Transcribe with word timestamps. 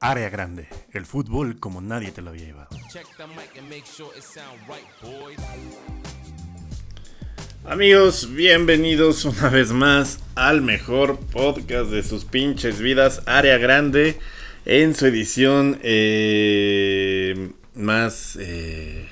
Área 0.00 0.30
grande, 0.30 0.68
el 0.92 1.06
fútbol 1.06 1.58
como 1.58 1.80
nadie 1.80 2.12
te 2.12 2.22
lo 2.22 2.30
había 2.30 2.44
llevado. 2.44 2.68
Amigos, 7.64 8.32
bienvenidos 8.32 9.24
una 9.24 9.48
vez 9.48 9.72
más 9.72 10.20
al 10.36 10.62
mejor 10.62 11.18
podcast 11.18 11.90
de 11.90 12.04
sus 12.04 12.24
pinches 12.24 12.78
vidas, 12.80 13.22
Área 13.26 13.58
Grande, 13.58 14.20
en 14.64 14.94
su 14.94 15.06
edición 15.06 15.80
eh, 15.82 17.50
más... 17.74 18.38
Eh, 18.40 19.04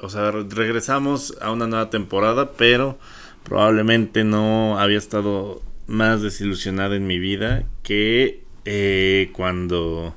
o 0.00 0.10
sea, 0.10 0.30
regresamos 0.30 1.38
a 1.40 1.50
una 1.50 1.66
nueva 1.66 1.88
temporada, 1.88 2.52
pero 2.52 2.98
probablemente 3.44 4.24
no 4.24 4.78
había 4.78 4.98
estado 4.98 5.62
más 5.86 6.20
desilusionado 6.20 6.94
en 6.94 7.06
mi 7.06 7.18
vida 7.18 7.64
que 7.82 8.46
eh, 8.70 9.30
cuando 9.32 10.14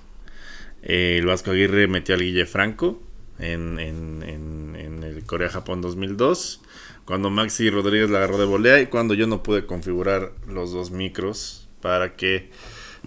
eh, 0.83 1.15
el 1.19 1.25
Vasco 1.25 1.51
Aguirre 1.51 1.87
metió 1.87 2.15
al 2.15 2.21
Guille 2.21 2.45
Franco 2.45 3.01
en, 3.39 3.79
el 3.79 5.23
Corea-Japón 5.25 5.79
2002, 5.81 6.61
cuando 7.05 7.29
Maxi 7.29 7.69
Rodríguez 7.69 8.09
la 8.09 8.17
agarró 8.17 8.37
de 8.37 8.43
volea 8.43 8.81
y 8.81 8.87
cuando 8.87 9.13
yo 9.13 9.25
no 9.25 9.41
pude 9.41 9.65
configurar 9.65 10.33
los 10.49 10.73
dos 10.73 10.91
micros 10.91 11.69
para 11.79 12.17
que 12.17 12.49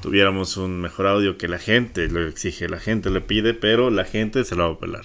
tuviéramos 0.01 0.57
un 0.57 0.81
mejor 0.81 1.09
audio 1.09 1.37
que 1.37 1.47
la 1.47 1.59
gente 1.59 2.09
lo 2.09 2.27
exige, 2.27 2.67
la 2.67 2.81
gente 2.81 3.11
le 3.11 3.21
pide, 3.21 3.53
pero 3.53 3.91
la 3.91 4.05
gente 4.05 4.45
se 4.45 4.57
lo 4.57 4.67
va 4.67 4.75
a 4.77 4.79
pelar. 4.79 5.05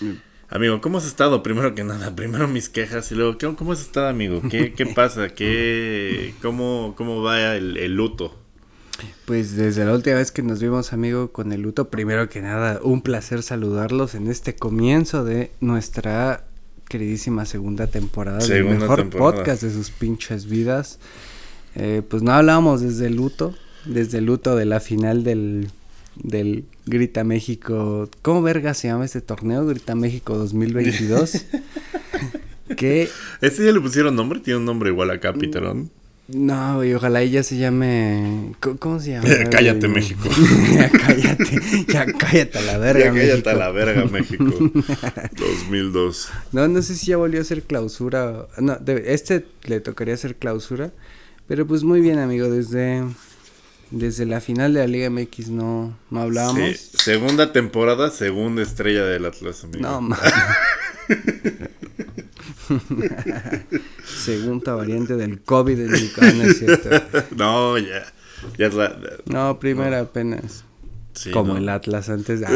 Mm. 0.00 0.10
Amigo, 0.50 0.82
¿cómo 0.82 0.98
has 0.98 1.06
estado? 1.06 1.42
Primero 1.42 1.74
que 1.74 1.84
nada, 1.84 2.14
primero 2.14 2.48
mis 2.48 2.68
quejas 2.68 3.10
y 3.12 3.14
luego, 3.14 3.38
¿cómo, 3.56 3.72
has 3.72 3.80
estado, 3.80 4.08
amigo? 4.08 4.42
¿Qué, 4.50 4.74
qué 4.74 4.84
pasa? 4.84 5.30
¿Qué, 5.30 6.34
cómo, 6.42 6.92
¿Cómo 6.98 7.22
va 7.22 7.56
el, 7.56 7.78
el 7.78 7.94
luto? 7.94 8.37
Pues 9.24 9.56
desde 9.56 9.84
la 9.84 9.92
última 9.92 10.16
vez 10.16 10.32
que 10.32 10.42
nos 10.42 10.60
vimos, 10.60 10.92
amigo, 10.92 11.32
con 11.32 11.52
el 11.52 11.62
luto, 11.62 11.88
primero 11.90 12.28
que 12.28 12.40
nada, 12.40 12.80
un 12.82 13.02
placer 13.02 13.42
saludarlos 13.42 14.14
en 14.14 14.28
este 14.28 14.54
comienzo 14.54 15.24
de 15.24 15.50
nuestra 15.60 16.44
queridísima 16.88 17.44
segunda 17.44 17.86
temporada 17.86 18.38
del 18.38 18.64
mejor 18.64 19.10
podcast 19.10 19.62
de 19.62 19.72
sus 19.72 19.90
pinches 19.90 20.46
vidas. 20.46 20.98
Eh, 21.74 22.02
pues 22.08 22.22
no 22.22 22.32
hablábamos 22.32 22.80
desde 22.80 23.06
el 23.06 23.16
luto, 23.16 23.54
desde 23.84 24.18
el 24.18 24.24
luto 24.24 24.56
de 24.56 24.64
la 24.64 24.80
final 24.80 25.22
del, 25.22 25.70
del 26.16 26.64
Grita 26.86 27.24
México. 27.24 28.08
¿Cómo 28.22 28.42
verga 28.42 28.74
se 28.74 28.88
llama 28.88 29.04
este 29.04 29.20
torneo? 29.20 29.66
Grita 29.66 29.94
México 29.94 30.36
2022. 30.36 31.44
que... 32.76 33.08
¿Este 33.40 33.64
ya 33.64 33.72
le 33.72 33.80
pusieron 33.80 34.16
nombre? 34.16 34.40
¿Tiene 34.40 34.58
un 34.58 34.64
nombre 34.64 34.90
igual 34.90 35.10
acá, 35.10 35.32
Peterón? 35.34 35.90
No, 36.28 36.76
güey, 36.76 36.92
ojalá 36.92 37.22
ella 37.22 37.42
se 37.42 37.56
llame. 37.56 38.52
¿Cómo, 38.60 39.00
se 39.00 39.12
llama? 39.12 39.28
cállate, 39.50 39.88
México. 39.88 40.28
ya 40.74 40.90
cállate, 40.90 41.60
ya 41.88 42.04
cállate 42.04 42.58
a 42.58 42.62
la 42.62 42.76
verga, 42.76 43.06
ya 43.06 43.12
cállate 43.14 43.50
a 43.50 43.54
la 43.54 43.70
verga, 43.70 44.04
México. 44.04 44.44
2002. 45.38 46.28
No, 46.52 46.68
no 46.68 46.82
sé 46.82 46.96
si 46.96 47.06
ya 47.06 47.16
volvió 47.16 47.40
a 47.40 47.44
ser 47.44 47.62
clausura. 47.62 48.46
No, 48.58 48.78
este 49.06 49.46
le 49.64 49.80
tocaría 49.80 50.14
hacer 50.14 50.36
clausura. 50.36 50.92
Pero 51.46 51.66
pues 51.66 51.82
muy 51.82 52.02
bien, 52.02 52.18
amigo, 52.18 52.50
desde. 52.50 53.04
Desde 53.90 54.26
la 54.26 54.42
final 54.42 54.74
de 54.74 54.80
la 54.80 54.86
Liga 54.86 55.08
MX 55.08 55.48
no, 55.48 55.96
no 56.10 56.20
hablábamos. 56.20 56.60
Sí, 56.60 56.90
segunda 56.98 57.52
temporada, 57.52 58.10
segunda 58.10 58.60
estrella 58.60 59.02
del 59.06 59.24
Atlas, 59.24 59.64
amigo. 59.64 59.80
No, 59.80 60.02
mames. 60.02 60.30
Segunda 64.04 64.74
variante 64.74 65.16
del 65.16 65.42
COVID 65.42 65.80
en 65.80 65.90
no 65.90 66.44
es 66.44 66.58
cierto. 66.58 66.90
No, 67.36 67.78
ya. 67.78 68.04
ya 68.56 68.66
es 68.66 68.74
la, 68.74 68.96
no, 69.26 69.58
primera 69.58 70.00
apenas. 70.00 70.64
Como 71.32 71.56
el 71.56 71.68
Atlas 71.68 72.08
antes. 72.10 72.42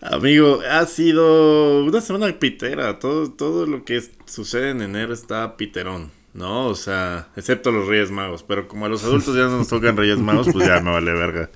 Amigo, 0.00 0.60
ha 0.70 0.86
sido 0.86 1.84
una 1.84 2.00
semana 2.00 2.38
pitera. 2.38 2.98
Todo, 2.98 3.30
todo 3.30 3.66
lo 3.66 3.84
que 3.84 4.02
sucede 4.26 4.70
en 4.70 4.80
enero 4.82 5.12
está 5.12 5.56
piterón, 5.56 6.12
¿no? 6.34 6.66
O 6.66 6.76
sea, 6.76 7.28
excepto 7.36 7.72
los 7.72 7.88
Reyes 7.88 8.10
Magos. 8.12 8.44
Pero 8.44 8.68
como 8.68 8.86
a 8.86 8.88
los 8.88 9.02
adultos 9.02 9.36
ya 9.36 9.44
no 9.44 9.58
nos 9.58 9.68
tocan 9.68 9.96
Reyes 9.96 10.18
Magos, 10.18 10.48
pues 10.52 10.66
ya 10.66 10.80
me 10.80 10.92
vale 10.92 11.12
verga. 11.12 11.50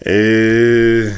Eh, 0.00 1.16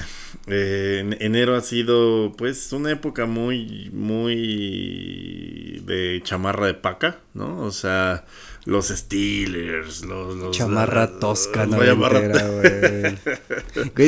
eh, 0.49 1.17
enero 1.21 1.57
ha 1.57 1.61
sido 1.61 2.33
pues 2.37 2.73
una 2.73 2.93
época 2.93 3.27
muy, 3.27 3.91
muy 3.93 5.83
de 5.85 6.21
chamarra 6.23 6.67
de 6.67 6.75
paca, 6.75 7.19
¿no? 7.35 7.63
O 7.63 7.73
sea, 7.73 8.25
los 8.65 8.89
Steelers, 8.89 10.05
los... 10.05 10.57
chamarra 10.57 11.19
tosca, 11.19 11.67
no 11.67 11.79
güey. 11.79 11.97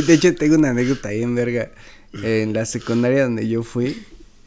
De 0.03 0.15
hecho, 0.15 0.34
tengo 0.34 0.56
una 0.56 0.71
anécdota 0.71 1.09
ahí 1.09 1.22
en 1.22 1.34
verga. 1.34 1.71
En 2.12 2.55
la 2.55 2.65
secundaria 2.65 3.25
donde 3.25 3.49
yo 3.49 3.62
fui, 3.62 4.03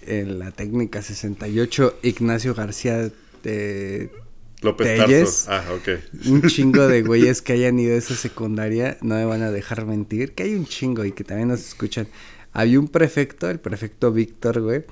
en 0.08 0.40
la 0.40 0.52
técnica 0.52 1.02
68, 1.02 2.00
Ignacio 2.04 2.56
García 2.56 3.12
de 3.44 4.12
López 4.62 4.98
Tarso. 4.98 5.52
Ah, 5.52 5.64
ok. 5.76 6.28
Un 6.28 6.42
chingo 6.48 6.88
de 6.88 7.02
güeyes 7.02 7.42
que 7.42 7.54
hayan 7.54 7.80
ido 7.80 7.96
a 7.96 7.98
esa 7.98 8.16
secundaria, 8.16 8.98
no 9.02 9.16
me 9.16 9.26
van 9.26 9.42
a 9.42 9.52
dejar 9.52 9.86
mentir, 9.86 10.34
que 10.34 10.44
hay 10.44 10.56
un 10.56 10.66
chingo 10.66 11.04
y 11.06 11.12
que 11.12 11.24
también 11.24 11.50
nos 11.50 11.62
escuchan. 11.62 12.08
Había 12.54 12.80
un 12.80 12.88
prefecto, 12.88 13.50
el 13.50 13.60
prefecto 13.60 14.12
Víctor, 14.12 14.62
güey, 14.62 14.84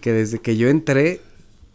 que 0.00 0.12
desde 0.12 0.38
que 0.40 0.56
yo 0.56 0.68
entré, 0.68 1.20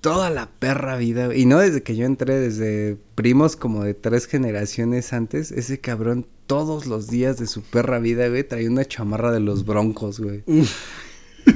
toda 0.01 0.29
la 0.29 0.49
perra 0.59 0.97
vida, 0.97 1.35
y 1.35 1.45
no 1.45 1.59
desde 1.59 1.83
que 1.83 1.95
yo 1.95 2.05
entré, 2.05 2.39
desde 2.39 2.97
primos 3.15 3.55
como 3.55 3.83
de 3.83 3.93
tres 3.93 4.25
generaciones 4.25 5.13
antes, 5.13 5.51
ese 5.51 5.79
cabrón 5.79 6.25
todos 6.47 6.85
los 6.85 7.07
días 7.07 7.37
de 7.37 7.47
su 7.47 7.61
perra 7.61 7.99
vida, 7.99 8.27
güey, 8.29 8.43
traía 8.43 8.69
una 8.69 8.85
chamarra 8.85 9.31
de 9.31 9.41
los 9.41 9.65
broncos, 9.65 10.19
güey. 10.19 10.43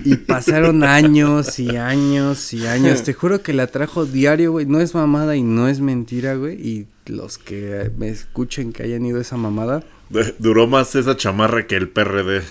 Y 0.03 0.15
pasaron 0.15 0.83
años 0.83 1.59
y 1.59 1.77
años 1.77 2.53
y 2.53 2.65
años. 2.65 3.03
Te 3.03 3.13
juro 3.13 3.41
que 3.41 3.53
la 3.53 3.67
trajo 3.67 4.05
diario, 4.05 4.53
güey. 4.53 4.65
No 4.65 4.79
es 4.79 4.95
mamada 4.95 5.35
y 5.35 5.43
no 5.43 5.67
es 5.67 5.79
mentira, 5.79 6.35
güey. 6.35 6.55
Y 6.55 6.87
los 7.05 7.37
que 7.37 7.91
me 7.97 8.09
escuchen 8.09 8.73
que 8.73 8.83
hayan 8.83 9.05
ido 9.05 9.19
a 9.19 9.21
esa 9.21 9.37
mamada. 9.37 9.83
Duró 10.39 10.67
más 10.67 10.95
esa 10.95 11.15
chamarra 11.15 11.67
que 11.67 11.75
el 11.75 11.89
PRD. 11.89 12.41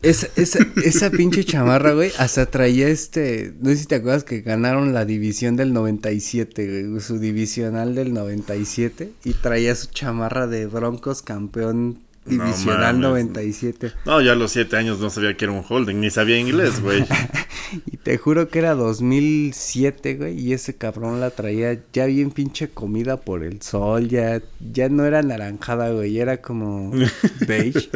Esa, 0.00 0.28
esa, 0.36 0.60
esa 0.84 1.10
pinche 1.10 1.44
chamarra, 1.44 1.92
güey, 1.92 2.12
hasta 2.18 2.46
traía 2.46 2.86
este, 2.86 3.52
no 3.60 3.70
sé 3.70 3.78
si 3.78 3.86
te 3.86 3.96
acuerdas 3.96 4.22
que 4.22 4.42
ganaron 4.42 4.94
la 4.94 5.04
división 5.04 5.56
del 5.56 5.72
97, 5.72 6.86
güey, 6.86 7.00
su 7.00 7.18
divisional 7.18 7.96
del 7.96 8.14
97 8.14 9.10
y 9.24 9.32
traía 9.32 9.74
su 9.74 9.88
chamarra 9.88 10.46
de 10.46 10.66
Broncos 10.66 11.22
campeón 11.22 11.98
Divisional 12.28 13.00
97. 13.00 13.92
No, 14.04 14.20
ya 14.20 14.32
a 14.32 14.34
los 14.34 14.52
7 14.52 14.76
años 14.76 14.98
no 14.98 15.10
sabía 15.10 15.36
que 15.36 15.44
era 15.44 15.52
un 15.52 15.64
holding, 15.68 15.96
ni 16.00 16.10
sabía 16.10 16.38
inglés, 16.38 16.80
güey. 16.80 17.04
y 17.86 17.96
te 17.96 18.18
juro 18.18 18.48
que 18.48 18.58
era 18.58 18.74
2007, 18.74 20.14
güey, 20.14 20.38
y 20.38 20.52
ese 20.52 20.76
cabrón 20.76 21.20
la 21.20 21.30
traía 21.30 21.78
ya 21.92 22.06
bien 22.06 22.30
pinche 22.30 22.68
comida 22.68 23.16
por 23.16 23.42
el 23.44 23.62
sol, 23.62 24.08
ya, 24.08 24.40
ya 24.72 24.88
no 24.88 25.04
era 25.04 25.22
naranjada, 25.22 25.90
güey, 25.90 26.18
era 26.18 26.38
como 26.38 26.92
beige. 27.46 27.90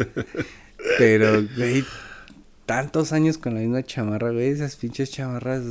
Pero, 0.97 1.43
güey, 1.55 1.85
tantos 2.65 3.13
años 3.13 3.37
con 3.37 3.55
la 3.55 3.61
misma 3.61 3.83
chamarra, 3.83 4.31
güey, 4.31 4.47
esas 4.47 4.75
pinches 4.75 5.11
chamarras 5.11 5.63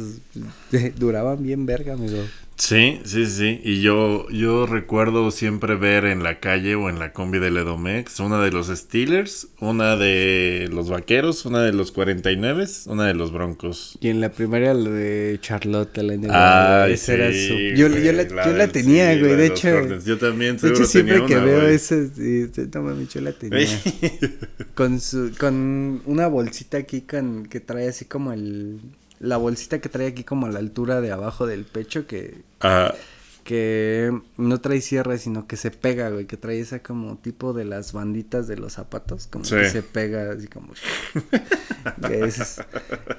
duraban 0.97 1.43
bien 1.43 1.67
verga, 1.67 1.95
amigo. 1.95 2.23
Sí, 2.57 3.01
sí, 3.05 3.27
sí. 3.27 3.61
Y 3.65 3.81
yo, 3.81 4.29
yo 4.31 4.67
recuerdo 4.67 5.31
siempre 5.31 5.75
ver 5.75 6.05
en 6.05 6.23
la 6.23 6.39
calle 6.39 6.75
o 6.75 6.89
en 6.89 6.99
la 6.99 7.13
combi 7.13 7.39
de 7.39 7.51
Ledomex 7.51 8.21
una 8.21 8.41
de 8.43 8.53
los 8.53 8.69
Steelers, 8.69 9.49
una 9.59 9.97
de 9.97 10.69
los 10.71 10.89
Vaqueros, 10.89 11.45
una 11.45 11.63
de 11.63 11.73
los 11.73 11.93
49, 11.93 12.67
una 12.87 13.07
de 13.07 13.15
los 13.15 13.33
Broncos. 13.33 13.99
Y 14.01 14.09
en 14.09 14.21
la 14.21 14.31
primera 14.31 14.75
lo 14.75 14.91
de 14.91 15.39
Charlotte, 15.41 15.97
la 15.99 16.13
Ah, 16.31 16.87
esa 16.89 17.15
era 17.15 17.33
su... 17.33 17.55
Yo, 17.75 17.89
yo, 17.89 18.13
la, 18.13 18.29
yo 18.29 18.53
la 18.53 18.69
tenía, 18.69 19.19
güey, 19.19 19.35
de 19.35 19.47
hecho... 19.47 19.99
Yo 20.05 20.19
también, 20.19 20.57
De 20.57 20.69
hecho, 20.69 20.85
siempre 20.85 21.25
que 21.27 21.37
veo 21.37 21.67
ese, 21.67 22.11
no 22.75 22.83
mames, 22.83 23.09
yo 23.09 23.21
la 23.23 23.33
tenía. 23.33 23.69
con, 24.75 25.01
su, 25.01 25.33
con 25.39 26.03
una 26.05 26.27
bolsita 26.27 26.79
aquí 26.79 27.03
con, 27.03 27.47
que 27.47 27.61
trae 27.61 27.89
así 27.89 28.05
como 28.05 28.33
el 28.33 28.81
la 29.23 29.37
bolsita 29.37 29.81
que 29.81 29.89
trae 29.89 30.09
aquí 30.09 30.25
como 30.25 30.47
a 30.47 30.51
la 30.51 30.59
altura 30.59 31.01
de 31.01 31.13
abajo 31.13 31.47
del 31.47 31.65
pecho 31.65 32.07
que... 32.07 32.43
Que 33.45 34.17
no 34.37 34.61
trae 34.61 34.81
cierre, 34.81 35.19
sino 35.19 35.49
que 35.49 35.57
se 35.57 35.73
pega, 35.73 36.11
güey. 36.11 36.27
Que 36.27 36.37
trae 36.37 36.61
esa 36.61 36.81
como 36.81 37.17
tipo 37.17 37.53
de 37.53 37.65
las 37.65 37.93
banditas 37.93 38.47
de 38.47 38.57
los 38.57 38.75
zapatos. 38.75 39.27
Como 39.27 39.45
que 39.45 39.69
se 39.69 39.83
pega 39.83 40.31
así 40.31 40.47
como... 40.47 40.73
que 42.07 42.21
es 42.21 42.61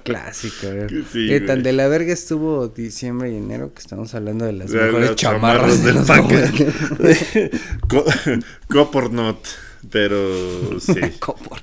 clásico, 0.03 0.67
güey. 0.73 1.03
que 1.27 1.41
tan 1.41 1.61
de 1.61 1.73
la 1.73 1.89
verga 1.89 2.13
estuvo 2.13 2.69
diciembre 2.69 3.33
y 3.33 3.35
enero 3.35 3.73
que 3.73 3.81
estamos 3.81 4.15
hablando 4.15 4.45
de 4.45 4.53
las 4.53 4.71
mejores 4.71 5.13
chamarras, 5.15 5.83
de 5.83 5.91
los 5.91 6.07
Copornot. 8.69 9.45
Pero 9.91 10.79
sí. 10.79 11.01
Copor. 11.19 11.59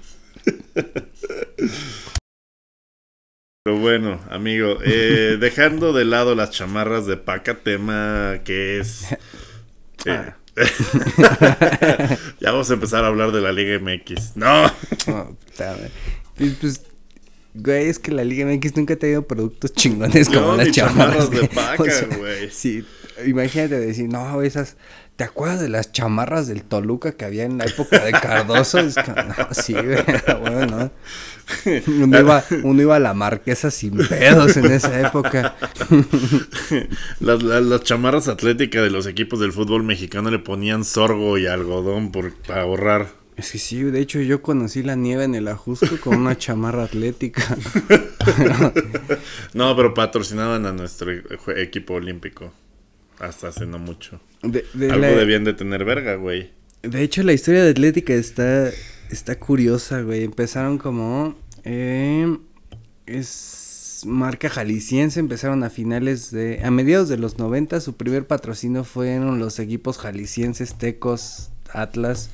Pero 3.62 3.78
bueno, 3.78 4.18
amigo, 4.30 4.78
eh, 4.82 5.36
dejando 5.40 5.92
de 5.92 6.06
lado 6.06 6.34
las 6.34 6.50
chamarras 6.50 7.06
de 7.06 7.18
paca, 7.18 7.58
tema 7.58 8.38
que 8.44 8.80
es... 8.80 9.06
Eh, 10.06 10.32
Ya 12.40 12.52
vamos 12.52 12.70
a 12.70 12.72
empezar 12.72 13.04
a 13.04 13.08
hablar 13.08 13.32
de 13.32 13.42
la 13.42 13.52
Liga 13.52 13.78
MX. 13.78 14.34
No. 14.34 14.64
Oh, 14.64 15.36
puta 15.44 15.72
madre. 15.72 15.90
Pues, 16.38 16.54
pues, 16.58 16.82
güey, 17.52 17.88
es 17.90 17.98
que 17.98 18.10
la 18.12 18.24
Liga 18.24 18.46
MX 18.46 18.76
nunca 18.76 18.94
ha 18.94 18.96
tenido 18.96 19.26
productos 19.26 19.74
chingones 19.74 20.28
como 20.30 20.40
No, 20.40 20.56
las 20.56 20.70
chamarras. 20.70 21.28
chamarras 21.28 21.30
de 21.30 21.48
paca, 21.48 21.82
o 21.82 21.84
sea, 21.84 22.16
güey. 22.16 22.50
Sí, 22.50 22.82
imagínate 23.26 23.78
decir, 23.78 24.08
no, 24.08 24.40
esas. 24.40 24.78
¿Te 25.20 25.24
acuerdas 25.24 25.60
de 25.60 25.68
las 25.68 25.92
chamarras 25.92 26.46
del 26.46 26.62
Toluca 26.62 27.12
que 27.12 27.26
había 27.26 27.44
en 27.44 27.58
la 27.58 27.66
época 27.66 28.02
de 28.02 28.10
Cardoso? 28.10 28.78
Es 28.78 28.94
que, 28.94 29.12
no, 29.12 29.34
sí, 29.50 29.74
bueno, 30.40 30.66
¿no? 30.66 30.90
Uno 32.04 32.18
iba, 32.20 32.42
uno 32.62 32.80
iba 32.80 32.96
a 32.96 33.00
la 33.00 33.12
marquesa 33.12 33.70
sin 33.70 33.98
pedos 34.08 34.56
en 34.56 34.64
esa 34.72 34.98
época. 35.06 35.56
Las, 37.20 37.42
las- 37.42 37.62
las 37.62 37.82
chamarras 37.82 38.28
atléticas 38.28 38.82
de 38.82 38.88
los 38.88 39.06
equipos 39.06 39.40
del 39.40 39.52
fútbol 39.52 39.82
mexicano 39.82 40.30
le 40.30 40.38
ponían 40.38 40.84
sorgo 40.86 41.36
y 41.36 41.46
algodón 41.46 42.12
por 42.12 42.32
para 42.32 42.62
ahorrar. 42.62 43.08
Es 43.36 43.52
que 43.52 43.58
sí, 43.58 43.82
de 43.82 44.00
hecho 44.00 44.20
yo 44.22 44.40
conocí 44.40 44.82
la 44.82 44.94
nieve 44.96 45.24
en 45.24 45.34
el 45.34 45.48
Ajusco 45.48 45.98
con 46.02 46.16
una 46.16 46.38
chamarra 46.38 46.84
atlética. 46.84 47.42
No, 49.52 49.76
pero 49.76 49.92
patrocinaban 49.92 50.64
a 50.64 50.72
nuestro 50.72 51.10
equipo 51.56 51.94
olímpico. 51.94 52.52
Hasta 53.20 53.48
hace 53.48 53.66
no 53.66 53.78
mucho. 53.78 54.20
De, 54.42 54.64
de 54.74 54.90
Algo 54.90 55.02
la- 55.06 55.10
debían 55.12 55.44
de 55.44 55.52
tener 55.52 55.84
verga, 55.84 56.14
güey. 56.16 56.50
de 56.82 57.02
hecho, 57.02 57.22
la 57.22 57.32
historia 57.32 57.62
de 57.62 57.70
Atlética 57.70 58.14
está, 58.14 58.70
está 59.10 59.38
curiosa, 59.38 60.00
güey. 60.02 60.24
Empezaron 60.24 60.78
como... 60.78 61.36
eh, 61.64 62.38
es 63.06 64.02
marca 64.06 64.48
jalisciense, 64.48 65.20
empezaron 65.20 65.62
a 65.62 65.68
finales 65.70 66.30
de... 66.30 66.60
A 66.64 66.70
mediados 66.70 67.08
de 67.10 67.18
los 67.18 67.38
90, 67.38 67.80
su 67.80 67.96
primer 67.96 68.26
patrocinio 68.26 68.84
fueron 68.84 69.38
los 69.38 69.58
equipos 69.58 69.98
jaliscienses, 69.98 70.74
Tecos, 70.78 71.50
Atlas. 71.72 72.30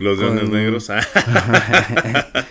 Los 0.00 0.18
leones 0.18 0.44
Con- 0.44 0.52
negros. 0.52 0.90
ah. 0.90 1.00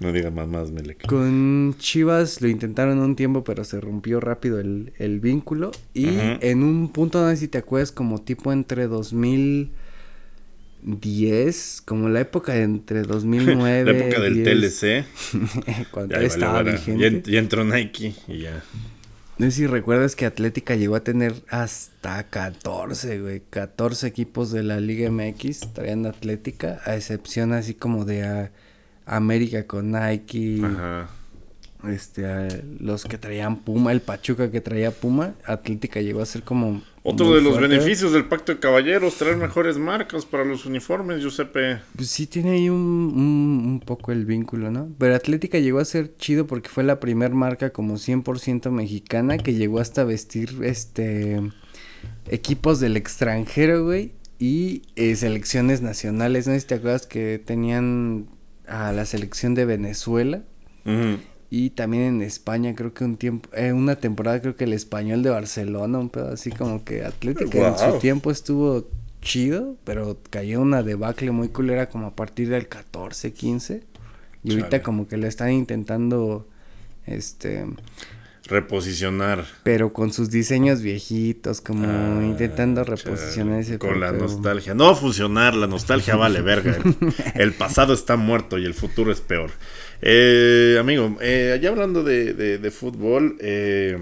no 0.00 0.12
diga 0.12 0.30
más 0.30 0.48
más, 0.48 0.70
Melec. 0.70 1.06
Con 1.06 1.74
Chivas 1.78 2.40
lo 2.40 2.48
intentaron 2.48 2.98
un 2.98 3.16
tiempo, 3.16 3.44
pero 3.44 3.64
se 3.64 3.80
rompió 3.80 4.20
rápido 4.20 4.60
el, 4.60 4.92
el 4.98 5.20
vínculo. 5.20 5.70
Y 5.94 6.08
en 6.40 6.62
un 6.62 6.92
punto, 6.92 7.22
no 7.22 7.30
sé 7.30 7.36
si 7.36 7.48
te 7.48 7.58
acuerdas, 7.58 7.92
como 7.92 8.22
tipo 8.22 8.52
entre 8.52 8.86
2010, 8.86 11.82
como 11.84 12.08
la 12.08 12.20
época 12.20 12.52
de 12.54 12.62
entre 12.62 13.02
2009. 13.02 13.92
La 13.92 13.98
época 13.98 14.20
del 14.20 14.44
10, 14.44 14.80
TLC. 14.80 15.04
cuando 15.90 16.14
Ya, 16.14 16.22
estaba 16.22 16.62
verga. 16.62 16.78
vigente. 16.78 17.00
Ya, 17.00 17.06
en- 17.08 17.22
ya 17.22 17.38
entró 17.38 17.64
Nike 17.64 18.14
y 18.28 18.38
ya. 18.38 18.62
No 19.38 19.44
sé 19.46 19.52
si 19.52 19.66
recuerdas 19.66 20.16
que 20.16 20.24
Atlética 20.24 20.76
llegó 20.76 20.96
a 20.96 21.00
tener 21.00 21.34
hasta 21.50 22.22
14, 22.24 23.20
güey. 23.20 23.42
14 23.50 24.06
equipos 24.06 24.50
de 24.50 24.62
la 24.62 24.80
Liga 24.80 25.10
MX 25.10 25.74
traían 25.74 26.06
Atlética, 26.06 26.80
a 26.86 26.96
excepción 26.96 27.52
así 27.52 27.74
como 27.74 28.06
de 28.06 28.50
América 29.04 29.66
con 29.66 29.92
Nike. 29.92 30.62
Ajá. 30.64 31.10
Este 31.88 32.64
los 32.80 33.04
que 33.04 33.18
traían 33.18 33.56
Puma, 33.58 33.92
el 33.92 34.00
Pachuca 34.00 34.50
que 34.50 34.60
traía 34.60 34.90
Puma, 34.90 35.34
Atlética 35.44 36.00
llegó 36.00 36.20
a 36.22 36.26
ser 36.26 36.42
como 36.42 36.82
Otro 37.02 37.34
de 37.34 37.40
los 37.42 37.56
fuerte. 37.56 37.68
beneficios 37.68 38.12
del 38.12 38.24
pacto 38.24 38.52
de 38.52 38.58
caballeros, 38.58 39.14
traer 39.16 39.36
mejores 39.36 39.78
marcas 39.78 40.24
para 40.26 40.44
los 40.44 40.66
uniformes, 40.66 41.20
Giuseppe. 41.20 41.78
Pues 41.94 42.08
sí 42.08 42.26
tiene 42.26 42.50
ahí 42.52 42.68
un, 42.68 42.76
un, 43.14 43.62
un 43.66 43.80
poco 43.80 44.10
el 44.12 44.24
vínculo, 44.26 44.70
¿no? 44.70 44.88
Pero 44.98 45.14
Atlética 45.14 45.58
llegó 45.58 45.78
a 45.78 45.84
ser 45.84 46.16
chido 46.16 46.46
porque 46.46 46.68
fue 46.68 46.82
la 46.84 46.98
primer 47.00 47.32
marca 47.32 47.70
como 47.70 47.94
100% 47.94 48.70
mexicana 48.70 49.38
que 49.38 49.54
llegó 49.54 49.78
hasta 49.80 50.04
vestir 50.04 50.58
este 50.62 51.40
equipos 52.28 52.80
del 52.80 52.96
extranjero, 52.96 53.84
güey, 53.84 54.12
y 54.38 54.82
eh, 54.96 55.14
selecciones 55.16 55.80
nacionales, 55.82 56.46
¿no? 56.46 56.58
Si 56.58 56.66
te 56.66 56.74
acuerdas 56.74 57.06
que 57.06 57.40
tenían 57.44 58.26
a 58.66 58.92
la 58.92 59.06
selección 59.06 59.54
de 59.54 59.64
Venezuela 59.64 60.42
Ujú. 60.84 61.18
Y 61.48 61.70
también 61.70 62.02
en 62.02 62.22
España, 62.22 62.74
creo 62.74 62.92
que 62.92 63.04
un 63.04 63.16
tiempo, 63.16 63.48
eh, 63.54 63.72
una 63.72 63.96
temporada, 63.96 64.40
creo 64.40 64.56
que 64.56 64.64
el 64.64 64.72
español 64.72 65.22
de 65.22 65.30
Barcelona, 65.30 65.98
un 65.98 66.10
pedo 66.10 66.30
así 66.32 66.50
como 66.50 66.84
que 66.84 67.04
Atlético 67.04 67.58
en 67.58 67.78
su 67.78 67.98
tiempo 67.98 68.30
estuvo 68.30 68.88
chido, 69.20 69.76
pero 69.84 70.18
cayó 70.30 70.60
una 70.60 70.82
debacle 70.82 71.30
muy 71.30 71.48
culera 71.48 71.88
como 71.88 72.08
a 72.08 72.16
partir 72.16 72.48
del 72.48 72.68
14, 72.68 73.32
15. 73.32 73.82
Y 74.42 74.50
ahorita 74.50 74.70
Chale. 74.70 74.82
como 74.82 75.08
que 75.08 75.16
le 75.16 75.28
están 75.28 75.52
intentando, 75.52 76.48
este, 77.06 77.64
Reposicionar. 78.48 79.44
pero 79.62 79.92
con 79.92 80.12
sus 80.12 80.30
diseños 80.30 80.82
viejitos, 80.82 81.60
como 81.60 81.84
Ah, 81.86 82.20
intentando 82.24 82.84
reposicionar 82.84 83.60
ese 83.60 83.78
Con 83.78 84.00
la 84.00 84.12
nostalgia. 84.12 84.74
No 84.74 84.94
funcionar, 84.94 85.54
la 85.54 85.66
nostalgia 85.66 86.16
vale 86.16 86.40
verga. 86.42 86.76
El, 86.76 86.94
el 87.34 87.52
pasado 87.52 87.94
está 87.94 88.16
muerto 88.16 88.58
y 88.58 88.64
el 88.64 88.74
futuro 88.74 89.10
es 89.12 89.20
peor. 89.20 89.50
Eh, 90.02 90.76
amigo, 90.78 91.16
eh, 91.20 91.58
ya 91.62 91.70
hablando 91.70 92.04
de, 92.04 92.34
de- 92.34 92.58
de 92.58 92.70
fútbol, 92.70 93.36
eh, 93.40 93.98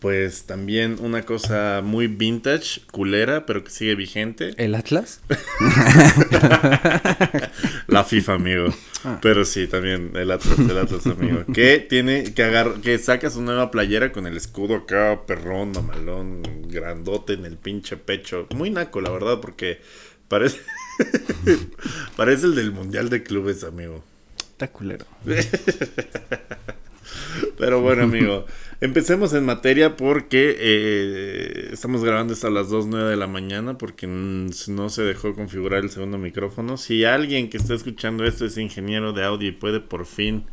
pues 0.00 0.44
también 0.44 0.98
una 1.00 1.22
cosa 1.22 1.80
muy 1.82 2.06
vintage, 2.06 2.82
culera, 2.92 3.46
pero 3.46 3.64
que 3.64 3.70
sigue 3.70 3.94
vigente. 3.96 4.50
¿El 4.58 4.74
Atlas? 4.74 5.20
La 7.96 8.04
FIFA, 8.04 8.34
amigo. 8.34 8.66
Ah. 9.04 9.18
Pero 9.22 9.46
sí, 9.46 9.66
también 9.68 10.12
el 10.16 10.30
Atlas, 10.30 10.58
el 10.58 10.76
Atlas, 10.76 11.06
amigo. 11.06 11.44
Que 11.54 11.78
tiene 11.78 12.34
que 12.34 12.42
agarrar, 12.42 12.82
que 12.82 12.98
saca 12.98 13.30
su 13.30 13.40
nueva 13.40 13.70
playera 13.70 14.12
con 14.12 14.26
el 14.26 14.36
escudo 14.36 14.74
acá, 14.74 15.22
perrón, 15.26 15.72
mamalón, 15.72 16.42
grandote 16.68 17.32
en 17.32 17.46
el 17.46 17.56
pinche 17.56 17.96
pecho. 17.96 18.48
Muy 18.54 18.68
naco, 18.68 19.00
la 19.00 19.08
verdad, 19.08 19.40
porque 19.40 19.80
parece, 20.28 20.60
parece 22.16 22.44
el 22.44 22.54
del 22.54 22.70
Mundial 22.70 23.08
de 23.08 23.22
Clubes, 23.22 23.64
amigo. 23.64 24.04
Está 24.50 24.68
culero. 24.68 25.06
Pero 27.56 27.80
bueno, 27.80 28.02
amigo, 28.02 28.44
empecemos 28.80 29.32
en 29.32 29.44
materia 29.44 29.96
porque 29.96 30.56
eh, 30.58 31.70
estamos 31.72 32.04
grabando 32.04 32.32
esto 32.32 32.46
a 32.46 32.50
las 32.50 32.68
2.09 32.68 33.08
de 33.08 33.16
la 33.16 33.26
mañana 33.26 33.78
porque 33.78 34.06
mm, 34.06 34.50
no 34.68 34.88
se 34.88 35.02
dejó 35.02 35.34
configurar 35.34 35.82
el 35.82 35.90
segundo 35.90 36.18
micrófono. 36.18 36.76
Si 36.76 37.04
alguien 37.04 37.48
que 37.50 37.56
está 37.56 37.74
escuchando 37.74 38.24
esto 38.24 38.44
es 38.44 38.56
ingeniero 38.58 39.12
de 39.12 39.24
audio 39.24 39.48
y 39.48 39.52
puede 39.52 39.80
por 39.80 40.06
fin 40.06 40.44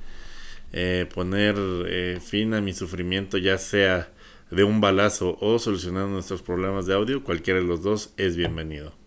eh, 0.72 1.08
poner 1.14 1.56
eh, 1.88 2.20
fin 2.24 2.54
a 2.54 2.62
mi 2.62 2.74
sufrimiento, 2.74 3.38
ya 3.38 3.58
sea 3.58 4.12
de 4.50 4.64
un 4.64 4.82
balazo 4.82 5.38
o 5.42 5.60
solucionando 5.60 6.10
nuestros 6.10 6.42
problemas 6.42 6.86
de 6.86 6.94
audio, 6.94 7.24
cualquiera 7.24 7.60
de 7.60 7.66
los 7.66 7.82
dos 7.82 8.14
es 8.18 8.36
bienvenido. 8.36 8.94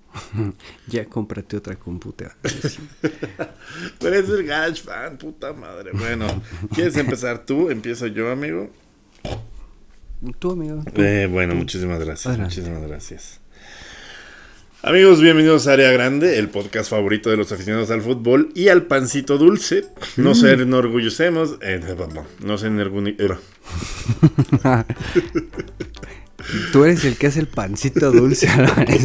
Ya 0.87 1.05
cómprate 1.05 1.57
otra 1.59 1.77
computadora. 1.77 2.37
Pero 3.99 4.15
es 4.15 4.29
el 4.31 4.45
Gash 4.45 4.83
fan, 4.83 5.19
puta 5.19 5.53
madre. 5.53 5.91
Bueno, 5.93 6.27
¿quieres 6.75 6.97
empezar 6.97 7.45
tú? 7.45 7.69
Empiezo 7.71 8.07
yo, 8.07 8.31
amigo. 8.31 8.71
Tú, 10.39 10.53
amigo. 10.53 10.83
tú. 10.95 11.03
Eh, 11.03 11.27
bueno, 11.27 11.55
muchísimas 11.55 12.01
gracias. 12.01 12.27
Adelante. 12.27 12.57
Muchísimas 12.57 12.89
gracias. 12.89 13.41
Amigos, 14.83 15.21
bienvenidos 15.21 15.67
a 15.67 15.73
Área 15.73 15.91
Grande, 15.91 16.39
el 16.39 16.49
podcast 16.49 16.91
favorito 16.91 17.29
de 17.29 17.37
los 17.37 17.51
aficionados 17.51 17.91
al 17.91 18.03
fútbol 18.03 18.51
y 18.55 18.69
al 18.69 18.85
pancito 18.85 19.37
dulce. 19.37 19.87
No 20.17 20.35
se 20.35 20.53
enorgullecemos, 20.53 21.57
eh, 21.61 21.81
no 22.45 22.57
se 22.57 22.69
enorgullecemos. 22.69 23.39
Tú 26.73 26.85
eres 26.85 27.05
el 27.05 27.17
que 27.17 27.27
hace 27.27 27.41
el 27.41 27.49
pancito 27.49 28.13
dulce. 28.13 28.49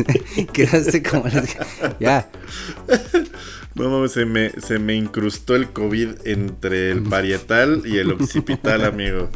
Quedaste 0.54 1.02
como 1.02 1.28
las... 1.28 1.58
Ya. 2.00 2.30
No 3.74 3.90
mames, 3.90 4.12
se 4.12 4.26
me, 4.26 4.52
se 4.52 4.78
me 4.78 4.96
incrustó 4.96 5.56
el 5.56 5.70
COVID 5.70 6.28
entre 6.28 6.92
el 6.92 7.02
parietal 7.02 7.82
y 7.86 7.98
el 7.98 8.12
occipital, 8.12 8.86
amigo. 8.86 9.30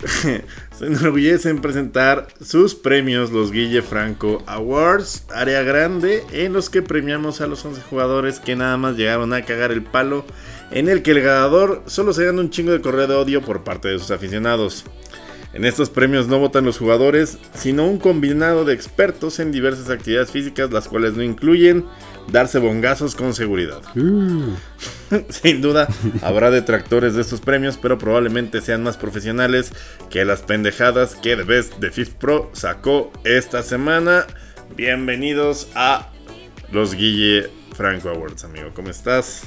se 0.78 0.86
enorgullece 0.86 1.50
en 1.50 1.60
presentar 1.60 2.28
sus 2.42 2.74
premios, 2.74 3.30
los 3.30 3.52
Guille 3.52 3.82
Franco 3.82 4.42
Awards, 4.46 5.26
área 5.34 5.62
grande, 5.62 6.24
en 6.32 6.52
los 6.52 6.70
que 6.70 6.82
premiamos 6.82 7.40
a 7.40 7.46
los 7.46 7.64
11 7.64 7.82
jugadores 7.82 8.40
que 8.40 8.56
nada 8.56 8.76
más 8.76 8.96
llegaron 8.96 9.32
a 9.32 9.44
cagar 9.44 9.72
el 9.72 9.82
palo, 9.82 10.24
en 10.70 10.88
el 10.88 11.02
que 11.02 11.10
el 11.10 11.20
ganador 11.20 11.82
solo 11.86 12.12
se 12.12 12.24
gana 12.24 12.40
un 12.40 12.50
chingo 12.50 12.72
de 12.72 12.80
correo 12.80 13.06
de 13.06 13.14
odio 13.14 13.42
por 13.42 13.62
parte 13.62 13.88
de 13.88 13.98
sus 13.98 14.10
aficionados. 14.10 14.84
En 15.52 15.64
estos 15.64 15.90
premios 15.90 16.28
no 16.28 16.38
votan 16.38 16.64
los 16.64 16.78
jugadores, 16.78 17.38
sino 17.54 17.84
un 17.86 17.98
combinado 17.98 18.64
de 18.64 18.72
expertos 18.72 19.40
en 19.40 19.50
diversas 19.50 19.90
actividades 19.90 20.30
físicas, 20.30 20.70
las 20.70 20.86
cuales 20.86 21.14
no 21.14 21.24
incluyen 21.24 21.84
darse 22.30 22.58
bongazos 22.58 23.14
con 23.14 23.34
seguridad. 23.34 23.82
Sin 25.28 25.60
duda, 25.60 25.88
habrá 26.22 26.50
detractores 26.50 27.14
de 27.14 27.22
estos 27.22 27.40
premios, 27.40 27.78
pero 27.80 27.98
probablemente 27.98 28.60
sean 28.60 28.82
más 28.82 28.96
profesionales 28.96 29.72
que 30.08 30.24
las 30.24 30.42
pendejadas 30.42 31.14
que 31.16 31.36
The 31.36 31.42
Best 31.42 31.78
de 31.78 31.90
Fifth 31.90 32.14
Pro 32.14 32.50
sacó 32.52 33.12
esta 33.24 33.62
semana. 33.62 34.26
Bienvenidos 34.76 35.68
a 35.74 36.12
los 36.70 36.94
Guille 36.94 37.50
Franco 37.76 38.08
Awards, 38.08 38.44
amigo. 38.44 38.70
¿Cómo 38.74 38.90
estás? 38.90 39.42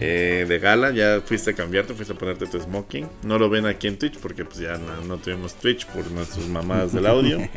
Eh, 0.00 0.46
de 0.48 0.58
gala, 0.60 0.92
ya 0.92 1.20
fuiste 1.24 1.50
a 1.50 1.54
cambiarte, 1.54 1.92
fuiste 1.92 2.14
a 2.14 2.16
ponerte 2.16 2.46
tu 2.46 2.60
smoking. 2.60 3.08
No 3.24 3.38
lo 3.38 3.50
ven 3.50 3.66
aquí 3.66 3.88
en 3.88 3.98
Twitch 3.98 4.18
porque 4.18 4.44
pues 4.44 4.58
ya 4.58 4.78
no, 4.78 5.02
no 5.02 5.18
tuvimos 5.18 5.54
Twitch 5.54 5.86
por 5.86 6.08
nuestras 6.10 6.46
mamadas 6.46 6.92
del 6.92 7.06
audio. 7.06 7.38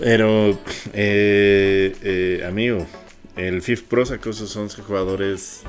Pero, 0.00 0.58
eh, 0.92 1.92
eh, 2.02 2.44
amigo, 2.46 2.86
el 3.38 3.62
FIF 3.62 3.82
Pro 3.82 4.04
sacó 4.04 4.32
sus 4.32 4.54
11 4.54 4.82
jugadores, 4.82 5.62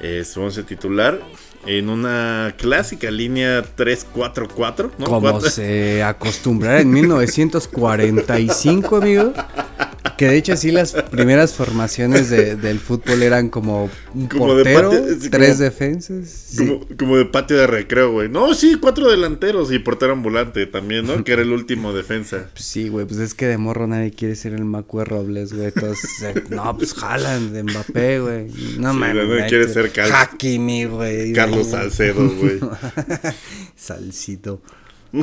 eh, 0.00 0.24
su 0.24 0.42
11 0.42 0.62
titular, 0.64 1.20
en 1.68 1.90
una 1.90 2.54
clásica 2.58 3.10
línea 3.10 3.62
3-4-4. 3.76 4.90
¿no? 4.98 5.06
Como 5.06 5.40
se 5.42 6.02
acostumbrara 6.02 6.80
en 6.80 6.90
1945, 6.90 8.96
amigo. 8.96 9.32
Que 10.16 10.26
de 10.26 10.36
hecho 10.36 10.56
sí 10.56 10.72
las 10.72 10.94
primeras 10.94 11.54
formaciones 11.54 12.28
de- 12.28 12.56
del 12.56 12.80
fútbol 12.80 13.22
eran 13.22 13.50
como 13.50 13.88
un 14.14 14.26
Como 14.26 14.56
de 14.56 14.64
portero, 14.74 14.90
patio, 14.90 15.30
tres 15.30 15.50
como- 15.52 15.62
defensas. 15.64 16.28
sí. 16.28 16.56
Como, 16.56 16.80
como 16.98 17.16
de 17.18 17.24
patio 17.26 17.56
de 17.56 17.66
recreo, 17.68 18.10
güey. 18.12 18.28
No, 18.28 18.52
sí, 18.54 18.78
cuatro 18.80 19.08
delanteros 19.10 19.70
y 19.70 19.78
portero 19.78 20.14
ambulante 20.14 20.66
también, 20.66 21.06
¿no? 21.06 21.22
Que 21.22 21.34
era 21.34 21.42
el 21.42 21.52
último 21.52 21.92
defensa. 21.92 22.46
Sí, 22.56 22.88
güey, 22.88 23.06
pues 23.06 23.20
es 23.20 23.34
que 23.34 23.46
de 23.46 23.58
morro 23.58 23.86
nadie 23.86 24.10
quiere 24.10 24.34
ser 24.34 24.54
el 24.54 24.64
Macue 24.64 25.04
Robles, 25.04 25.52
güey. 25.52 25.70
Todos, 25.70 25.98
eh, 26.24 26.34
no, 26.50 26.76
pues 26.76 26.94
jalan 26.94 27.52
de 27.52 27.62
Mbappé, 27.62 28.18
güey. 28.20 28.46
No 28.78 28.92
Sí, 28.92 28.98
mames. 28.98 29.42
hay 29.42 29.48
quiere 29.48 29.68
ser 29.68 29.92
Cal- 29.92 30.10
Hakimi, 30.12 30.86
güey. 30.86 31.32
Carlos 31.32 31.57
Salcedo, 31.64 32.28
güey. 32.28 32.60
Salcito. 33.76 34.60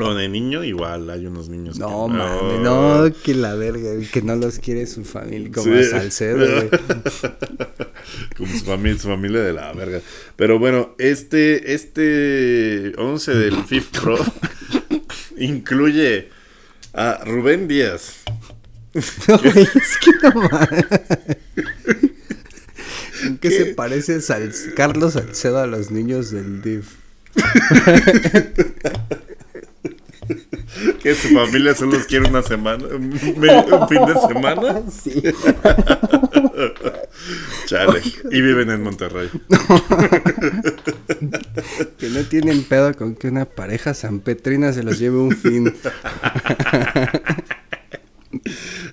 O 0.00 0.14
de 0.14 0.28
niño, 0.28 0.62
igual, 0.62 1.10
hay 1.10 1.26
unos 1.26 1.48
niños. 1.48 1.74
que- 1.74 1.80
No, 1.80 2.04
Oh. 2.04 2.08
mames, 2.08 2.60
no, 2.60 3.10
que 3.24 3.34
la 3.34 3.56
verga, 3.56 3.90
que 4.12 4.22
no 4.22 4.36
los 4.36 4.60
quiere 4.60 4.86
su 4.86 5.04
familia, 5.04 5.50
como 5.52 5.74
Sí. 5.76 5.82
Salcedo, 5.90 6.38
güey. 6.38 6.70
Como 8.36 8.52
su 8.56 8.64
familia, 8.64 8.96
su 9.00 9.08
familia 9.08 9.40
de 9.40 9.52
la 9.52 9.72
verga. 9.72 10.00
Pero 10.36 10.60
bueno, 10.60 10.94
este, 10.98 11.74
este 11.74 12.92
11 12.96 13.34
del 13.34 13.64
FIF 13.64 13.88
Pro 13.88 14.16
incluye 15.36 16.28
a 16.92 17.20
Rubén 17.24 17.66
Díaz, 17.66 18.22
No, 19.26 19.38
güey, 19.38 19.62
es 19.62 19.98
que 20.00 20.10
no 20.22 20.48
mames. 20.48 20.86
¿En 23.28 23.38
qué, 23.38 23.50
se 23.50 23.66
parece 23.74 24.20
Sal- 24.20 24.52
Carlos 24.74 25.14
Salcedo 25.14 25.58
a 25.58 25.66
los 25.66 25.90
niños 25.90 26.30
del 26.30 26.62
DIF? 26.62 26.94
que 31.02 31.14
su 31.14 31.28
familia 31.34 31.74
solo 31.74 31.98
quiere 32.08 32.28
una 32.28 32.42
semana, 32.42 32.84
un 32.94 33.12
fin 33.88 34.06
de 34.06 34.14
semana. 34.28 34.82
Sí. 34.90 35.22
Chale. 37.66 38.00
Y 38.30 38.40
viven 38.40 38.70
en 38.70 38.82
Monterrey. 38.82 39.28
Que 41.98 42.08
no 42.10 42.22
tienen 42.24 42.62
pedo 42.64 42.94
con 42.94 43.14
que 43.16 43.28
una 43.28 43.44
pareja 43.44 43.92
sanpetrina 43.94 44.72
se 44.72 44.82
los 44.84 44.98
lleve 44.98 45.18
un 45.18 45.32
fin. 45.36 45.74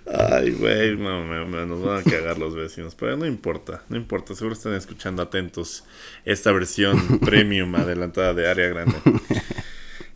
Ay, 0.05 0.51
güey, 0.51 0.95
no, 0.97 1.23
me- 1.25 1.45
me- 1.45 1.65
nos 1.65 1.81
van 1.81 1.99
a 1.99 2.03
cagar 2.03 2.37
los 2.37 2.55
vecinos. 2.55 2.95
Pero 2.95 3.17
no 3.17 3.25
importa, 3.25 3.83
no 3.89 3.97
importa. 3.97 4.35
Seguro 4.35 4.53
están 4.53 4.73
escuchando 4.73 5.21
atentos 5.21 5.83
esta 6.25 6.51
versión 6.51 7.19
premium 7.19 7.75
adelantada 7.75 8.33
de 8.33 8.47
Área 8.49 8.67
Grande. 8.69 8.95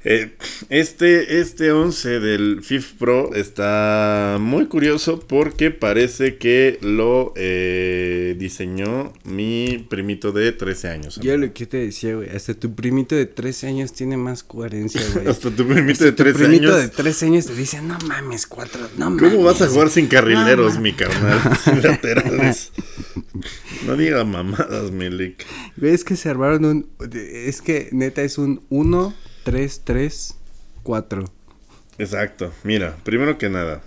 Eh, 0.06 0.32
este, 0.70 1.42
este 1.42 1.74
11 1.74 2.20
del 2.22 2.64
FIF 2.64 2.94
Pro 2.94 3.34
está 3.36 4.38
muy 4.40 4.68
curioso 4.68 5.20
porque 5.20 5.72
parece 5.72 6.38
que 6.38 6.80
lo 6.82 7.34
eh, 7.36 8.36
diseñó 8.40 9.12
mi 9.26 9.86
primito 9.90 10.32
de 10.32 10.54
13 10.54 10.88
años. 10.88 11.20
Yo 11.22 11.36
lo 11.38 11.54
que 11.54 11.66
te 11.66 11.78
decía, 11.78 12.16
güey, 12.16 12.30
hasta 12.30 12.54
tu 12.54 12.74
primito 12.76 13.16
de 13.16 13.26
13 13.26 13.68
años 13.68 13.92
tiene 13.94 14.16
más 14.16 14.44
coherencia, 14.44 15.02
güey. 15.14 15.28
Hasta 15.30 15.52
tu 15.52 15.68
primito 15.68 15.92
Hasta 15.92 16.06
de 16.06 16.12
tu 16.14 16.24
13 16.24 16.40
primito 16.40 16.68
años. 16.74 16.82
de 16.82 16.88
13 16.90 17.26
años 17.26 17.46
te 17.48 17.56
dice, 17.56 17.82
no 17.82 17.98
mames, 18.08 18.48
cuatro, 18.48 18.82
no 18.98 19.10
mames. 19.10 19.32
¿Cómo 19.34 19.44
vas 19.44 19.62
a 19.62 19.68
jugar 19.68 19.90
sin 19.90 20.08
carrileros, 20.08 20.76
No, 20.76 20.82
mi 20.82 20.94
carnal? 20.94 21.40
Sin 21.64 21.82
laterales. 21.84 22.72
No 23.86 23.96
diga 23.98 24.24
mamadas, 24.24 24.92
Milik. 24.92 25.46
Es 25.82 26.04
que 26.04 26.16
se 26.16 26.30
armaron 26.30 26.66
un. 26.66 26.90
Es 27.14 27.62
que 27.62 27.90
neta 27.92 28.22
es 28.22 28.38
un 28.38 28.62
1, 28.70 29.14
3, 29.44 29.82
3, 29.84 30.36
4. 30.84 31.26
Exacto. 31.98 32.54
Mira, 32.64 32.96
primero 33.04 33.38
que 33.38 33.50
nada, 33.50 33.82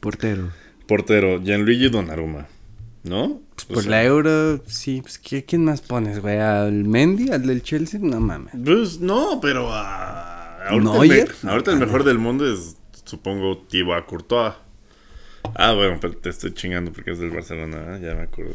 Portero. 0.00 0.50
portero 0.86 1.40
Gianluigi 1.42 1.88
Donnarumma, 1.88 2.46
¿no? 3.04 3.40
Por 3.68 3.82
sea, 3.82 3.90
la 3.90 4.04
euro, 4.04 4.62
sí, 4.66 5.00
pues 5.02 5.18
¿qué- 5.18 5.44
¿quién 5.44 5.64
más 5.64 5.80
pones, 5.80 6.20
güey? 6.20 6.38
¿Al 6.38 6.84
Mendy? 6.84 7.30
¿Al 7.30 7.46
del 7.46 7.62
Chelsea? 7.62 8.00
No 8.02 8.20
mames. 8.20 8.52
Pues 8.64 9.00
no, 9.00 9.38
pero 9.40 9.68
ah, 9.70 10.66
ahorita, 10.68 10.92
Neuer. 10.92 11.28
el, 11.28 11.34
me- 11.42 11.50
ahorita 11.50 11.72
el 11.72 11.78
mejor 11.78 12.04
del 12.04 12.18
mundo 12.18 12.52
es, 12.52 12.76
supongo, 13.04 13.58
Thibaut 13.68 14.06
Courtois. 14.06 14.54
Ah, 15.54 15.72
bueno, 15.72 15.98
pero 16.00 16.16
te 16.16 16.30
estoy 16.30 16.52
chingando 16.54 16.92
porque 16.92 17.12
es 17.12 17.18
del 17.18 17.30
Barcelona, 17.30 17.96
¿eh? 17.96 18.00
ya 18.02 18.14
me 18.14 18.22
acuerdo. 18.22 18.54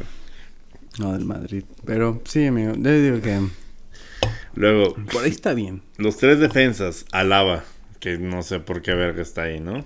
No, 0.98 1.12
del 1.12 1.24
Madrid. 1.26 1.64
Pero 1.84 2.20
sí, 2.24 2.46
amigo, 2.46 2.72
yo 2.76 2.90
digo 2.92 3.20
que 3.20 3.40
Luego, 4.58 4.94
por 5.12 5.22
ahí 5.24 5.30
está 5.30 5.54
bien. 5.54 5.82
los 5.98 6.16
tres 6.16 6.40
defensas, 6.40 7.04
Alaba, 7.12 7.64
que 8.00 8.18
no 8.18 8.42
sé 8.42 8.58
por 8.60 8.82
qué 8.82 8.92
verga 8.94 9.22
está 9.22 9.42
ahí, 9.44 9.60
¿no? 9.60 9.84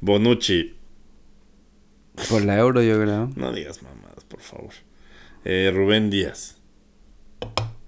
Bonucci, 0.00 0.76
Por 2.28 2.44
la 2.44 2.56
euro, 2.58 2.80
yo 2.82 3.00
creo. 3.00 3.30
no 3.34 3.52
digas 3.52 3.82
mamadas, 3.82 4.24
por 4.24 4.40
favor. 4.40 4.70
Eh, 5.44 5.72
Rubén 5.74 6.10
Díaz. 6.10 6.56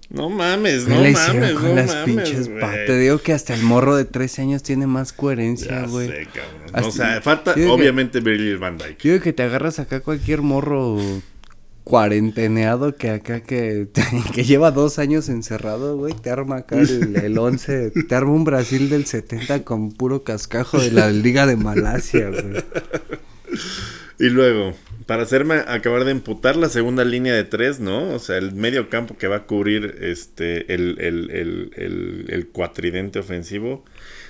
No 0.09 0.29
mames, 0.29 0.87
no 0.89 0.97
¿Qué 0.97 1.01
le 1.03 1.11
hicieron 1.11 1.39
mames, 1.39 1.53
con 1.53 1.63
no 1.69 1.75
las 1.75 1.87
mames, 1.87 2.05
pinches 2.05 2.47
güey. 2.49 2.59
pa- 2.59 2.71
Te 2.85 2.97
digo 2.97 3.17
que 3.19 3.31
hasta 3.31 3.53
el 3.53 3.61
morro 3.63 3.95
de 3.95 4.03
13 4.03 4.41
años 4.41 4.61
tiene 4.63 4.85
más 4.87 5.13
coherencia, 5.13 5.85
güey. 5.87 6.07
sé, 6.09 6.27
cabrón. 6.33 6.61
Hasta- 6.73 6.87
o 6.87 6.91
sea, 6.91 7.21
falta 7.21 7.53
que- 7.55 7.65
obviamente 7.67 8.19
Virgil 8.19 8.57
van 8.57 8.77
Dijk. 8.77 8.97
Yo 9.01 9.11
digo 9.13 9.23
que 9.23 9.31
te 9.31 9.43
agarras 9.43 9.79
acá 9.79 10.01
cualquier 10.01 10.41
morro 10.41 10.97
cuarenteneado 11.83 12.95
que 12.95 13.09
acá 13.09 13.41
que, 13.41 13.87
que 14.33 14.43
lleva 14.43 14.71
dos 14.71 14.99
años 14.99 15.29
encerrado, 15.29 15.97
güey, 15.97 16.13
te 16.13 16.29
arma 16.29 16.57
acá 16.57 16.79
el, 16.79 17.15
el 17.15 17.37
11, 17.37 17.91
te 18.07 18.15
arma 18.15 18.31
un 18.31 18.43
Brasil 18.43 18.89
del 18.89 19.05
70 19.05 19.63
con 19.63 19.91
puro 19.91 20.23
cascajo 20.23 20.79
de 20.79 20.91
la 20.91 21.09
Liga 21.09 21.45
de 21.45 21.55
Malasia, 21.55 22.29
güey. 22.29 22.63
Y 24.19 24.29
luego, 24.29 24.75
para 25.07 25.23
hacerme 25.23 25.55
acabar 25.55 26.05
de 26.05 26.11
emputar 26.11 26.55
la 26.55 26.69
segunda 26.69 27.03
línea 27.03 27.33
de 27.33 27.43
tres, 27.43 27.79
¿no? 27.79 28.09
O 28.09 28.19
sea, 28.19 28.37
el 28.37 28.53
medio 28.53 28.87
campo 28.87 29.17
que 29.17 29.27
va 29.27 29.37
a 29.37 29.43
cubrir 29.45 29.97
este 29.99 30.73
el, 30.73 30.97
el, 30.99 31.31
el, 31.31 31.71
el, 31.75 32.25
el 32.29 32.47
cuatridente 32.47 33.19
ofensivo. 33.19 33.83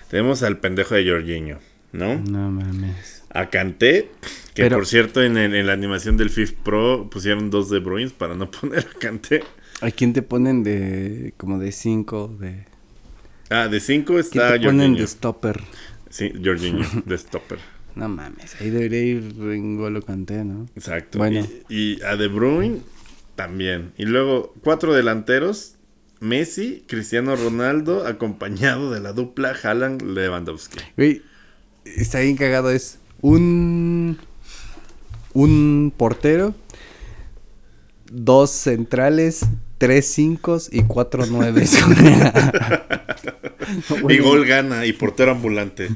Tenemos 0.10 0.44
al 0.44 0.60
pendejo 0.60 0.96
de 0.96 1.10
Jorginho, 1.10 1.60
¿no? 1.92 2.18
No 2.20 2.50
mames. 2.50 3.24
A 3.30 3.50
Kanté, 3.50 4.10
que 4.54 4.64
Pero- 4.64 4.78
por 4.78 4.86
cierto 4.88 5.22
en, 5.24 5.38
el- 5.38 5.56
en 5.56 5.68
la 5.68 5.74
animación 5.74 6.18
del 6.18 6.30
FIF 6.30 6.52
Pro 6.54 7.10
pusieron 7.10 7.50
dos 7.50 7.70
de 7.70 7.80
Bruins 7.80 8.12
para 8.14 8.36
no 8.36 8.50
poner 8.52 8.88
a 8.96 9.00
Kanté. 9.00 9.44
¿A 9.82 9.90
quién 9.92 10.14
te 10.14 10.22
ponen 10.22 10.64
de 10.64 11.34
como 11.38 11.58
de 11.60 11.72
5 11.72 12.38
de 12.40 12.66
Ah, 13.50 13.68
de 13.68 13.80
cinco 13.82 14.14
¿Quién 14.14 14.20
está 14.22 14.54
te 14.54 14.60
ponen 14.60 14.78
Jorginho. 14.80 14.98
de 15.00 15.08
stopper? 15.08 15.62
Sí, 16.10 16.32
Jorginho, 16.44 16.86
de 17.06 17.18
stopper. 17.18 17.60
No 17.96 18.08
mames, 18.08 18.56
ahí 18.62 18.70
debería 18.70 19.04
ir 19.04 19.36
en 19.38 19.76
Golo 19.76 20.02
Kanté, 20.02 20.46
¿no? 20.46 20.68
Exacto. 20.76 21.18
Bueno. 21.18 21.46
Y, 21.68 21.96
y 21.98 22.02
a 22.04 22.16
De 22.16 22.30
Bruyne 22.30 22.80
también. 23.36 23.92
Y 23.98 24.06
luego 24.06 24.54
cuatro 24.62 24.94
delanteros. 24.94 25.76
Messi, 26.22 26.84
Cristiano 26.88 27.36
Ronaldo, 27.36 28.06
acompañado 28.06 28.92
de 28.92 29.00
la 29.02 29.12
dupla 29.12 29.56
Haaland 29.64 30.04
Lewandowski. 30.04 30.78
Güey, 30.96 31.24
está 31.84 32.20
bien 32.20 32.38
cagado. 32.38 32.70
Es 32.70 33.00
un. 33.22 34.18
Un 35.34 35.94
portero. 35.96 36.54
Dos 38.12 38.52
centrales. 38.52 39.46
Tres 39.78 40.12
cinco 40.14 40.60
y 40.72 40.84
cuatro 40.84 41.26
nueves. 41.26 41.78
Y 44.10 44.18
gol 44.20 44.46
gana 44.46 44.86
y 44.86 44.94
portero 44.94 45.32
ambulante. 45.32 45.90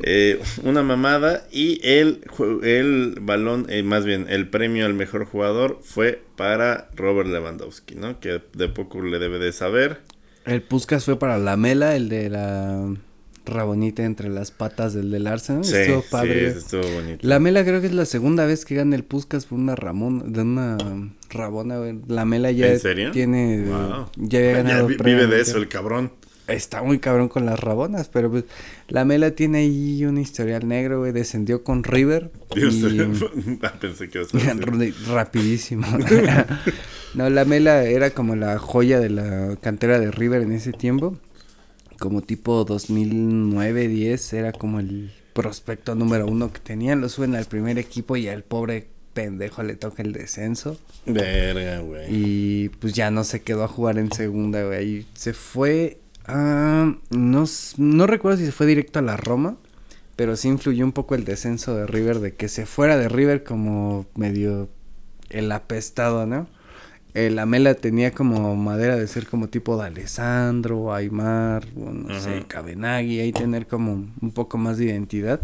Eh, 0.00 0.40
una 0.64 0.82
mamada 0.82 1.46
y 1.50 1.80
el, 1.86 2.24
el 2.62 3.18
balón, 3.20 3.66
eh, 3.68 3.82
más 3.82 4.04
bien 4.04 4.26
el 4.28 4.48
premio 4.48 4.86
al 4.86 4.94
mejor 4.94 5.24
jugador 5.26 5.78
fue 5.82 6.22
para 6.36 6.88
Robert 6.94 7.28
Lewandowski, 7.28 7.94
¿no? 7.94 8.18
Que 8.20 8.40
de 8.54 8.68
poco 8.68 9.00
le 9.02 9.18
debe 9.18 9.38
de 9.38 9.52
saber. 9.52 10.00
El 10.44 10.62
Puskas 10.62 11.04
fue 11.04 11.18
para 11.18 11.38
la 11.38 11.56
mela, 11.56 11.94
el 11.94 12.08
de 12.08 12.30
la 12.30 12.94
rabonita 13.44 14.04
entre 14.04 14.28
las 14.28 14.50
patas 14.50 14.94
del 14.94 15.10
del 15.10 15.26
Arsenal. 15.26 15.64
Sí, 15.64 15.74
Estuvo 15.76 16.02
sí, 16.02 16.08
padre. 16.10 16.46
estuvo 16.48 16.82
bonito. 16.82 17.26
La 17.26 17.38
Mela 17.40 17.64
creo 17.64 17.80
que 17.80 17.86
es 17.88 17.92
la 17.94 18.04
segunda 18.06 18.46
vez 18.46 18.64
que 18.64 18.74
gana 18.74 18.94
el 18.96 19.04
Puskas 19.04 19.46
por 19.46 19.58
una 19.58 19.74
Ramón, 19.74 20.32
de 20.32 20.42
una 20.42 20.78
Rabona, 21.30 21.78
güey. 21.78 21.98
La 22.08 22.24
Mela 22.24 22.50
ya 22.50 22.68
¿En 22.72 22.80
serio? 22.80 23.10
tiene, 23.10 23.64
Wow. 23.66 24.06
ya 24.16 24.38
había 24.38 24.52
ganado 24.62 24.86
vi- 24.86 24.96
vive 25.02 25.26
de 25.26 25.40
eso 25.40 25.58
el 25.58 25.68
cabrón. 25.68 26.12
Está 26.48 26.82
muy 26.82 26.98
cabrón 26.98 27.28
con 27.28 27.46
las 27.46 27.58
Rabonas, 27.58 28.08
pero 28.08 28.28
pues 28.28 28.44
la 28.88 29.04
Mela 29.04 29.30
tiene 29.30 29.58
ahí 29.58 30.04
un 30.04 30.18
historial 30.18 30.66
negro, 30.66 30.98
güey. 30.98 31.12
Descendió 31.12 31.62
con 31.62 31.84
River. 31.84 32.30
Dios, 32.54 32.74
y- 32.74 32.98
ah, 33.62 33.74
pensé 33.80 34.08
que 34.08 34.22
rapidísimo. 35.08 35.86
no, 37.14 37.30
la 37.30 37.44
Mela 37.44 37.84
era 37.84 38.10
como 38.10 38.36
la 38.36 38.58
joya 38.58 38.98
de 39.00 39.10
la 39.10 39.56
cantera 39.60 39.98
de 40.00 40.10
River 40.10 40.42
en 40.42 40.52
ese 40.52 40.72
tiempo. 40.72 41.16
Como 42.02 42.20
tipo 42.20 42.64
2009, 42.64 43.86
10, 43.86 44.32
era 44.32 44.50
como 44.50 44.80
el 44.80 45.12
prospecto 45.34 45.94
número 45.94 46.26
uno 46.26 46.52
que 46.52 46.58
tenían, 46.58 47.00
lo 47.00 47.08
suben 47.08 47.36
al 47.36 47.44
primer 47.44 47.78
equipo 47.78 48.16
y 48.16 48.26
al 48.26 48.42
pobre 48.42 48.88
pendejo 49.12 49.62
le 49.62 49.76
toca 49.76 50.02
el 50.02 50.12
descenso. 50.12 50.76
Verga, 51.06 51.78
güey. 51.78 52.06
Y 52.08 52.68
pues 52.70 52.92
ya 52.92 53.12
no 53.12 53.22
se 53.22 53.42
quedó 53.42 53.62
a 53.62 53.68
jugar 53.68 53.98
en 53.98 54.10
segunda, 54.10 54.64
güey. 54.64 54.88
Y 54.88 55.06
se 55.14 55.32
fue 55.32 56.00
a... 56.26 56.92
No, 57.10 57.44
no 57.76 58.06
recuerdo 58.08 58.38
si 58.38 58.46
se 58.46 58.52
fue 58.52 58.66
directo 58.66 58.98
a 58.98 59.02
la 59.02 59.16
Roma, 59.16 59.56
pero 60.16 60.34
sí 60.34 60.48
influyó 60.48 60.84
un 60.84 60.90
poco 60.90 61.14
el 61.14 61.24
descenso 61.24 61.76
de 61.76 61.86
River, 61.86 62.18
de 62.18 62.34
que 62.34 62.48
se 62.48 62.66
fuera 62.66 62.98
de 62.98 63.08
River 63.08 63.44
como 63.44 64.06
medio 64.16 64.68
el 65.30 65.52
apestado, 65.52 66.26
¿no? 66.26 66.48
El 67.14 67.38
Amela 67.38 67.74
tenía 67.74 68.10
como 68.12 68.56
madera 68.56 68.96
de 68.96 69.06
ser 69.06 69.26
como 69.26 69.48
tipo 69.48 69.76
de 69.76 69.86
Alessandro, 69.86 70.94
Aymar, 70.94 71.66
no 71.76 72.18
sé. 72.18 72.44
Cabenagui, 72.48 73.20
ahí 73.20 73.32
tener 73.32 73.66
como 73.66 73.92
un 73.92 74.30
poco 74.32 74.56
más 74.56 74.78
de 74.78 74.86
identidad. 74.86 75.40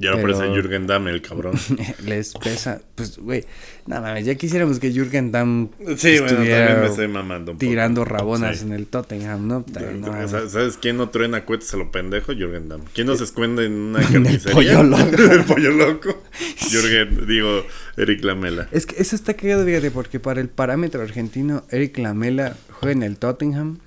Y 0.00 0.06
ahora 0.06 0.22
pero- 0.22 0.38
parece 0.38 0.54
Jürgen 0.54 0.86
Damm, 0.86 1.08
el 1.08 1.22
cabrón. 1.22 1.54
Les 2.04 2.32
pesa, 2.34 2.80
pues, 2.94 3.18
güey, 3.18 3.44
nada 3.86 4.00
mames, 4.02 4.24
ya 4.24 4.34
quisiéramos 4.36 4.78
que 4.78 4.90
Jürgen 4.92 5.30
Damm 5.32 5.68
Sí, 5.96 6.18
bueno, 6.18 6.26
también 6.36 6.80
me 6.80 6.86
estoy 6.86 7.08
mamando 7.08 7.52
un 7.52 7.58
poco. 7.58 7.68
tirando 7.68 8.04
rabonas 8.04 8.58
Sí. 8.58 8.64
en 8.66 8.72
el 8.72 8.86
Tottenham, 8.86 9.46
¿no? 9.46 9.62
También, 9.62 10.00
no 10.00 10.08
mames. 10.08 10.30
¿Sabes 10.30 10.76
quién 10.80 10.96
no 10.96 11.10
truena 11.10 11.44
cohetes 11.44 11.72
a 11.74 11.76
lo 11.76 11.90
pendejo? 11.90 12.32
Jürgen 12.32 12.68
Damm. 12.68 12.82
¿Quién 12.94 13.06
no 13.06 13.16
se 13.16 13.24
esconde 13.24 13.66
en 13.66 13.72
una 13.72 13.98
el 14.00 14.06
carnicería? 14.12 14.52
pollo 14.54 14.82
loco. 14.84 15.22
el 15.32 15.44
pollo 15.44 15.70
loco. 15.72 16.22
Jürgen, 16.70 17.26
digo, 17.26 17.64
Eric 17.96 18.24
Lamela. 18.24 18.68
Es 18.72 18.86
que 18.86 19.00
eso 19.02 19.14
está 19.16 19.34
cagado, 19.34 19.64
fíjate, 19.64 19.90
porque 19.90 20.20
para 20.20 20.40
el 20.40 20.48
parámetro 20.48 21.02
argentino, 21.02 21.64
Eric 21.70 21.98
Lamela 21.98 22.56
juega 22.70 22.92
en 22.92 23.02
el 23.02 23.16
Tottenham 23.18 23.78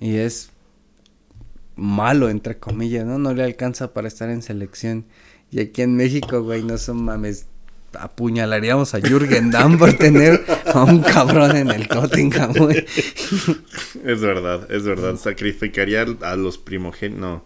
y 0.00 0.16
es 0.16 0.50
malo, 1.76 2.28
entre 2.28 2.58
comillas, 2.58 3.04
¿no? 3.06 3.18
No 3.18 3.34
le 3.34 3.44
alcanza 3.44 3.92
para 3.92 4.08
estar 4.08 4.30
en 4.30 4.42
selección. 4.42 5.04
Y 5.50 5.60
aquí 5.60 5.82
en 5.82 5.96
México, 5.96 6.42
güey, 6.42 6.62
no 6.62 6.76
son 6.78 7.02
mames. 7.04 7.46
Apuñalaríamos 7.98 8.94
a 8.94 9.00
Jürgen 9.00 9.50
Damm 9.50 9.78
por 9.78 9.94
tener 9.94 10.44
a 10.66 10.84
un 10.84 11.00
cabrón 11.00 11.56
en 11.56 11.70
el 11.70 11.88
Tottenham, 11.88 12.52
güey. 12.52 12.84
Es 14.04 14.20
verdad, 14.20 14.70
es 14.70 14.84
verdad. 14.84 15.16
Sacrificaría 15.16 16.04
a 16.20 16.36
los 16.36 16.58
primogénitos. 16.58 17.20
No. 17.20 17.44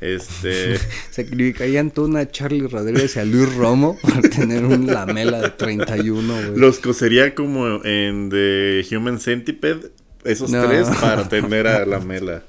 Este. 0.00 0.78
Sacrificarían 1.10 1.92
tú 1.92 2.04
una 2.06 2.20
a 2.20 2.30
Charlie 2.30 2.66
Rodríguez 2.66 3.14
y 3.14 3.20
a 3.20 3.24
Luis 3.24 3.54
Romo 3.54 3.96
por 4.02 4.20
tener 4.28 4.64
un 4.64 4.86
Lamela 4.88 5.40
de 5.40 5.50
31, 5.50 6.34
güey. 6.34 6.56
los 6.58 6.80
cosería 6.80 7.34
como 7.36 7.82
en 7.84 8.30
The 8.30 8.84
Human 8.94 9.20
Centipede. 9.20 9.92
Esos 10.24 10.50
No. 10.50 10.66
tres 10.66 10.88
para 11.00 11.28
tener 11.28 11.66
a 11.68 11.86
Lamela. 11.86 12.42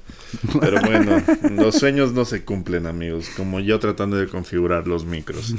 Pero 0.60 0.80
bueno, 0.82 1.22
los 1.56 1.76
sueños 1.76 2.12
no 2.12 2.24
se 2.24 2.44
cumplen, 2.44 2.86
amigos. 2.86 3.28
Como 3.36 3.60
yo 3.60 3.78
tratando 3.78 4.16
de 4.16 4.28
configurar 4.28 4.86
los 4.86 5.04
micros. 5.04 5.54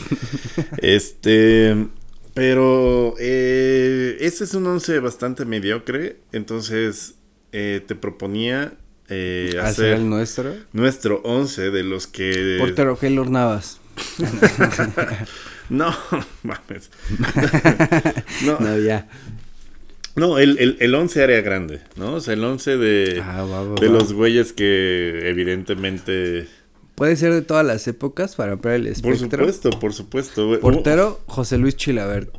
Este. 0.78 1.88
Pero 2.34 3.16
eh, 3.20 4.18
este 4.22 4.44
es 4.44 4.54
un 4.54 4.68
once 4.68 5.00
bastante 5.00 5.46
mediocre. 5.46 6.18
Entonces 6.32 7.16
eh, 7.52 7.82
te 7.86 7.96
proponía 7.96 8.74
eh, 9.10 9.56
Hacer 9.60 9.66
hacer 9.66 9.86
el 9.94 10.10
nuestro. 10.10 10.54
nuestro 10.74 11.22
once 11.24 11.72
de 11.72 11.84
los 11.84 12.06
que. 12.08 12.58
Portero 12.60 12.98
Keylor 12.98 13.30
Navas. 13.30 13.80
No, 15.70 15.94
mames. 16.44 16.90
no, 18.46 18.58
No, 18.60 18.78
ya. 18.78 19.08
No, 20.18 20.38
el, 20.40 20.58
el, 20.60 20.78
el 20.80 20.94
11 20.96 21.24
área 21.24 21.42
grande, 21.42 21.80
¿no? 21.96 22.16
O 22.16 22.20
sea, 22.20 22.34
el 22.34 22.44
11 22.44 22.78
de, 22.78 23.22
Ah, 23.24 23.44
va, 23.44 23.64
va, 23.64 23.76
de 23.80 23.88
va. 23.88 23.94
los 23.94 24.14
güeyes 24.14 24.52
que 24.54 25.30
evidentemente... 25.30 26.48
Puede 26.96 27.16
ser 27.16 27.32
de 27.34 27.44
todas 27.44 27.66
las 27.66 27.88
épocas 27.88 28.36
para 28.36 28.54
ampliar 28.54 28.76
el 28.78 28.94
Por 29.02 29.14
espectro. 29.14 29.40
supuesto, 29.46 29.80
por 29.80 29.94
supuesto. 29.94 30.48
güey. 30.48 30.60
Portero, 30.60 31.22
José 31.28 31.58
Luis 31.60 31.76
Chilabert. 31.76 32.30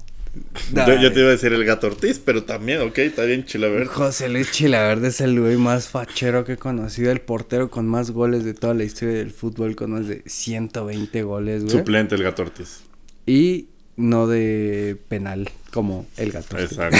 Yo, 0.73 1.00
yo 1.00 1.12
te 1.12 1.20
iba 1.20 1.28
a 1.28 1.32
decir 1.32 1.52
el 1.52 1.64
gato 1.64 1.87
Ortiz, 1.88 2.20
pero 2.25 2.44
también, 2.44 2.80
ok, 2.82 2.99
está 2.99 3.25
bien 3.25 3.44
Chilavert. 3.44 3.88
José 3.88 4.29
Luis 4.29 4.52
Chilabert 4.52 5.02
es 5.05 5.20
el 5.20 5.40
güey 5.40 5.57
más 5.57 5.88
fachero 5.88 6.44
que 6.44 6.52
he 6.52 6.57
conocido. 6.57 7.11
El 7.11 7.20
portero 7.20 7.70
con 7.70 7.87
más 7.88 8.11
goles 8.12 8.44
de 8.44 8.55
toda 8.55 8.74
la 8.74 8.85
historia 8.85 9.14
del 9.14 9.31
fútbol, 9.33 9.74
con 9.74 9.92
más 9.92 10.07
de 10.07 10.22
120 10.26 11.22
goles, 11.22 11.64
güey. 11.64 11.76
Suplente 11.79 12.14
el 12.14 12.22
gato 12.22 12.42
Ortiz. 12.42 12.81
Y 13.26 13.68
no 13.98 14.26
de 14.26 14.96
penal, 15.08 15.50
como 15.72 16.06
el 16.16 16.32
gato. 16.32 16.56
Ortiz. 16.56 16.78
Exacto. 16.78 16.98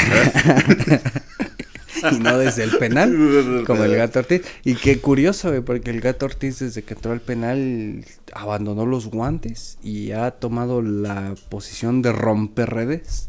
y 2.13 2.19
no 2.19 2.39
desde 2.39 2.65
el 2.65 2.77
penal, 2.79 3.63
como 3.67 3.85
el 3.85 3.97
gato 3.97 4.19
Ortiz. 4.19 4.43
Y 4.65 4.75
qué 4.75 4.99
curioso, 5.01 5.49
güey, 5.49 5.63
porque 5.63 5.91
el 5.91 6.01
gato 6.01 6.27
Ortiz 6.27 6.59
desde 6.59 6.83
que 6.83 6.95
entró 6.95 7.13
al 7.13 7.21
penal 7.21 8.05
abandonó 8.35 8.85
los 8.85 9.07
guantes 9.07 9.79
y 9.83 10.13
ha 10.13 10.33
tomado 10.33 10.83
la 10.83 11.35
posición 11.49 12.03
de 12.03 12.13
romper 12.13 12.71
redes. 12.71 13.29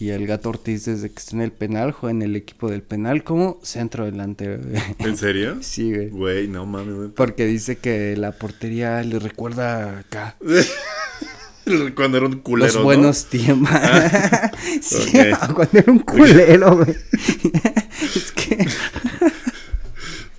Y 0.00 0.10
el 0.10 0.28
gato 0.28 0.50
Ortiz 0.50 0.84
desde 0.84 1.10
que 1.10 1.18
está 1.18 1.34
en 1.34 1.42
el 1.42 1.50
penal 1.50 1.90
juega 1.90 2.12
en 2.12 2.22
el 2.22 2.36
equipo 2.36 2.70
del 2.70 2.82
penal 2.82 3.24
como 3.24 3.58
centro 3.64 4.04
delantero. 4.04 4.60
güey. 4.62 4.80
¿En 5.00 5.16
serio? 5.16 5.56
Sí, 5.62 5.92
güey. 5.92 6.08
Güey, 6.10 6.48
no 6.48 6.66
mames. 6.66 7.10
Porque 7.16 7.46
dice 7.46 7.76
que 7.76 8.16
la 8.16 8.30
portería 8.30 9.02
le 9.02 9.18
recuerda 9.18 9.98
acá. 9.98 10.36
Cuando 11.94 12.18
era 12.18 12.26
un 12.26 12.40
culero, 12.40 12.66
los 12.66 12.76
¿no? 12.76 12.82
buenos 12.82 13.26
tiempos. 13.26 13.70
sí, 14.80 15.10
ok. 15.18 15.54
cuando 15.54 15.78
era 15.78 15.92
un 15.92 15.98
culero, 16.00 16.76
güey. 16.76 16.90
es 18.14 18.32
que. 18.32 18.66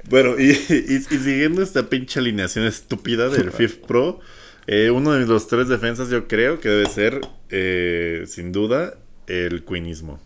Bueno, 0.09 0.39
y, 0.39 0.49
y- 0.51 0.95
y 1.09 1.17
siguiendo 1.17 1.61
esta 1.61 1.87
pinche 1.89 2.19
alineación 2.19 2.65
estúpida 2.65 3.29
del 3.29 3.51
FIF 3.51 3.75
Pro, 3.75 4.19
eh, 4.65 4.89
uno 4.89 5.13
de 5.13 5.25
los 5.25 5.47
tres 5.47 5.67
defensas 5.67 6.09
yo 6.09 6.27
creo 6.27 6.59
que 6.59 6.69
debe 6.69 6.89
ser, 6.89 7.21
eh, 7.49 8.25
sin 8.27 8.51
duda, 8.51 8.95
el 9.27 9.63
cuinismo. 9.63 10.19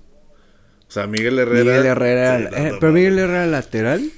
O 0.87 0.91
sea, 0.93 1.07
Miguel 1.07 1.37
Herrera... 1.39 1.63
Miguel 1.63 1.85
Herrera. 1.85 2.37
Sí, 2.39 2.45
eh, 2.55 2.71
pero. 2.79 2.93
Miguel 2.93 3.19
Herrera 3.19 3.47
lateral. 3.47 4.11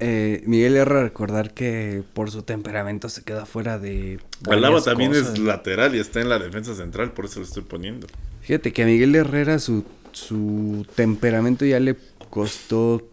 Eh, 0.00 0.42
Miguel 0.46 0.76
Herrera, 0.76 1.02
recordar 1.02 1.54
que 1.54 2.02
por 2.14 2.30
su 2.30 2.42
temperamento 2.42 3.08
se 3.08 3.22
queda 3.22 3.46
fuera 3.46 3.78
de. 3.78 4.18
Alaba 4.48 4.80
también 4.82 5.12
cosas. 5.12 5.34
es 5.34 5.38
lateral 5.38 5.94
y 5.94 5.98
está 5.98 6.20
en 6.20 6.28
la 6.28 6.38
defensa 6.38 6.74
central, 6.74 7.12
por 7.12 7.26
eso 7.26 7.40
lo 7.40 7.46
estoy 7.46 7.62
poniendo. 7.62 8.06
Fíjate 8.42 8.72
que 8.72 8.82
a 8.82 8.86
Miguel 8.86 9.14
Herrera 9.14 9.58
su, 9.58 9.84
su 10.12 10.86
temperamento 10.94 11.64
ya 11.64 11.78
le 11.78 11.96
costó 12.30 13.06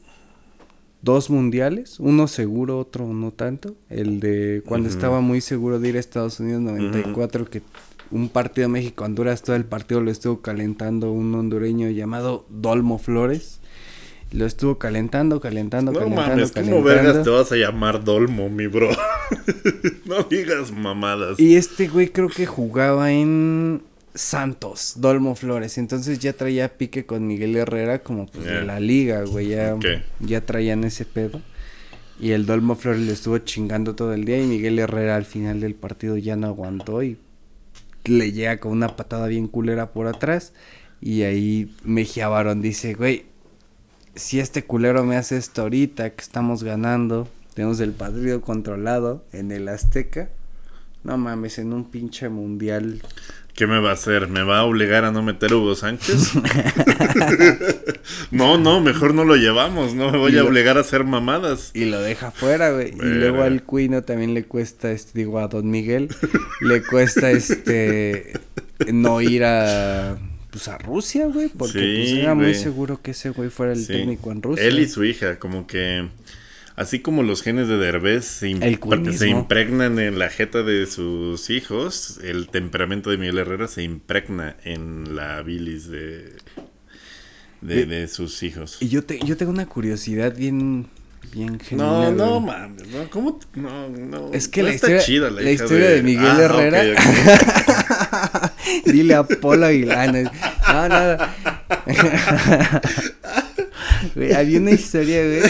dos 1.02 1.30
mundiales, 1.30 2.00
uno 2.00 2.28
seguro, 2.28 2.80
otro 2.80 3.08
no 3.08 3.32
tanto. 3.32 3.76
El 3.90 4.20
de 4.20 4.64
cuando 4.66 4.90
estaba 4.90 5.22
muy 5.22 5.42
seguro 5.42 5.80
de 5.80 5.90
ir 5.90 5.98
a 5.98 6.00
Estados 6.00 6.40
Unidos 6.40 6.62
94, 6.62 7.50
que 7.50 7.62
un 8.12 8.30
partido 8.30 8.70
México-Honduras, 8.70 9.42
todo 9.42 9.56
el 9.56 9.66
partido 9.66 10.02
lo 10.02 10.12
estuvo 10.12 10.42
calentando 10.42 11.12
un 11.12 11.34
hondureño 11.36 11.90
llamado 11.90 12.46
Dolmo 12.50 12.98
Flores. 12.98 13.60
Lo 14.32 14.46
estuvo 14.46 14.78
calentando, 14.78 15.40
calentando, 15.40 15.92
No 15.94 16.00
calentando, 16.00 16.30
mames, 16.32 16.52
¿cómo 16.52 16.66
calentando. 16.66 16.84
vergas 16.84 17.24
te 17.24 17.30
vas 17.30 17.52
a 17.52 17.56
llamar 17.56 18.04
Dolmo, 18.04 18.50
mi 18.50 18.68
bro? 18.68 18.90
no 20.06 20.24
digas 20.24 20.72
mamadas. 20.72 21.40
Y 21.40 21.56
este 21.56 21.88
güey 21.88 22.10
creo 22.10 22.28
que 22.28 22.46
jugaba 22.46 23.12
en 23.12 23.84
Santos, 24.14 24.96
Dolmo 24.98 25.36
Flores. 25.36 25.78
Entonces 25.78 26.20
ya 26.20 26.34
traía 26.34 26.78
pique 26.78 27.06
con 27.06 27.26
Miguel 27.26 27.56
Herrera 27.56 28.00
como 28.00 28.26
pues 28.26 28.46
de 28.46 28.64
la 28.64 28.80
liga, 28.80 29.22
güey. 29.24 29.50
Ya, 29.50 29.78
ya 30.20 30.42
traían 30.42 30.84
ese 30.84 31.06
pedo. 31.06 31.42
Y 32.20 32.32
el 32.32 32.46
Dolmo 32.46 32.76
Flores 32.76 33.02
le 33.02 33.14
estuvo 33.14 33.38
chingando 33.38 33.96
todo 33.96 34.14
el 34.14 34.26
día 34.26 34.42
y 34.42 34.48
Miguel 34.48 34.80
Herrera 34.80 35.16
al 35.16 35.26
final 35.26 35.60
del 35.62 35.76
partido 35.76 36.18
ya 36.18 36.36
no 36.36 36.48
aguantó 36.48 37.04
y 37.04 37.18
le 38.06 38.32
llega 38.32 38.58
con 38.58 38.72
una 38.72 38.96
patada 38.96 39.28
bien 39.28 39.48
culera 39.48 39.92
por 39.94 40.08
atrás. 40.08 40.54
Y 41.00 41.22
ahí 41.22 41.76
Mejía 41.84 42.28
Barón 42.28 42.62
dice, 42.62 42.96
güey, 42.96 43.26
si 44.18 44.40
este 44.40 44.64
culero 44.64 45.04
me 45.04 45.16
hace 45.16 45.38
esto 45.38 45.64
ahorita 45.64 46.10
que 46.10 46.22
estamos 46.22 46.64
ganando, 46.64 47.28
tenemos 47.54 47.80
el 47.80 47.92
partido 47.94 48.42
controlado 48.42 49.24
en 49.32 49.52
el 49.52 49.68
Azteca. 49.68 50.30
No 51.04 51.18
mames, 51.18 51.60
en 51.60 51.74
un 51.74 51.90
pinche 51.90 52.28
mundial. 52.30 53.02
¿Qué 53.58 53.66
me 53.66 53.80
va 53.80 53.90
a 53.90 53.94
hacer? 53.94 54.28
¿Me 54.28 54.44
va 54.44 54.60
a 54.60 54.66
obligar 54.66 55.04
a 55.06 55.12
no 55.12 55.24
meter 55.24 55.52
Hugo 55.54 55.74
Sánchez? 55.74 56.34
no, 58.32 58.60
no, 58.60 58.82
mejor 58.82 59.16
no 59.16 59.24
lo 59.24 59.36
llevamos. 59.36 59.96
No 59.96 60.12
me 60.12 60.20
voy 60.20 60.38
a 60.38 60.44
obligar 60.44 60.78
a 60.78 60.82
hacer 60.82 61.06
mamadas. 61.06 61.72
Y 61.74 61.86
lo 61.86 62.00
deja 62.00 62.30
fuera, 62.30 62.72
güey. 62.72 62.90
Y 62.90 63.02
luego 63.02 63.42
al 63.42 63.64
Cuino 63.64 64.04
también 64.04 64.36
le 64.36 64.44
cuesta, 64.44 64.92
este, 64.92 65.18
digo, 65.18 65.40
a 65.40 65.48
Don 65.48 65.72
Miguel, 65.72 66.10
le 66.62 66.84
cuesta, 66.84 67.32
este, 67.32 68.34
no 68.94 69.22
ir 69.22 69.44
a, 69.44 70.20
pues 70.58 70.68
a 70.68 70.78
Rusia, 70.78 71.26
güey. 71.28 71.50
Porque 71.50 71.74
pues 71.80 72.12
era 72.14 72.34
muy 72.36 72.54
seguro 72.56 73.02
que 73.02 73.12
ese 73.12 73.30
güey 73.30 73.50
fuera 73.50 73.74
el 73.74 73.80
Sí. 73.80 73.88
técnico 73.94 74.32
en 74.32 74.42
Rusia. 74.42 74.66
Él 74.66 74.80
y 74.80 74.88
su 74.88 75.04
hija, 75.06 75.40
como 75.40 75.68
que. 75.68 76.08
Así 76.76 77.00
como 77.00 77.24
los 77.24 77.42
genes 77.42 77.68
de 77.68 77.78
Derbez 77.78 78.24
se, 78.26 78.50
im- 78.50 78.62
El 78.64 78.80
cuinismo. 78.80 79.18
se 79.18 79.30
impregnan 79.30 79.98
en 79.98 80.20
la 80.20 80.30
jeta 80.30 80.62
de 80.62 80.86
sus 80.86 81.50
hijos, 81.50 82.20
el 82.24 82.50
temperamento 82.50 83.10
de 83.10 83.18
Miguel 83.18 83.40
Herrera 83.40 83.68
se 83.68 83.82
impregna 83.82 84.56
en 84.64 85.16
la 85.16 85.42
bilis 85.42 85.88
de, 85.90 86.34
de, 87.62 87.76
De- 87.76 87.86
de 87.88 88.08
sus 88.08 88.44
hijos. 88.44 88.78
Y 88.80 88.90
yo, 88.90 89.04
te, 89.04 89.18
yo 89.26 89.36
tengo 89.38 89.52
una 89.52 89.66
curiosidad 89.66 90.36
bien, 90.36 90.86
bien 91.32 91.60
genuina. 91.60 92.12
No, 92.12 92.12
no 92.12 92.40
mames, 92.40 92.88
no, 92.88 93.10
¿cómo? 93.10 93.40
No, 93.56 93.90
no. 93.90 94.32
Es 94.34 94.48
que 94.48 94.62
no 94.62 94.70
la 94.70 94.74
está 94.74 94.88
historia, 94.88 95.06
chida 95.06 95.30
la, 95.30 95.52
historia 95.52 95.90
de, 95.90 96.04
Miguel 96.04 96.26
Ah, 96.26 96.42
Herrera. 96.42 96.84
Dile 98.86 99.16
a 99.16 99.24
Polo 99.24 99.66
Aguilar. 99.66 100.14
No, 100.14 100.24
no. 100.24 100.90
nada. 100.90 101.36
Güey, 104.16 104.34
había 104.34 104.60
una 104.60 104.72
historia, 104.72 105.22
güey, 105.24 105.42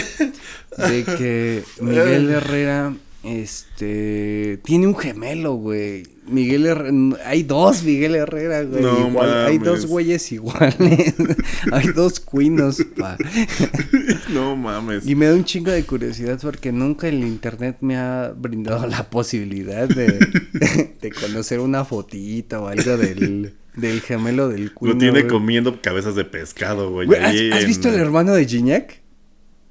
de 0.90 1.04
que 1.04 1.62
Miguel 1.80 2.30
Herrera, 2.30 2.94
este, 3.22 4.58
tiene 4.64 4.86
un 4.86 4.96
gemelo, 4.96 5.54
güey. 5.54 6.04
Miguel 6.28 6.66
Herrera, 6.66 7.18
hay 7.24 7.42
dos 7.42 7.82
Miguel 7.82 8.14
Herrera, 8.14 8.62
güey. 8.62 8.82
No 8.82 9.08
igual, 9.08 9.46
hay 9.46 9.58
dos 9.58 9.78
mames. 9.78 9.86
güeyes 9.86 10.32
iguales. 10.32 11.14
hay 11.72 11.88
dos 11.88 12.20
cuinos, 12.20 12.84
pa. 12.96 13.16
No 14.32 14.56
mames. 14.56 15.06
Y 15.06 15.14
me 15.14 15.26
da 15.26 15.34
un 15.34 15.44
chingo 15.44 15.70
de 15.70 15.84
curiosidad 15.84 16.38
porque 16.40 16.72
nunca 16.72 17.08
el 17.08 17.24
internet 17.24 17.78
me 17.80 17.96
ha 17.96 18.32
brindado 18.36 18.86
la 18.86 19.08
posibilidad 19.10 19.88
de, 19.88 20.94
de 21.00 21.12
conocer 21.12 21.60
una 21.60 21.84
fotita 21.84 22.60
o 22.60 22.68
algo 22.68 22.96
del, 22.96 23.54
del 23.74 24.00
gemelo 24.00 24.48
del 24.48 24.72
cuino. 24.74 24.94
Lo 24.94 24.98
tiene 24.98 25.20
güey. 25.20 25.28
comiendo 25.28 25.80
cabezas 25.80 26.14
de 26.14 26.24
pescado, 26.24 26.90
güey. 26.90 27.06
Güey, 27.06 27.52
¿has, 27.52 27.66
visto 27.66 27.88
el 27.88 27.94
hermano 27.94 28.34
de 28.34 28.46
Gignac? 28.46 29.00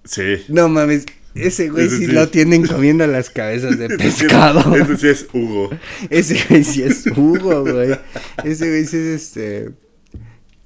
Sí. 0.04 0.44
No 0.48 0.70
mames, 0.70 1.06
ese 1.40 1.70
güey 1.70 1.88
Ese 1.88 1.98
sí, 2.00 2.06
sí. 2.08 2.12
lo 2.12 2.30
tienen 2.30 2.66
comiendo 2.66 3.06
las 3.08 3.30
cabezas 3.30 3.78
de 3.78 3.90
pescado. 3.98 4.76
Ese 4.76 4.98
sí 4.98 5.08
es 5.08 5.28
Hugo. 5.34 5.70
Ese 6.10 6.44
güey 6.50 6.64
sí 6.64 6.84
es 6.84 7.06
Hugo, 7.08 7.62
güey. 7.64 7.98
Ese 8.44 8.70
güey 8.70 8.86
sí 8.86 8.98
es 8.98 9.36
este. 9.36 9.72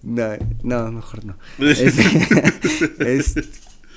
No, 0.04 0.30
no, 0.64 0.92
mejor 0.92 1.26
no. 1.26 1.38
Ese- 1.60 2.02
es- 3.00 3.36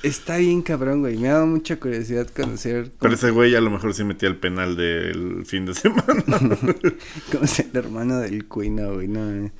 está 0.03 0.37
bien 0.37 0.61
cabrón, 0.61 0.99
güey. 1.01 1.17
Me 1.17 1.29
ha 1.29 1.33
dado 1.33 1.47
mucha 1.47 1.77
curiosidad 1.79 2.27
conocer 2.27 2.91
Pero 2.99 3.13
ese 3.15 3.31
güey 3.31 3.55
a 3.55 3.61
lo 3.61 3.71
mejor 3.71 3.93
sí 3.95 4.03
metía 4.03 4.29
el 4.29 4.37
penal 4.37 4.75
del 4.75 5.45
fin 5.47 5.65
de 5.65 5.73
semana. 5.73 6.23
cómo 7.31 7.43
es 7.43 7.59
el 7.59 7.71
hermano 7.73 8.19
del 8.19 8.45
Cuino, 8.45 8.93
güey. 8.93 9.07
No, 9.07 9.31
eh. 9.31 9.51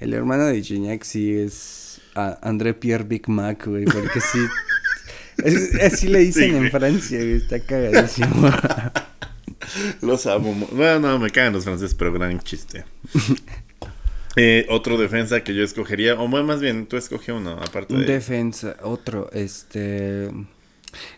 el 0.00 0.12
hermano 0.12 0.44
de 0.44 0.62
Gignac 0.62 1.02
sí 1.04 1.32
es 1.34 2.00
a 2.14 2.38
André 2.42 2.74
Pierre 2.74 3.04
Big 3.04 3.28
Mac, 3.28 3.66
güey. 3.66 3.86
Porque 3.86 4.20
sí. 4.20 4.38
Es- 5.44 5.74
así 5.82 6.08
le 6.08 6.20
dicen 6.20 6.50
Sí, 6.50 6.56
en. 6.56 6.70
Francia, 6.70 7.18
güey. 7.18 7.36
Está 7.36 7.60
cagadísimo. 7.60 8.50
Los 10.02 10.26
amo. 10.26 10.52
mo- 10.52 10.68
Bueno, 10.72 11.00
no, 11.00 11.18
me 11.18 11.30
cagan 11.30 11.52
los 11.54 11.64
franceses, 11.64 11.94
pero 11.94 12.12
gran 12.12 12.38
chiste. 12.40 12.84
Eh, 14.36 14.66
otro 14.68 14.98
defensa 14.98 15.42
que 15.44 15.54
yo 15.54 15.62
escogería, 15.62 16.14
o 16.20 16.26
más 16.26 16.60
bien, 16.60 16.86
tú 16.86 16.96
escoge 16.96 17.32
uno, 17.32 17.52
aparte 17.52 17.94
Un 17.94 18.00
de... 18.00 18.06
defensa, 18.14 18.76
otro, 18.82 19.30
este. 19.32 20.28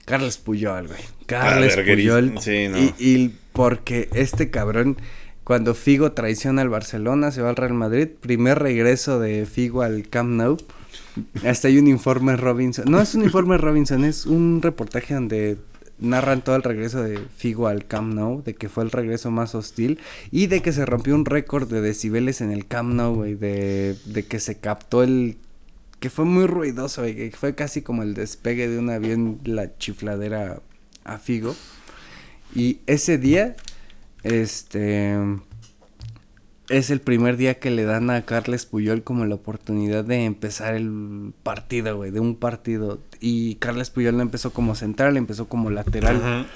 Carlos 0.05 0.39
Puyol, 0.39 0.87
güey. 0.89 1.01
Carlos 1.27 1.75
Ah. 1.79 1.83
Puyol. 1.85 2.35
Sí, 2.41 2.69
no. 2.69 2.79
y, 2.79 2.95
y 2.99 3.35
porque 3.53 4.09
este 4.15 4.51
cabrón, 4.51 4.99
cuando 5.45 5.75
Figo 5.75 6.13
traiciona 6.13 6.63
al 6.63 6.69
Barcelona, 6.69 7.31
se 7.31 7.41
va 7.43 7.51
al 7.51 7.57
Real 7.57 7.75
Madrid. 7.75 8.09
Primer 8.21 8.59
regreso 8.59 9.19
de 9.19 9.47
Figo 9.47 9.83
al 9.83 10.09
Camp 10.09 10.31
Nou. 10.31 10.57
Hasta 11.45 11.69
hay 11.69 11.79
un 11.79 11.89
informe 11.89 12.37
Robinson. 12.37 12.85
No 12.89 13.01
es 13.01 13.15
un 13.15 13.25
informe 13.25 13.59
Robinson, 13.59 14.05
es 14.05 14.27
un 14.27 14.61
reportaje 14.63 15.15
donde 15.15 15.59
narran 15.99 16.43
todo 16.43 16.57
el 16.57 16.63
regreso 16.63 17.03
de 17.03 17.19
Figo 17.37 17.69
al 17.69 17.87
Camp 17.87 18.13
Nou, 18.15 18.43
de 18.43 18.55
que 18.55 18.69
fue 18.69 18.85
el 18.85 18.91
regreso 18.91 19.31
más 19.31 19.55
hostil 19.55 19.99
y 20.31 20.47
de 20.47 20.61
que 20.61 20.73
se 20.73 20.85
rompió 20.85 21.15
un 21.15 21.25
récord 21.25 21.71
de 21.71 21.81
decibeles 21.81 22.41
en 22.41 22.51
el 22.51 22.67
Camp 22.67 22.93
Nou, 22.93 23.15
güey, 23.15 23.35
de, 23.35 23.97
de 24.05 24.25
que 24.25 24.39
se 24.41 24.59
captó 24.59 25.03
el 25.03 25.39
que 26.01 26.11
fue 26.11 26.25
muy 26.25 26.47
ruidoso, 26.47 27.03
que 27.03 27.33
fue 27.37 27.55
casi 27.55 27.83
como 27.83 28.03
el 28.03 28.15
despegue 28.15 28.69
de 28.69 28.79
un 28.79 28.91
avión, 28.91 29.41
la 29.45 29.77
chifladera 29.79 30.61
a 31.05 31.19
Figo. 31.19 31.57
Y 32.55 32.81
ese 32.87 33.19
día, 33.19 33.57
este, 34.23 35.17
es 36.69 36.91
el 36.91 37.01
primer 37.01 37.37
día 37.37 37.59
que 37.59 37.71
le 37.71 37.85
dan 37.85 38.11
a 38.11 38.23
Carles 38.23 38.67
Puyol 38.67 39.03
como 39.03 39.25
la 39.27 39.37
oportunidad 39.37 40.05
de 40.05 40.25
empezar 40.25 40.75
el 40.75 41.33
partido, 41.43 41.97
güey, 41.97 42.11
de 42.11 42.21
un 42.21 42.37
partido. 42.37 43.01
Y 43.21 43.57
Carles 43.57 43.91
Puyol 43.91 44.17
no 44.17 44.23
empezó 44.23 44.53
como 44.53 44.75
central, 44.75 45.17
empezó 45.17 45.49
como 45.49 45.71
lateral. 45.71 46.47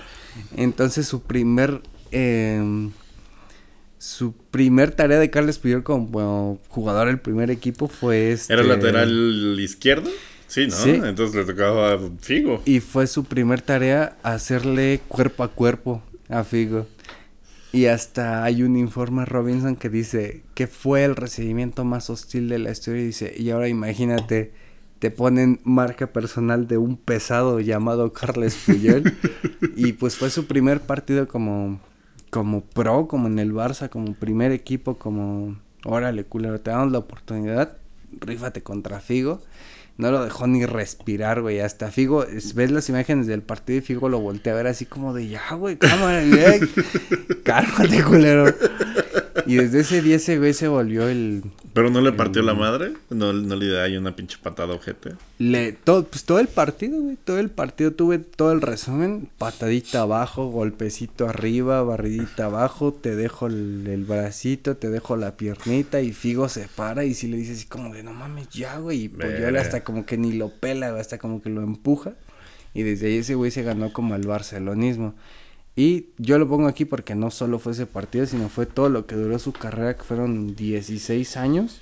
Entonces 0.56 1.06
su 1.06 1.22
primer 1.22 1.80
em, 2.10 2.90
su 3.98 4.32
primer 4.32 4.92
tarea 4.92 5.18
de 5.18 5.30
Carles 5.30 5.58
Puyol 5.58 5.82
como 5.82 6.58
jugador 6.68 7.08
del 7.08 7.20
primer 7.20 7.50
equipo 7.50 7.86
fue 7.86 8.32
este 8.32 8.52
¿Era 8.52 8.62
lateral 8.62 9.56
izquierdo? 9.60 10.10
Sí, 10.46 10.66
¿no? 10.66 10.74
Sí. 10.74 10.90
Entonces 10.90 11.36
le 11.36 11.44
tocaba 11.44 11.92
a 11.92 11.98
Figo. 12.20 12.62
y 12.64 12.80
fue 12.80 13.06
su 13.06 13.24
primer 13.24 13.60
tarea 13.60 14.16
hacerle 14.22 15.00
cuerpo 15.06 15.44
a 15.44 15.48
cuerpo 15.48 16.02
a 16.28 16.42
Figo. 16.42 16.86
Y 17.72 17.86
hasta 17.86 18.42
hay 18.42 18.62
un 18.62 18.76
informe 18.76 19.24
Robinson 19.24 19.76
que 19.76 19.88
dice 19.88 20.42
que 20.54 20.66
fue 20.66 21.04
el 21.04 21.14
recibimiento 21.14 21.84
más 21.84 22.10
hostil 22.10 22.48
de 22.48 22.58
la 22.58 22.70
historia 22.72 23.02
y 23.02 23.06
dice, 23.06 23.34
y 23.36 23.50
ahora 23.50 23.68
imagínate, 23.68 24.52
te 24.98 25.10
ponen 25.10 25.60
marca 25.62 26.12
personal 26.12 26.66
de 26.66 26.78
un 26.78 26.96
pesado 26.96 27.60
llamado 27.60 28.12
Carles 28.12 28.56
Puyol 28.66 29.14
y 29.76 29.92
pues 29.92 30.16
fue 30.16 30.30
su 30.30 30.46
primer 30.46 30.80
partido 30.80 31.28
como 31.28 31.80
como 32.30 32.62
pro, 32.62 33.08
como 33.08 33.26
en 33.26 33.38
el 33.40 33.52
Barça, 33.52 33.88
como 33.88 34.14
primer 34.14 34.52
equipo, 34.52 34.98
como 34.98 35.56
órale, 35.84 36.24
culero, 36.24 36.60
te 36.60 36.70
damos 36.70 36.92
la 36.92 36.98
oportunidad, 36.98 37.76
rífate 38.12 38.62
contra 38.62 39.00
Figo. 39.00 39.42
No 40.00 40.10
lo 40.10 40.24
dejó 40.24 40.46
ni 40.46 40.64
respirar, 40.64 41.42
güey. 41.42 41.60
Hasta 41.60 41.90
Figo, 41.90 42.24
es- 42.24 42.54
ves 42.54 42.70
las 42.70 42.88
imágenes 42.88 43.26
del 43.26 43.42
partido 43.42 43.78
y 43.78 43.82
Figo 43.82 44.08
lo 44.08 44.18
voltea 44.18 44.54
a 44.54 44.56
ver 44.56 44.66
así 44.66 44.86
como 44.86 45.12
de 45.12 45.28
ya, 45.28 45.42
güey, 45.54 45.76
cámara, 45.76 46.22
güey. 46.26 46.60
Cálmate, 47.44 48.02
culero. 48.02 48.46
Y 49.50 49.56
desde 49.56 49.80
ese 49.80 50.00
día 50.00 50.16
ese 50.16 50.38
güey 50.38 50.54
se 50.54 50.68
volvió 50.68 51.08
el. 51.08 51.42
¿Pero 51.72 51.90
no 51.90 52.00
le 52.00 52.12
partió 52.12 52.42
la 52.42 52.54
madre? 52.54 52.92
¿No, 53.10 53.32
no 53.32 53.56
le 53.56 53.68
da 53.68 53.84
ahí 53.84 53.96
una 53.96 54.14
pinche 54.14 54.38
patada 54.42 54.74
ojete? 54.74 55.14
Le, 55.38 55.72
todo, 55.72 56.04
pues 56.04 56.24
todo 56.24 56.38
el 56.38 56.46
partido, 56.46 57.00
güey. 57.00 57.16
Todo 57.16 57.38
el 57.38 57.50
partido 57.50 57.92
tuve 57.92 58.18
todo 58.18 58.52
el 58.52 58.60
resumen. 58.60 59.28
Patadita 59.38 60.02
abajo, 60.02 60.46
golpecito 60.50 61.28
arriba, 61.28 61.82
barridita 61.82 62.44
abajo. 62.44 62.92
Te 62.92 63.16
dejo 63.16 63.48
el, 63.48 63.86
el 63.88 64.04
bracito, 64.04 64.76
te 64.76 64.88
dejo 64.88 65.16
la 65.16 65.36
piernita. 65.36 66.00
Y 66.00 66.12
Figo 66.12 66.48
se 66.48 66.68
para 66.68 67.04
y 67.04 67.14
si 67.14 67.26
le 67.26 67.36
dice 67.36 67.52
así 67.52 67.66
como 67.66 67.92
de 67.92 68.02
no 68.02 68.12
mames 68.12 68.48
ya, 68.50 68.78
güey. 68.78 69.04
Y 69.04 69.08
Puyol 69.08 69.32
Verga. 69.32 69.60
hasta 69.60 69.82
como 69.82 70.06
que 70.06 70.16
ni 70.16 70.32
lo 70.32 70.50
pela, 70.50 70.96
hasta 70.96 71.18
como 71.18 71.42
que 71.42 71.50
lo 71.50 71.62
empuja. 71.62 72.14
Y 72.72 72.82
desde 72.82 73.08
ahí 73.08 73.16
ese 73.18 73.34
güey 73.34 73.50
se 73.50 73.62
ganó 73.62 73.92
como 73.92 74.14
el 74.14 74.26
barcelonismo. 74.26 75.14
Y 75.80 76.08
yo 76.18 76.38
lo 76.38 76.46
pongo 76.46 76.66
aquí 76.68 76.84
porque 76.84 77.14
no 77.14 77.30
solo 77.30 77.58
fue 77.58 77.72
ese 77.72 77.86
partido, 77.86 78.26
sino 78.26 78.50
fue 78.50 78.66
todo 78.66 78.90
lo 78.90 79.06
que 79.06 79.14
duró 79.14 79.38
su 79.38 79.52
carrera, 79.52 79.96
que 79.96 80.02
fueron 80.02 80.54
16 80.54 81.38
años. 81.38 81.80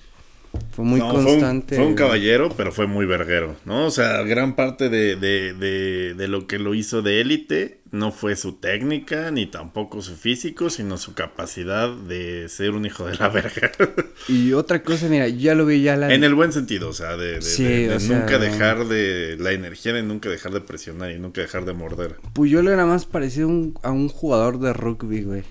Fue 0.70 0.84
muy 0.84 1.00
No, 1.00 1.10
fue 1.10 1.18
un- 1.20 1.26
constante. 1.26 1.74
Fue 1.74 1.84
un, 1.84 1.94
caballero, 1.96 2.48
pero 2.56 2.70
fue 2.70 2.86
muy 2.86 3.06
verguero, 3.06 3.56
¿no? 3.64 3.86
O 3.86 3.90
sea, 3.90 4.22
gran 4.22 4.54
parte 4.54 4.88
de, 4.88 5.16
de, 5.16 5.52
de, 5.52 6.14
de 6.14 6.28
lo 6.28 6.46
que 6.46 6.60
lo 6.60 6.74
hizo 6.74 7.02
de 7.02 7.20
élite 7.20 7.80
no 7.90 8.12
fue 8.12 8.36
su 8.36 8.54
técnica, 8.54 9.30
ni 9.30 9.46
tampoco 9.46 10.02
su 10.02 10.14
físico, 10.16 10.68
sino 10.70 10.98
su 10.98 11.14
capacidad 11.14 11.88
de 11.94 12.48
ser 12.48 12.72
un 12.72 12.84
hijo 12.86 13.06
de 13.06 13.16
la 13.16 13.28
verga. 13.28 13.70
Y 14.28 14.52
otra 14.52 14.82
cosa, 14.82 15.06
mira, 15.08 15.28
ya 15.28 15.54
lo 15.54 15.64
vi 15.64 15.80
ya 15.82 15.96
la... 15.96 16.12
en 16.12 16.22
el 16.24 16.34
buen 16.34 16.52
sentido, 16.52 16.90
o 16.90 16.92
sea, 16.92 17.16
de, 17.16 17.34
de- 17.36 17.42
Sí, 17.42 17.62
de- 17.64 17.88
de 17.88 17.94
o 17.96 18.00
sea- 18.00 18.18
nunca 18.18 18.38
dejar 18.38 18.86
de... 18.86 19.36
La 19.38 19.52
energía 19.52 19.92
de 19.92 20.02
nunca 20.02 20.28
dejar 20.28 20.52
de 20.52 20.60
presionar 20.60 21.10
y 21.12 21.18
nunca 21.18 21.40
dejar 21.40 21.64
de 21.64 21.72
morder. 21.72 22.16
Puyol 22.34 22.68
era 22.68 22.84
más 22.84 23.06
parecido 23.06 23.46
a 23.48 23.50
un, 23.52 23.78
a 23.82 23.90
un 23.90 24.08
jugador 24.08 24.58
de 24.58 24.72
rugby, 24.72 25.22
güey. 25.22 25.44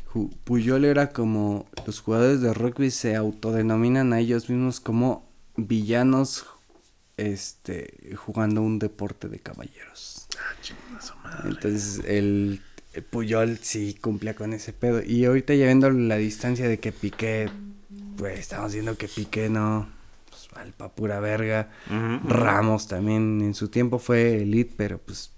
Puyol 0.43 0.85
era 0.85 1.09
como... 1.09 1.65
Los 1.85 2.01
jugadores 2.01 2.41
de 2.41 2.53
rugby 2.53 2.91
se 2.91 3.15
autodenominan 3.15 4.13
a 4.13 4.19
ellos 4.19 4.49
mismos 4.49 4.79
como 4.79 5.27
villanos, 5.55 6.45
este, 7.17 8.13
jugando 8.15 8.61
un 8.61 8.77
deporte 8.79 9.27
de 9.29 9.39
caballeros. 9.39 10.27
Ah, 10.37 10.53
madre. 11.27 11.49
Entonces, 11.49 12.01
el, 12.05 12.61
el 12.93 13.03
Puyol 13.03 13.57
sí 13.61 13.97
cumplía 13.99 14.35
con 14.35 14.53
ese 14.53 14.73
pedo. 14.73 15.01
Y 15.03 15.25
ahorita 15.25 15.53
ya 15.53 15.65
viendo 15.65 15.89
la 15.91 16.17
distancia 16.17 16.67
de 16.67 16.79
que 16.79 16.91
Piqué, 16.91 17.49
pues 18.17 18.39
estamos 18.39 18.73
viendo 18.73 18.97
que 18.97 19.07
Piqué 19.07 19.49
no... 19.49 19.89
Pues, 20.29 20.47
al 20.55 20.73
pa' 20.73 20.89
pura 20.89 21.19
verga. 21.19 21.69
Ramos 22.23 22.87
también 22.87 23.41
en 23.41 23.53
su 23.53 23.69
tiempo 23.69 23.99
fue 23.99 24.41
elite, 24.41 24.73
pero 24.75 24.97
pues 24.97 25.31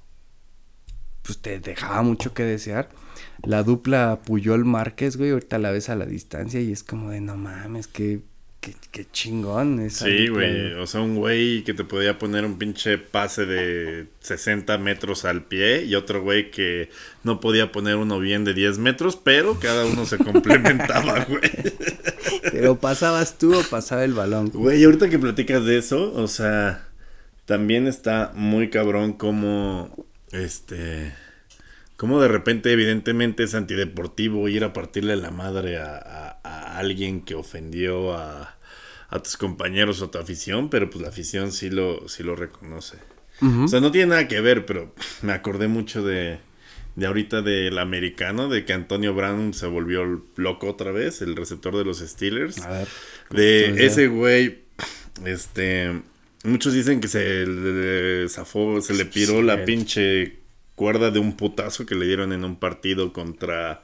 pues 1.30 1.38
te 1.44 1.60
dejaba 1.60 2.02
mucho 2.02 2.34
que 2.34 2.42
desear. 2.42 2.90
La 3.44 3.62
dupla 3.62 4.20
Puyol 4.26 4.66
Márquez, 4.66 5.16
güey, 5.16 5.30
ahorita 5.30 5.60
la 5.60 5.70
ves 5.70 5.90
a 5.90 5.96
la 5.96 6.08
distancia 6.08 6.60
y 6.60 6.72
es 6.72 6.84
como 6.84 7.12
de 7.12 7.22
no 7.22 7.38
mames, 7.38 7.88
qué, 7.88 8.22
qué, 8.60 8.74
qué 8.92 9.06
chingón 9.12 9.80
esa 9.80 10.06
Sí, 10.06 10.28
güey. 10.28 10.74
O 10.74 10.88
sea, 10.88 11.02
un 11.02 11.16
güey 11.16 11.64
que 11.64 11.74
te 11.74 11.84
podía 11.84 12.18
poner 12.18 12.46
un 12.46 12.58
pinche 12.58 12.98
pase 12.98 13.46
de 13.46 14.08
60 14.20 14.78
metros 14.78 15.26
al 15.26 15.44
pie 15.44 15.86
y 15.86 15.96
otro 15.96 16.22
güey 16.22 16.52
que 16.52 16.90
no 17.24 17.40
podía 17.40 17.72
poner 17.72 17.96
uno 17.96 18.20
bien 18.20 18.44
de 18.44 18.54
10 18.54 18.78
metros, 18.80 19.16
pero 19.16 19.60
cada 19.60 19.86
uno 19.86 20.06
se 20.06 20.18
complementaba, 20.24 21.26
güey. 21.26 21.52
Pero 22.52 22.80
pasabas 22.80 23.38
tú 23.38 23.58
o 23.58 23.64
pasaba 23.64 24.04
el 24.04 24.14
balón. 24.14 24.50
Güey, 24.50 24.84
ahorita 24.84 25.10
que 25.10 25.20
platicas 25.20 25.66
de 25.66 25.78
eso, 25.78 26.14
o 26.14 26.28
sea, 26.28 26.88
también 27.46 27.88
está 27.88 28.32
muy 28.36 28.70
cabrón 28.70 29.14
como 29.14 30.08
este, 30.32 31.14
como 31.98 32.22
de 32.22 32.28
repente, 32.28 32.72
evidentemente, 32.72 33.44
es 33.44 33.56
antideportivo 33.56 34.48
ir 34.48 34.64
a 34.64 34.74
partirle 34.74 35.16
la 35.16 35.32
madre 35.32 35.78
a, 35.78 35.98
a, 35.98 36.29
alguien 36.44 37.22
que 37.22 37.36
ofendió 37.36 38.14
a, 38.14 38.58
a, 39.10 39.20
tus 39.20 39.38
compañeros 39.38 40.02
o 40.02 40.10
tu 40.10 40.18
afición, 40.18 40.70
pero 40.70 40.90
pues 40.90 41.02
la 41.02 41.10
afición 41.10 41.52
sí 41.52 41.70
lo, 41.70 42.08
sí 42.08 42.24
lo 42.24 42.36
reconoce. 42.36 42.98
O 43.42 43.70
sea, 43.70 43.80
no 43.80 43.90
tiene 43.92 44.08
nada 44.08 44.28
que 44.28 44.42
ver, 44.42 44.66
pero 44.66 44.94
me 45.22 45.32
acordé 45.32 45.70
mucho 45.70 46.04
de, 46.04 46.40
de 46.96 47.08
ahorita 47.08 47.42
del 47.42 47.78
americano, 47.78 48.50
de 48.50 48.66
que 48.66 48.74
Antonio 48.74 49.14
Brown 49.14 49.54
se 49.54 49.66
volvió 49.66 50.24
loco 50.36 50.68
otra 50.68 50.92
vez, 50.92 51.22
el 51.22 51.38
receptor 51.38 51.78
de 51.78 51.86
los 51.86 52.00
Steelers. 52.00 52.60
A 52.60 52.70
ver, 52.70 52.88
de 53.30 53.86
ese 53.86 54.08
güey, 54.08 54.64
este, 55.26 56.02
muchos 56.44 56.74
dicen 56.74 57.00
que 57.00 57.08
se 57.08 57.46
le 57.46 58.28
zafó, 58.28 58.82
se 58.82 58.94
le 58.94 59.06
piró 59.06 59.42
la 59.42 59.64
pinche 59.64 60.40
cuerda 60.76 61.10
de 61.12 61.20
un 61.20 61.38
putazo 61.38 61.86
que 61.86 61.96
le 61.96 62.06
dieron 62.06 62.34
en 62.34 62.44
un 62.44 62.58
partido 62.58 63.14
contra 63.14 63.84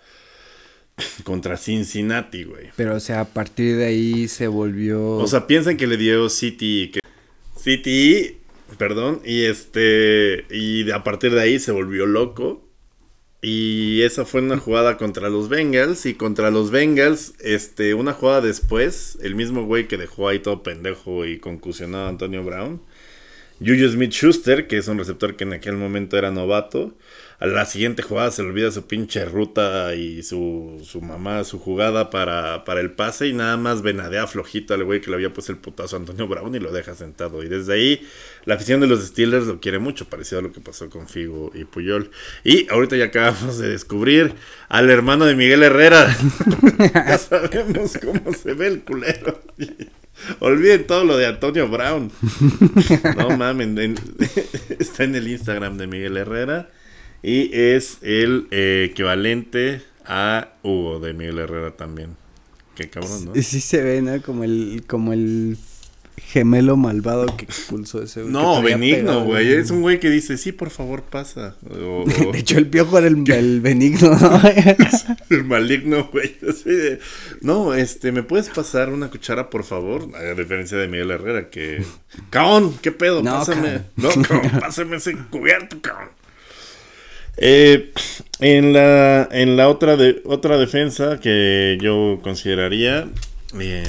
contra 1.24 1.58
Cincinnati, 1.58 2.44
güey. 2.44 2.70
Pero 2.76 2.96
o 2.96 3.00
sea, 3.00 3.22
a 3.22 3.26
partir 3.26 3.78
de 3.78 3.86
ahí 3.86 4.28
se 4.28 4.48
volvió 4.48 5.18
O 5.18 5.28
sea, 5.28 5.48
piensan 5.48 5.78
que 5.78 5.88
le 5.88 5.98
dio 5.98 6.30
City 6.30 6.92
que 6.94 7.00
City, 7.58 8.38
perdón, 8.78 9.22
y 9.26 9.44
este 9.44 10.46
y 10.50 10.92
a 10.92 11.04
partir 11.04 11.34
de 11.34 11.42
ahí 11.42 11.60
se 11.60 11.72
volvió 11.72 12.06
loco 12.06 12.66
y 13.48 14.02
esa 14.02 14.26
fue 14.26 14.42
una 14.42 14.58
jugada 14.58 14.98
contra 14.98 15.30
los 15.30 15.50
Bengals. 15.50 16.08
Y 16.08 16.16
contra 16.16 16.50
los 16.50 16.72
Bengals, 16.72 17.36
este, 17.42 17.94
una 17.94 18.14
jugada 18.14 18.42
después, 18.42 19.20
el 19.22 19.36
mismo 19.36 19.66
güey 19.66 19.88
que 19.88 19.98
dejó 19.98 20.28
ahí 20.28 20.40
todo 20.40 20.64
pendejo 20.64 21.28
y 21.28 21.38
concusionado 21.38 22.06
a 22.06 22.10
Antonio 22.10 22.44
Brown. 22.44 22.82
Juju 23.60 23.88
Smith 23.90 24.12
Schuster, 24.12 24.66
que 24.66 24.78
es 24.78 24.88
un 24.88 24.98
receptor 24.98 25.36
que 25.36 25.44
en 25.44 25.54
aquel 25.54 25.76
momento 25.78 26.18
era 26.18 26.32
novato, 26.32 26.98
a 27.40 27.48
la 27.48 27.66
siguiente 27.66 28.02
jugada 28.02 28.32
se 28.32 28.44
le 28.44 28.50
olvida 28.50 28.72
su 28.72 28.88
pinche 28.88 29.26
ruta 29.26 29.94
y 29.94 30.24
su, 30.24 30.82
su 30.84 31.02
mamá, 31.02 31.44
su 31.44 31.60
jugada 31.60 32.10
para, 32.10 32.64
para 32.64 32.80
el 32.80 32.92
pase 32.92 33.28
y 33.28 33.34
nada 33.34 33.58
más 33.58 33.82
venadea 33.82 34.26
flojito 34.26 34.74
al 34.74 34.86
güey 34.86 35.02
que 35.02 35.10
le 35.10 35.18
había 35.18 35.34
puesto 35.34 35.52
el 35.52 35.58
putazo 35.58 35.96
a 35.96 36.00
Antonio 36.00 36.28
Brown 36.28 36.56
y 36.56 36.60
lo 36.60 36.72
deja 36.72 36.96
sentado. 36.96 37.44
Y 37.44 37.50
desde 37.50 37.74
ahí 37.74 38.08
la 38.46 38.56
afición 38.56 38.80
de 38.80 38.88
los 38.88 39.06
Steelers 39.06 39.48
lo 39.48 39.60
quiere 39.60 39.80
mucho, 39.80 40.06
parecido 40.06 40.40
a 40.40 40.42
lo 40.44 40.54
que 40.54 40.62
pasó 40.62 40.90
con 40.90 41.10
Figo 41.10 41.52
y 41.54 41.66
Puyol. 41.66 42.10
Y 42.44 42.72
ahorita 42.72 42.96
ya 42.96 43.06
acabamos 43.06 43.58
de 43.58 43.70
descubrir 43.70 44.34
al 44.70 44.90
hermano 44.90 45.26
de 45.26 45.36
Miguel 45.36 45.64
Herrera. 45.64 46.16
ya 46.94 47.18
sabemos 47.18 47.98
cómo 48.02 48.34
se 48.34 48.54
ve 48.54 48.68
el 48.68 48.84
culero. 48.84 49.42
Olviden 50.40 50.88
todo 50.88 51.04
lo 51.04 51.18
de 51.18 51.26
Antonio 51.26 51.68
Brown. 51.68 52.12
No 53.18 53.36
mames, 53.38 53.68
está 54.80 55.04
en 55.04 55.16
el 55.16 55.28
Instagram 55.28 55.78
de 55.78 55.88
Miguel 55.88 56.16
Herrera. 56.16 56.70
Y 57.24 57.50
es 57.54 57.98
el 58.02 58.48
eh, 58.52 58.88
equivalente 58.92 59.82
a 60.06 60.54
Hugo 60.64 61.00
de 61.00 61.14
Miguel 61.14 61.40
Herrera 61.40 61.72
también. 61.72 62.16
Qué 62.76 62.90
cabrón, 62.90 63.26
¿no? 63.26 63.42
Sí 63.42 63.62
se 63.62 63.82
ve, 63.82 64.02
¿no? 64.02 64.22
Como 64.22 64.44
el, 64.44 64.84
como 64.88 65.14
el 65.14 65.58
gemelo 66.18 66.78
malvado 66.78 67.26
que 67.38 67.46
expulsó 67.46 68.02
ese 68.02 68.22
güey. 68.22 68.32
No, 68.32 68.62
benigno, 68.62 69.26
güey. 69.26 69.54
Es 69.54 69.70
un 69.70 69.82
güey 69.82 70.00
que 70.00 70.10
dice, 70.10 70.38
sí, 70.38 70.52
por 70.52 70.70
favor, 70.70 71.04
pasa. 71.04 71.56
De 71.62 72.40
hecho, 72.40 72.58
el 72.58 72.68
piojo 72.68 72.98
era 72.98 73.08
el, 73.08 73.30
el 73.30 73.62
benigno, 73.62 74.18
¿no? 74.18 74.42
el 75.30 75.44
maligno, 75.44 76.10
güey. 76.12 76.36
no, 77.42 77.74
este, 77.74 78.12
¿me 78.12 78.24
puedes 78.24 78.50
pasar 78.50 78.90
una 78.90 79.10
cuchara, 79.10 79.50
por 79.50 79.64
favor? 79.64 80.10
A 80.16 80.34
diferencia 80.34 80.78
de 80.78 80.88
Miguel 80.88 81.12
Herrera, 81.12 81.50
que... 81.50 81.84
¡Caón! 82.30 82.78
¿Qué 82.82 82.92
pedo? 82.92 83.24
pásame. 83.24 83.82
No, 83.96 84.10
caón, 84.28 84.52
pásame 84.60 84.98
ese 84.98 85.16
cubierto, 85.30 85.82
caón. 85.82 86.10
Eh, 87.38 87.92
en 88.40 88.74
la, 88.74 89.28
en 89.32 89.58
la 89.58 89.70
otra, 89.70 89.98
de, 89.98 90.22
otra 90.26 90.58
defensa 90.58 91.20
que 91.20 91.78
yo 91.82 92.20
consideraría, 92.22 93.08
eh, 93.60 93.84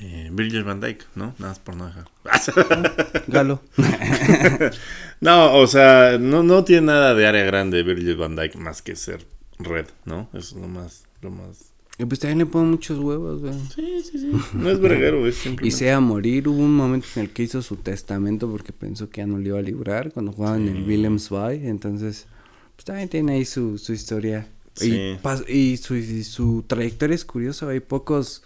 eh, 0.00 0.28
Virgil 0.32 0.64
van 0.64 0.80
Dyke, 0.80 1.04
¿no? 1.14 1.34
Nada 1.38 1.52
más 1.52 1.58
por 1.58 1.76
no 1.76 1.86
dejar. 1.86 2.04
Galo. 3.26 3.62
no, 5.20 5.54
o 5.54 5.66
sea, 5.66 6.18
no, 6.18 6.42
no 6.42 6.64
tiene 6.64 6.88
nada 6.88 7.14
de 7.14 7.26
área 7.26 7.44
grande 7.44 7.82
Virgil 7.82 8.16
van 8.16 8.36
Dyke 8.36 8.56
más 8.56 8.82
que 8.82 8.96
ser 8.96 9.26
red, 9.58 9.86
¿no? 10.04 10.28
Eso 10.32 10.56
es 10.56 10.62
lo 10.62 10.68
más, 10.68 11.04
lo 11.22 11.30
más 11.30 11.73
y 11.96 12.04
pues 12.06 12.18
también 12.18 12.38
le 12.38 12.46
ponen 12.46 12.72
muchos 12.72 12.98
huevos, 12.98 13.40
güey. 13.40 13.54
Sí, 13.72 14.02
sí, 14.02 14.18
sí. 14.18 14.32
No 14.52 14.68
es 14.68 14.80
verguero, 14.80 15.26
es 15.28 15.36
simplemente. 15.42 15.68
Y 15.68 15.70
sea 15.70 16.00
morir, 16.00 16.48
hubo 16.48 16.58
un 16.58 16.74
momento 16.74 17.06
en 17.14 17.22
el 17.22 17.30
que 17.30 17.44
hizo 17.44 17.62
su 17.62 17.76
testamento 17.76 18.50
porque 18.50 18.72
pensó 18.72 19.08
que 19.10 19.20
ya 19.20 19.26
no 19.26 19.38
le 19.38 19.48
iba 19.48 19.58
a 19.58 19.62
librar 19.62 20.12
cuando 20.12 20.32
jugaba 20.32 20.56
en 20.56 20.68
el 20.68 20.82
Williams 20.82 21.30
Bay. 21.30 21.66
Entonces, 21.66 22.26
pues 22.74 22.84
también 22.84 23.08
tiene 23.08 23.34
ahí 23.34 23.44
su, 23.44 23.78
su 23.78 23.92
historia. 23.92 24.48
Sí. 24.74 25.16
Y, 25.46 25.76
su, 25.76 26.02
su 26.24 26.64
trayectoria 26.66 27.14
es 27.14 27.24
curiosa. 27.24 27.68
Hay 27.68 27.78
pocos 27.78 28.42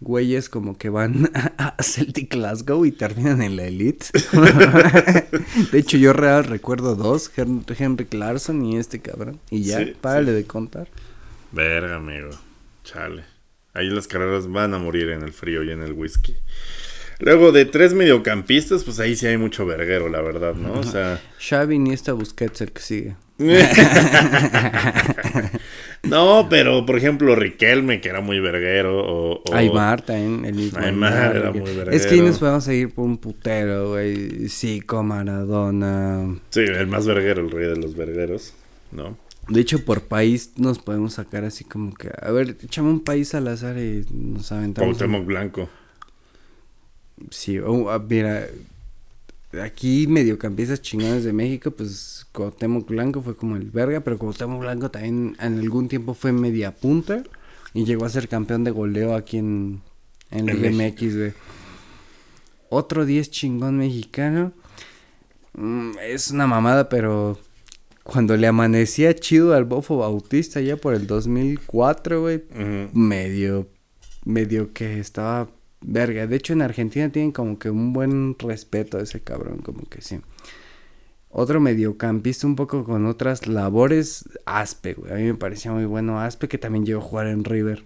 güeyes 0.00 0.48
como 0.48 0.78
que 0.78 0.88
van 0.88 1.32
a 1.58 1.74
Celtic 1.82 2.32
Glasgow 2.32 2.84
y 2.84 2.92
terminan 2.92 3.42
en 3.42 3.56
la 3.56 3.64
Elite. 3.64 4.06
de 5.72 5.78
hecho, 5.80 5.96
yo 5.96 6.12
real 6.12 6.44
recuerdo 6.44 6.94
dos, 6.94 7.28
Henry 7.36 8.04
Clarkson 8.04 8.64
y 8.64 8.76
este 8.76 9.00
cabrón. 9.00 9.40
Y 9.50 9.62
ya, 9.62 9.84
párale 10.00 10.30
de 10.30 10.44
contar. 10.44 10.86
Verga, 11.50 11.96
amigo. 11.96 12.30
Chale. 12.84 13.24
Ahí 13.74 13.88
las 13.88 14.06
carreras 14.06 14.50
van 14.50 14.74
a 14.74 14.78
morir 14.78 15.10
en 15.10 15.22
el 15.22 15.32
frío 15.32 15.62
y 15.62 15.70
en 15.70 15.82
el 15.82 15.92
whisky. 15.92 16.36
Luego 17.18 17.52
de 17.52 17.64
tres 17.64 17.94
mediocampistas, 17.94 18.84
pues 18.84 18.98
ahí 18.98 19.14
sí 19.14 19.26
hay 19.26 19.36
mucho 19.36 19.64
verguero, 19.64 20.08
la 20.08 20.20
verdad, 20.20 20.54
¿no? 20.54 20.72
O 20.72 20.82
sea. 20.82 21.20
Xavi 21.38 21.78
ni 21.78 21.92
esta 21.92 22.12
Busquets 22.12 22.60
el 22.60 22.72
que 22.72 22.82
sigue. 22.82 23.16
no, 26.02 26.46
pero 26.50 26.84
por 26.84 26.96
ejemplo, 26.96 27.36
Riquelme, 27.36 28.00
que 28.00 28.08
era 28.08 28.20
muy 28.20 28.40
verguero. 28.40 29.00
O, 29.04 29.42
Aymar 29.54 30.02
también, 30.02 30.44
el 30.44 30.54
mismo. 30.54 30.78
Aymar 30.78 31.36
era 31.36 31.52
muy 31.52 31.60
verguero. 31.60 31.92
Es 31.92 32.06
que 32.06 32.14
ahí 32.14 32.20
nos 32.20 32.38
podemos 32.38 32.64
seguir 32.64 32.92
por 32.92 33.04
un 33.04 33.18
putero, 33.18 33.90
güey. 33.90 34.48
Zico, 34.48 35.02
Maradona. 35.02 36.36
Sí, 36.50 36.60
el 36.60 36.86
más 36.86 37.06
verguero, 37.06 37.42
el 37.42 37.50
rey 37.50 37.68
de 37.68 37.76
los 37.76 37.96
vergueros, 37.96 38.54
¿no? 38.90 39.16
De 39.48 39.60
hecho, 39.60 39.84
por 39.84 40.02
país 40.02 40.52
nos 40.56 40.78
podemos 40.78 41.14
sacar 41.14 41.44
así 41.44 41.64
como 41.64 41.94
que, 41.94 42.10
a 42.20 42.30
ver, 42.30 42.56
echame 42.62 42.90
un 42.90 43.00
país 43.00 43.34
al 43.34 43.48
azar 43.48 43.76
y 43.76 44.06
nos 44.10 44.52
aventamos. 44.52 44.96
Cuauhtémoc 44.96 45.26
Blanco. 45.26 45.68
Sí, 47.30 47.58
oh, 47.58 47.98
mira, 48.08 48.48
aquí 49.62 50.06
mediocampistas 50.06 50.80
chingones 50.80 51.24
de 51.24 51.32
México, 51.32 51.70
pues 51.72 52.26
Cuauhtémoc 52.32 52.88
Blanco 52.88 53.20
fue 53.20 53.36
como 53.36 53.56
el 53.56 53.70
verga, 53.70 54.00
pero 54.00 54.18
Cuauhtémoc 54.18 54.60
Blanco 54.60 54.90
también 54.90 55.36
en 55.40 55.58
algún 55.58 55.88
tiempo 55.88 56.14
fue 56.14 56.32
media 56.32 56.74
punta 56.74 57.22
y 57.74 57.84
llegó 57.84 58.04
a 58.04 58.10
ser 58.10 58.28
campeón 58.28 58.64
de 58.64 58.70
goleo 58.70 59.14
aquí 59.14 59.38
en, 59.38 59.82
en 60.30 60.48
el 60.48 60.72
MX, 60.72 61.16
güey. 61.16 61.32
Otro 62.68 63.04
10 63.04 63.30
chingón 63.30 63.76
mexicano. 63.76 64.52
Mm, 65.54 65.92
es 66.00 66.30
una 66.30 66.46
mamada, 66.46 66.88
pero 66.88 67.38
cuando 68.02 68.36
le 68.36 68.46
amanecía 68.46 69.14
chido 69.14 69.54
al 69.54 69.64
Bofo 69.64 69.98
Bautista 69.98 70.60
ya 70.60 70.76
por 70.76 70.94
el 70.94 71.06
2004, 71.06 72.20
güey, 72.20 72.42
medio, 72.92 73.68
medio 74.24 74.72
que 74.72 74.98
estaba 74.98 75.48
verga. 75.80 76.26
De 76.26 76.36
hecho, 76.36 76.52
en 76.52 76.62
Argentina 76.62 77.10
tienen 77.10 77.32
como 77.32 77.58
que 77.58 77.70
un 77.70 77.92
buen 77.92 78.36
respeto 78.38 78.98
a 78.98 79.02
ese 79.02 79.20
cabrón, 79.20 79.58
como 79.58 79.88
que 79.88 80.00
sí. 80.00 80.20
Otro 81.34 81.60
mediocampista 81.60 82.46
un 82.46 82.56
poco 82.56 82.84
con 82.84 83.06
otras 83.06 83.46
labores, 83.46 84.28
Aspe, 84.44 84.94
güey. 84.94 85.12
A 85.12 85.14
mí 85.16 85.22
me 85.22 85.34
parecía 85.34 85.72
muy 85.72 85.86
bueno 85.86 86.20
Aspe, 86.20 86.46
que 86.46 86.58
también 86.58 86.84
llegó 86.84 87.00
a 87.00 87.04
jugar 87.04 87.26
en 87.28 87.44
River. 87.44 87.84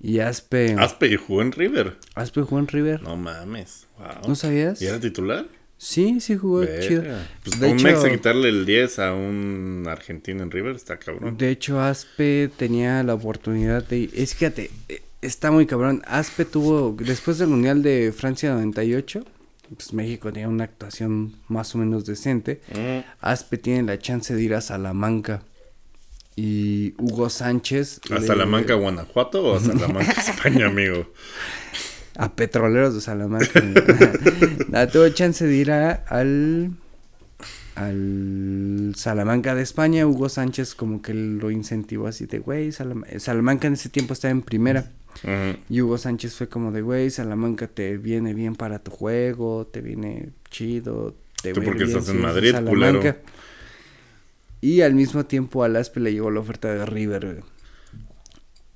Y 0.00 0.18
Aspe... 0.18 0.76
¿Aspe 0.78 1.16
jugó 1.16 1.40
en 1.40 1.52
River? 1.52 1.96
Aspe 2.14 2.42
jugó 2.42 2.58
en 2.58 2.68
River. 2.68 3.02
No 3.02 3.16
mames. 3.16 3.86
Wow. 3.96 4.28
¿No 4.28 4.34
sabías? 4.34 4.82
¿Y 4.82 4.86
era 4.86 5.00
titular? 5.00 5.46
Sí, 5.84 6.18
sí 6.20 6.38
jugó 6.38 6.64
chido. 6.80 7.02
Pues 7.42 7.60
de 7.60 7.70
un 7.70 7.86
hecho, 7.86 8.10
quitarle 8.10 8.48
el 8.48 8.64
10 8.64 8.98
a 9.00 9.12
un 9.12 9.84
argentino 9.86 10.42
en 10.42 10.50
River 10.50 10.74
está 10.74 10.98
cabrón. 10.98 11.36
De 11.36 11.50
hecho, 11.50 11.78
Aspe 11.78 12.50
tenía 12.56 13.02
la 13.02 13.12
oportunidad 13.12 13.86
de... 13.86 14.08
Es 14.14 14.34
fíjate, 14.34 14.70
eh, 14.88 15.02
está 15.20 15.50
muy 15.50 15.66
cabrón. 15.66 16.00
Aspe 16.06 16.46
tuvo, 16.46 16.96
después 16.98 17.36
del 17.36 17.48
Mundial 17.48 17.82
de 17.82 18.14
Francia 18.16 18.54
98, 18.54 19.26
pues 19.76 19.92
México 19.92 20.32
tenía 20.32 20.48
una 20.48 20.64
actuación 20.64 21.34
más 21.48 21.74
o 21.74 21.78
menos 21.78 22.06
decente. 22.06 22.62
Mm. 22.72 23.06
Aspe 23.20 23.58
tiene 23.58 23.82
la 23.82 23.98
chance 23.98 24.34
de 24.34 24.42
ir 24.42 24.54
a 24.54 24.62
Salamanca. 24.62 25.42
Y 26.34 26.94
Hugo 26.96 27.28
Sánchez. 27.28 28.00
¿A 28.10 28.22
Salamanca, 28.22 28.72
Guanajuato 28.72 29.44
o 29.44 29.56
a 29.56 29.60
Salamanca, 29.60 30.12
España, 30.12 30.66
amigo? 30.66 31.12
A 32.16 32.34
Petroleros 32.34 32.94
de 32.94 33.00
Salamanca. 33.00 33.60
tuvo 34.92 35.08
chance 35.10 35.46
de 35.46 35.56
ir 35.56 35.70
al. 35.70 36.76
Al 37.74 38.92
Salamanca 38.96 39.54
de 39.54 39.62
España. 39.62 40.06
Hugo 40.06 40.28
Sánchez, 40.28 40.74
como 40.74 41.02
que 41.02 41.12
lo 41.12 41.50
incentivó 41.50 42.06
así 42.06 42.26
de, 42.26 42.38
güey, 42.38 42.70
Salamanca 42.72 43.66
en 43.66 43.72
ese 43.72 43.88
tiempo 43.88 44.12
estaba 44.12 44.30
en 44.30 44.42
primera. 44.42 44.90
Y 45.68 45.80
Hugo 45.80 45.98
Sánchez 45.98 46.34
fue 46.34 46.48
como 46.48 46.70
de, 46.70 46.82
güey, 46.82 47.10
Salamanca 47.10 47.66
te 47.66 47.96
viene 47.96 48.34
bien 48.34 48.54
para 48.54 48.78
tu 48.78 48.90
juego, 48.90 49.66
te 49.66 49.80
viene 49.80 50.30
chido. 50.50 51.16
Te 51.42 51.52
Tú 51.52 51.62
porque 51.62 51.84
estás 51.84 52.08
en 52.08 52.20
Madrid, 52.20 52.54
culero. 52.64 53.00
Y 54.60 54.80
al 54.80 54.94
mismo 54.94 55.26
tiempo 55.26 55.62
al 55.62 55.76
Aspe 55.76 56.00
le 56.00 56.12
llegó 56.12 56.30
la 56.30 56.40
oferta 56.40 56.72
de 56.72 56.86
River, 56.86 57.26
güey. 57.26 57.44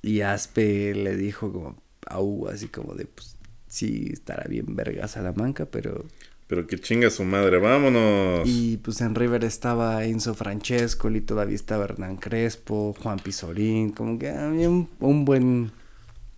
Y 0.01 0.21
Aspe 0.21 0.93
le 0.93 1.15
dijo 1.15 1.51
como, 1.51 1.75
au, 2.09 2.47
así 2.47 2.67
como 2.67 2.93
de, 2.93 3.05
pues, 3.05 3.35
sí, 3.67 4.09
estará 4.11 4.45
bien 4.47 4.75
verga 4.75 5.07
Salamanca, 5.07 5.65
pero... 5.65 6.05
Pero 6.47 6.65
que 6.65 6.79
chinga 6.79 7.11
su 7.11 7.23
madre, 7.23 7.59
vámonos. 7.59 8.41
Y 8.49 8.77
pues 8.77 9.01
en 9.01 9.13
River 9.13 9.43
estaba 9.43 10.03
Enzo 10.03 10.33
Francesco, 10.33 11.09
y 11.11 11.21
todavía 11.21 11.55
estaba 11.55 11.83
Hernán 11.83 12.17
Crespo, 12.17 12.95
Juan 12.99 13.19
Pizorín, 13.19 13.91
como 13.91 14.17
que 14.17 14.29
había 14.29 14.67
un, 14.67 14.89
un 14.99 15.25
buen, 15.25 15.71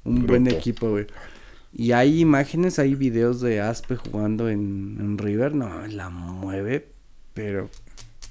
un 0.04 0.28
buen 0.28 0.48
equipo, 0.48 0.90
güey. 0.90 1.08
Y 1.74 1.94
hay 1.94 2.20
imágenes, 2.20 2.78
hay 2.80 2.96
videos 2.96 3.40
de 3.40 3.62
Aspe 3.62 3.96
jugando 3.96 4.50
en, 4.50 4.98
en 5.00 5.18
River, 5.18 5.56
no, 5.56 5.88
la 5.88 6.10
mueve, 6.10 6.90
pero 7.34 7.70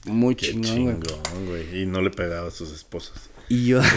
muy 0.04 0.34
Qué 0.34 0.48
chingón, 0.60 1.00
güey. 1.46 1.82
Y 1.82 1.86
no 1.86 2.02
le 2.02 2.10
pegaba 2.10 2.48
a 2.48 2.50
sus 2.50 2.72
esposas. 2.72 3.30
Y 3.48 3.66
yo. 3.66 3.80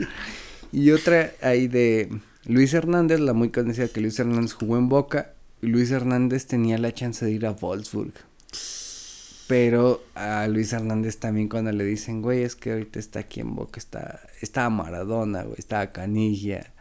y 0.72 0.90
otra 0.90 1.32
ahí 1.42 1.68
de 1.68 2.10
Luis 2.46 2.74
Hernández, 2.74 3.20
la 3.20 3.32
muy 3.32 3.50
conocida 3.50 3.88
que 3.88 4.00
Luis 4.00 4.18
Hernández 4.18 4.52
jugó 4.52 4.76
en 4.78 4.88
Boca. 4.88 5.32
Y 5.62 5.66
Luis 5.66 5.90
Hernández 5.90 6.46
tenía 6.46 6.78
la 6.78 6.92
chance 6.92 7.24
de 7.24 7.32
ir 7.32 7.46
a 7.46 7.52
Wolfsburg. 7.52 8.12
Pero 9.46 10.02
a 10.14 10.46
Luis 10.46 10.72
Hernández 10.72 11.18
también 11.18 11.48
cuando 11.48 11.72
le 11.72 11.84
dicen, 11.84 12.22
güey, 12.22 12.44
es 12.44 12.54
que 12.54 12.72
ahorita 12.72 12.98
está 12.98 13.20
aquí 13.20 13.40
en 13.40 13.54
Boca, 13.56 13.78
está, 13.78 14.20
está 14.40 14.70
Maradona, 14.70 15.42
güey, 15.42 15.56
está 15.58 15.90
Canilla. 15.90 16.72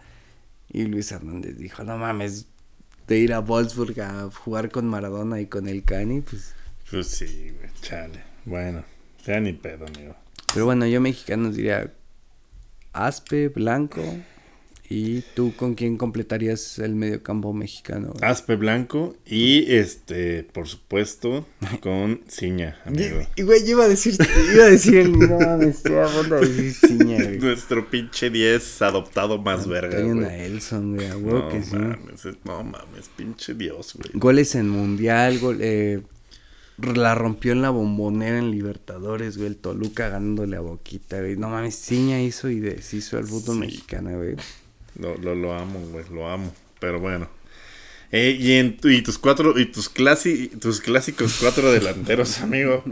Y 0.71 0.83
Luis 0.83 1.11
Hernández 1.11 1.57
dijo, 1.57 1.83
no 1.83 1.97
mames, 1.97 2.45
de 3.07 3.17
ir 3.17 3.33
a 3.33 3.39
Wolfsburg 3.39 3.99
a 4.01 4.29
jugar 4.29 4.69
con 4.69 4.87
Maradona 4.87 5.41
y 5.41 5.47
con 5.47 5.67
el 5.67 5.83
Cani, 5.83 6.21
pues... 6.21 6.53
Pues 6.91 7.07
sí, 7.07 7.51
güey, 7.57 7.71
chale. 7.81 8.21
Bueno, 8.45 8.83
sea 9.23 9.39
ni 9.39 9.53
pedo, 9.53 9.87
amigo. 9.87 10.15
Pero 10.53 10.65
bueno, 10.65 10.85
yo 10.85 11.01
mexicano 11.01 11.51
diría 11.51 11.91
Aspe, 12.93 13.49
Blanco. 13.49 14.01
¿Y 14.91 15.21
tú 15.35 15.53
con 15.55 15.75
quién 15.75 15.97
completarías 15.97 16.79
el 16.79 16.95
mediocampo 16.95 17.53
mexicano? 17.53 18.07
güey? 18.07 18.23
Aspe 18.23 18.55
Blanco 18.55 19.15
y 19.23 19.71
este, 19.71 20.41
por 20.51 20.67
supuesto, 20.67 21.45
con 21.81 22.21
Ciña, 22.27 22.81
amigo. 22.85 23.21
Y 23.35 23.43
güey, 23.43 23.61
yo 23.65 23.73
iba 23.73 23.83
a 23.83 23.87
decir, 23.87 24.15
iba 24.51 24.63
a 24.63 24.69
decir 24.71 24.97
el 24.97 25.11
no 25.11 25.37
mames, 25.39 25.75
estoy 25.77 25.93
a 25.95 26.07
punto 26.07 26.35
de 26.37 26.47
decir 26.47 26.73
Ciña, 26.73 27.23
güey. 27.23 27.37
Nuestro 27.37 27.87
pinche 27.87 28.31
10 28.31 28.81
adoptado 28.81 29.37
más 29.37 29.67
verga, 29.67 29.99
güey. 30.01 30.15
Naelson, 30.21 30.95
güey, 30.95 31.05
a 31.07 31.15
huevo 31.17 31.37
No 31.37 31.49
que 31.49 31.61
sí. 31.61 31.75
mames, 31.75 32.25
es- 32.25 32.37
no 32.43 32.63
mames, 32.63 33.09
pinche 33.15 33.53
Dios, 33.53 33.93
güey. 33.93 34.09
Goles 34.15 34.55
en 34.55 34.69
Mundial, 34.69 35.37
gol, 35.37 35.59
eh, 35.61 36.01
la 36.95 37.15
rompió 37.15 37.51
en 37.51 37.61
la 37.61 37.69
bombonera 37.69 38.37
en 38.39 38.51
Libertadores, 38.51 39.37
güey, 39.37 39.49
el 39.49 39.55
Toluca 39.57 40.09
ganándole 40.09 40.57
a 40.57 40.61
Boquita, 40.61 41.19
güey. 41.19 41.35
No 41.37 41.49
mames, 41.49 41.75
Ciña 41.75 42.21
hizo 42.21 42.49
y 42.49 42.59
deshizo 42.59 43.17
el 43.17 43.25
fútbol 43.27 43.55
Sí. 43.55 43.59
mexicano, 43.61 44.17
güey. 44.17 44.35
Lo, 44.99 45.17
lo, 45.17 45.35
lo 45.35 45.53
amo, 45.53 45.79
güey, 45.91 46.05
lo 46.11 46.27
amo. 46.29 46.53
Pero 46.79 46.99
bueno. 46.99 47.29
Eh, 48.11 48.35
y, 48.39 48.53
en, 48.53 48.77
y 48.83 49.01
tus 49.03 49.17
cuatro, 49.19 49.59
y 49.59 49.65
tus, 49.67 49.87
clasi, 49.89 50.47
tus 50.47 50.81
clásicos 50.81 51.37
cuatro 51.39 51.71
delanteros, 51.71 52.39
amigo. 52.41 52.83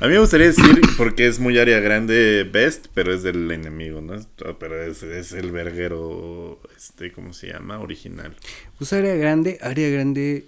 A 0.00 0.06
mí 0.06 0.12
me 0.12 0.18
gustaría 0.18 0.48
decir, 0.48 0.80
porque 0.96 1.26
es 1.26 1.38
muy 1.38 1.58
área 1.58 1.80
grande 1.80 2.48
Best, 2.50 2.86
pero 2.94 3.14
es 3.14 3.22
del 3.22 3.50
enemigo, 3.50 4.00
¿no? 4.00 4.14
Pero 4.58 4.82
es, 4.82 5.02
es 5.02 5.32
el 5.32 5.50
verguero, 5.52 6.60
este, 6.76 7.10
¿cómo 7.12 7.32
se 7.32 7.48
llama? 7.48 7.78
Original. 7.80 8.34
Pues 8.78 8.92
área 8.92 9.14
grande, 9.14 9.58
área 9.62 9.88
grande, 9.88 10.46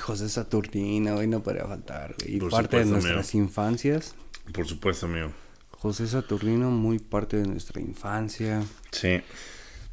José 0.00 0.28
Saturnino, 0.28 1.14
güey, 1.14 1.26
no 1.26 1.42
podría 1.42 1.64
faltar, 1.66 2.14
güey. 2.18 2.36
Y 2.36 2.38
Por 2.40 2.50
parte 2.50 2.78
de 2.78 2.84
nuestras 2.86 3.30
amigo. 3.34 3.46
infancias. 3.48 4.14
Por 4.52 4.66
supuesto, 4.66 5.06
amigo. 5.06 5.32
José 5.70 6.06
Saturnino, 6.06 6.70
muy 6.70 6.98
parte 6.98 7.36
de 7.36 7.46
nuestra 7.46 7.80
infancia. 7.80 8.62
Sí. 8.90 9.20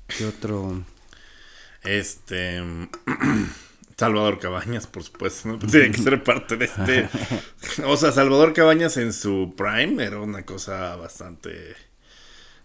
¿Qué 0.07 0.25
otro? 0.25 0.83
Este. 1.83 2.61
Salvador 3.97 4.39
Cabañas, 4.39 4.87
por 4.87 5.03
supuesto, 5.03 5.49
¿no? 5.49 5.59
Tiene 5.59 5.91
que 5.91 6.01
ser 6.01 6.23
parte 6.23 6.57
de 6.57 6.65
este. 6.65 7.09
O 7.85 7.95
sea, 7.95 8.11
Salvador 8.11 8.53
Cabañas 8.53 8.97
en 8.97 9.13
su 9.13 9.53
prime 9.55 10.03
era 10.03 10.19
una 10.19 10.43
cosa 10.43 10.95
bastante. 10.95 11.75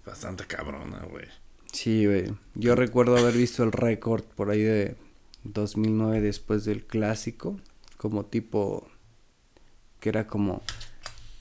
Bastante 0.04 0.46
cabrona, 0.46 1.00
güey. 1.10 1.26
Sí, 1.72 2.06
güey. 2.06 2.32
Yo 2.54 2.74
recuerdo 2.74 3.16
haber 3.18 3.34
visto 3.34 3.62
el 3.62 3.72
récord 3.72 4.22
por 4.24 4.50
ahí 4.50 4.62
de 4.62 4.96
2009 5.44 6.20
después 6.20 6.64
del 6.64 6.84
clásico. 6.86 7.58
Como 7.96 8.26
tipo. 8.26 8.88
Que 10.00 10.08
era 10.10 10.26
como. 10.26 10.62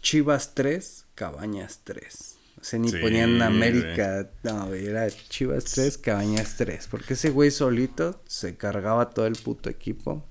Chivas 0.01 0.53
3, 0.55 1.05
Cabañas 1.15 1.81
3. 1.83 2.38
O 2.60 2.63
sea, 2.63 2.79
ni 2.79 2.89
Sí, 2.89 2.97
ponían 2.97 3.41
América. 3.41 4.29
No, 4.43 4.67
güey, 4.67 4.88
era 4.88 5.07
Chivas 5.10 5.65
3, 5.65 5.97
Cabañas 5.99 6.55
3. 6.57 6.88
Porque 6.89 7.13
ese 7.13 7.29
güey 7.29 7.51
solito 7.51 8.21
se 8.25 8.57
cargaba 8.57 9.10
todo 9.12 9.27
el 9.27 9.36
puto 9.36 9.69
equipo. 9.69 10.23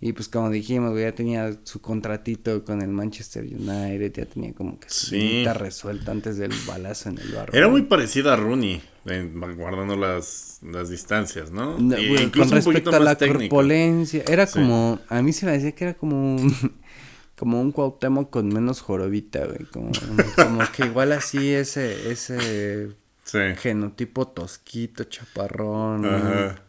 Y 0.00 0.12
pues 0.12 0.28
como 0.28 0.50
dijimos, 0.50 0.90
güey, 0.90 1.04
ya 1.04 1.14
tenía 1.14 1.56
su 1.62 1.80
contratito 1.80 2.64
con 2.64 2.82
el 2.82 2.88
Manchester 2.88 3.44
United, 3.44 4.12
ya 4.12 4.26
tenía 4.26 4.52
como 4.52 4.78
que 4.80 4.90
su 4.90 5.06
Sí. 5.06 5.44
resuelta 5.54 6.10
antes 6.10 6.36
del 6.36 6.52
balazo 6.66 7.08
en 7.10 7.18
el 7.18 7.32
barro. 7.32 7.54
Era 7.54 7.68
muy 7.68 7.82
parecida 7.82 8.32
a 8.32 8.36
Rooney, 8.36 8.82
guardando 9.04 9.96
las, 9.96 10.58
las 10.62 10.88
distancias, 10.88 11.50
¿no? 11.50 11.78
No, 11.78 11.96
con 12.36 12.50
respecto 12.50 12.90
a 12.94 13.00
la 13.00 13.16
técnico. 13.16 13.56
corpulencia, 13.56 14.22
era 14.28 14.46
Sí. 14.46 14.54
como, 14.60 15.00
a 15.08 15.22
mí 15.22 15.32
se 15.32 15.46
me 15.46 15.52
decía 15.52 15.72
que 15.72 15.84
era 15.84 15.94
como 15.94 16.36
un, 16.36 16.54
como 17.36 17.60
un 17.60 17.72
Cuauhtémoc 17.72 18.30
con 18.30 18.48
menos 18.48 18.80
jorobita, 18.80 19.44
güey, 19.46 19.64
como, 19.72 19.90
como 20.36 20.60
que 20.76 20.84
igual 20.86 21.12
así 21.12 21.52
ese, 21.52 22.10
ese 22.12 22.90
Sí. 23.24 23.38
genotipo 23.56 24.26
tosquito, 24.28 25.04
chaparrón, 25.04 26.04
Ajá. 26.06 26.62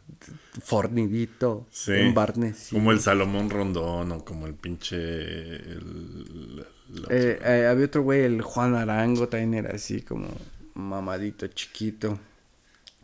fornidito, 0.63 1.67
Sí. 1.71 1.91
un 1.93 2.13
Barnes. 2.13 2.69
Como 2.71 2.91
el 2.91 2.99
Salomón 2.99 3.49
Rondón 3.49 4.11
o 4.11 4.23
como 4.25 4.47
el 4.47 4.53
pinche. 4.53 4.95
el- 4.95 6.65
el- 6.93 7.05
Eh, 7.09 7.39
eh, 7.43 7.67
había 7.69 7.85
otro 7.85 8.03
güey, 8.03 8.21
el 8.23 8.41
Juan 8.43 8.75
Arango, 8.75 9.27
también 9.27 9.53
era 9.65 9.75
así 9.75 10.01
como 10.01 10.27
mamadito, 10.75 11.47
chiquito. 11.47 12.19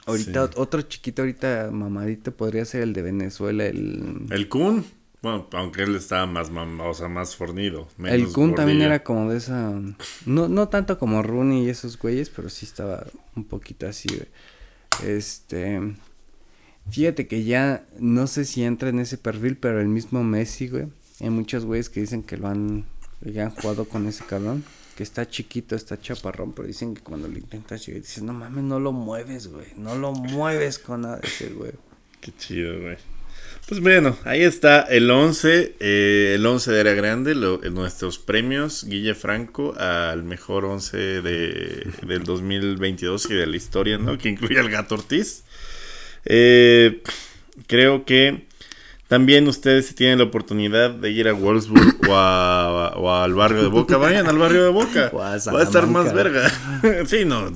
Ahorita, 0.06 0.48
Sí. 0.48 0.54
otro 0.58 0.82
chiquito 0.84 1.22
ahorita 1.22 1.70
mamadito 1.72 2.32
podría 2.36 2.66
ser 2.66 2.82
el 2.82 2.94
de 2.94 3.02
Venezuela, 3.04 3.66
el... 3.66 4.26
El 4.32 4.50
Kun, 4.50 4.86
bueno, 5.22 5.48
aunque 5.54 5.84
él 5.84 5.96
estaba 5.96 6.26
más, 6.26 6.50
mam- 6.52 6.82
o 6.82 6.94
sea, 6.94 7.10
más 7.10 7.36
fornido. 7.36 7.88
El 8.06 8.30
Kun 8.32 8.56
también 8.56 8.82
era 8.82 9.04
como 9.04 9.30
de 9.30 9.38
esa. 9.38 9.74
No, 10.26 10.48
no 10.48 10.70
tanto 10.70 10.98
como 10.98 11.22
Rooney 11.22 11.66
y 11.66 11.70
esos 11.70 12.00
güeyes, 12.00 12.30
pero 12.30 12.50
sí 12.50 12.66
estaba 12.66 13.06
un 13.36 13.44
poquito 13.44 13.86
así, 13.88 14.08
güey. 14.08 14.28
Este. 15.04 15.96
Fíjate 16.90 17.28
que 17.28 17.44
ya 17.44 17.86
no 18.00 18.26
sé 18.28 18.46
si 18.46 18.64
entra 18.64 18.90
en 18.90 19.00
ese 19.00 19.18
perfil, 19.18 19.58
pero 19.58 19.80
el 19.82 19.90
mismo 19.90 20.24
Messi, 20.24 20.70
güey. 20.70 20.88
Hay 21.20 21.30
muchos 21.30 21.66
güeyes 21.66 21.90
que 21.90 22.00
dicen 22.00 22.24
que 22.24 22.38
lo 22.38 22.48
han. 22.48 22.86
que 23.22 23.42
han 23.42 23.52
jugado 23.52 23.86
con 23.86 24.08
ese 24.08 24.24
cabrón. 24.26 24.64
Que 25.00 25.04
está 25.04 25.26
chiquito, 25.26 25.78
está 25.78 25.98
chaparrón, 25.98 26.52
pero 26.52 26.68
dicen 26.68 26.94
que 26.94 27.02
cuando 27.02 27.30
lo 27.30 27.38
intentas 27.38 27.86
llegar, 27.86 28.02
dices, 28.02 28.22
no 28.22 28.34
mames, 28.34 28.66
no 28.66 28.82
lo 28.82 28.92
mueves, 28.92 29.48
güey. 29.48 29.68
No 29.78 29.96
lo 29.96 30.12
mueves 30.12 30.78
con 30.78 31.04
nada 31.04 31.20
de 31.20 31.26
ese, 31.26 31.52
güey. 31.52 31.72
Qué 32.20 32.34
chido, 32.38 32.78
güey. 32.82 32.98
Pues 33.66 33.80
bueno, 33.80 34.18
ahí 34.26 34.42
está 34.42 34.82
el 34.82 35.10
11, 35.10 35.78
eh, 35.80 36.34
el 36.36 36.46
11 36.46 36.74
de 36.74 36.80
Área 36.82 36.96
Grande, 36.96 37.32
eh, 37.32 37.70
nuestros 37.70 38.20
premios, 38.20 38.84
Guille 38.84 39.16
Franco 39.16 39.74
al 39.78 40.24
mejor 40.24 40.66
11 40.66 40.98
de, 40.98 41.94
del 42.06 42.24
2022 42.26 43.30
y 43.30 43.36
de 43.36 43.48
la 43.48 43.56
historia, 43.56 43.98
¿no? 43.98 44.18
Que 44.18 44.28
incluye 44.28 44.60
al 44.60 44.70
Gato 44.70 44.96
Ortiz. 44.96 45.46
Eh, 46.26 47.02
creo 47.68 48.04
que 48.04 48.49
también 49.10 49.48
ustedes 49.50 49.88
si 49.88 49.94
tienen 49.96 50.20
la 50.20 50.24
oportunidad 50.26 50.92
de 50.92 51.12
ir 51.12 51.28
a 51.28 51.34
Wolfsburg 51.34 51.98
o, 52.10 52.16
a- 52.16 52.94
o 52.96 53.12
al 53.14 53.34
barrio 53.34 53.62
de 53.64 53.68
Boca, 53.68 53.98
vayan 53.98 54.28
al 54.28 54.38
barrio 54.38 54.64
de 54.64 54.70
Boca. 54.70 55.10
Va 55.14 55.60
a 55.60 55.64
estar 55.64 55.86
más 55.88 56.14
verga. 56.14 56.50
sí, 57.06 57.26
no, 57.26 57.48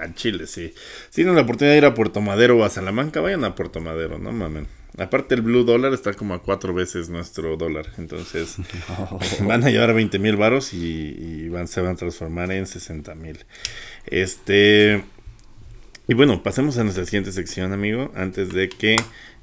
a 0.00 0.14
Chile, 0.14 0.48
sí. 0.48 0.74
Si 1.10 1.14
tienen 1.16 1.36
la 1.36 1.42
oportunidad 1.42 1.74
de 1.74 1.78
ir 1.78 1.84
a 1.84 1.94
Puerto 1.94 2.20
Madero 2.20 2.58
o 2.58 2.64
a 2.64 2.70
Salamanca, 2.70 3.20
vayan 3.20 3.44
a 3.44 3.54
Puerto 3.54 3.78
Madero, 3.80 4.18
no 4.18 4.32
mamen. 4.32 4.66
Aparte 4.98 5.34
el 5.34 5.40
blue 5.40 5.64
dólar 5.64 5.94
está 5.94 6.12
como 6.12 6.34
a 6.34 6.42
cuatro 6.42 6.74
veces 6.74 7.08
nuestro 7.08 7.56
dólar. 7.56 7.86
Entonces 7.96 8.56
van 9.46 9.64
a 9.64 9.70
llevar 9.70 9.94
20 9.94 10.18
mil 10.18 10.36
varos 10.36 10.74
y, 10.74 11.14
y 11.18 11.48
van, 11.48 11.66
se 11.68 11.80
van 11.80 11.92
a 11.92 11.96
transformar 11.96 12.50
en 12.52 12.66
60 12.66 13.14
mil. 13.14 13.38
Este... 14.06 15.04
Y 16.08 16.14
bueno, 16.14 16.42
pasemos 16.42 16.76
a 16.78 16.82
nuestra 16.84 17.04
siguiente 17.04 17.30
sección, 17.32 17.72
amigo. 17.72 18.10
Antes 18.16 18.52
de 18.52 18.68
que 18.68 18.96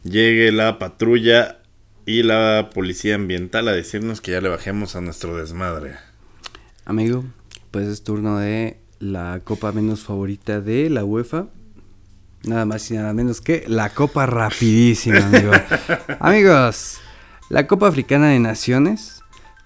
llegue 0.04 0.52
la 0.52 0.80
patrulla 0.80 1.60
y 2.06 2.24
la 2.24 2.70
policía 2.74 3.16
ambiental 3.16 3.68
a 3.68 3.74
decirnos 3.74 4.22
que 4.22 4.32
ya 4.32 4.42
le 4.42 4.50
bajemos 4.50 4.96
a 4.96 5.02
nuestro 5.02 5.38
desmadre. 5.38 5.96
Amigo, 6.86 7.24
pues 7.72 7.88
es 7.88 8.04
turno 8.04 8.38
de 8.38 8.78
la 9.00 9.42
copa 9.44 9.72
menos 9.72 10.02
favorita 10.02 10.62
de 10.62 10.90
la 10.90 11.06
UEFA. 11.06 11.48
Nada 12.44 12.66
más 12.66 12.90
y 12.90 12.96
nada 12.96 13.14
menos 13.14 13.42
que 13.42 13.66
la 13.68 13.90
copa 13.90 14.26
rapidísima, 14.26 15.18
amigo. 15.18 15.52
Amigos, 16.20 17.00
la 17.50 17.68
Copa 17.68 17.90
Africana 17.90 18.30
de 18.30 18.40
Naciones 18.40 19.20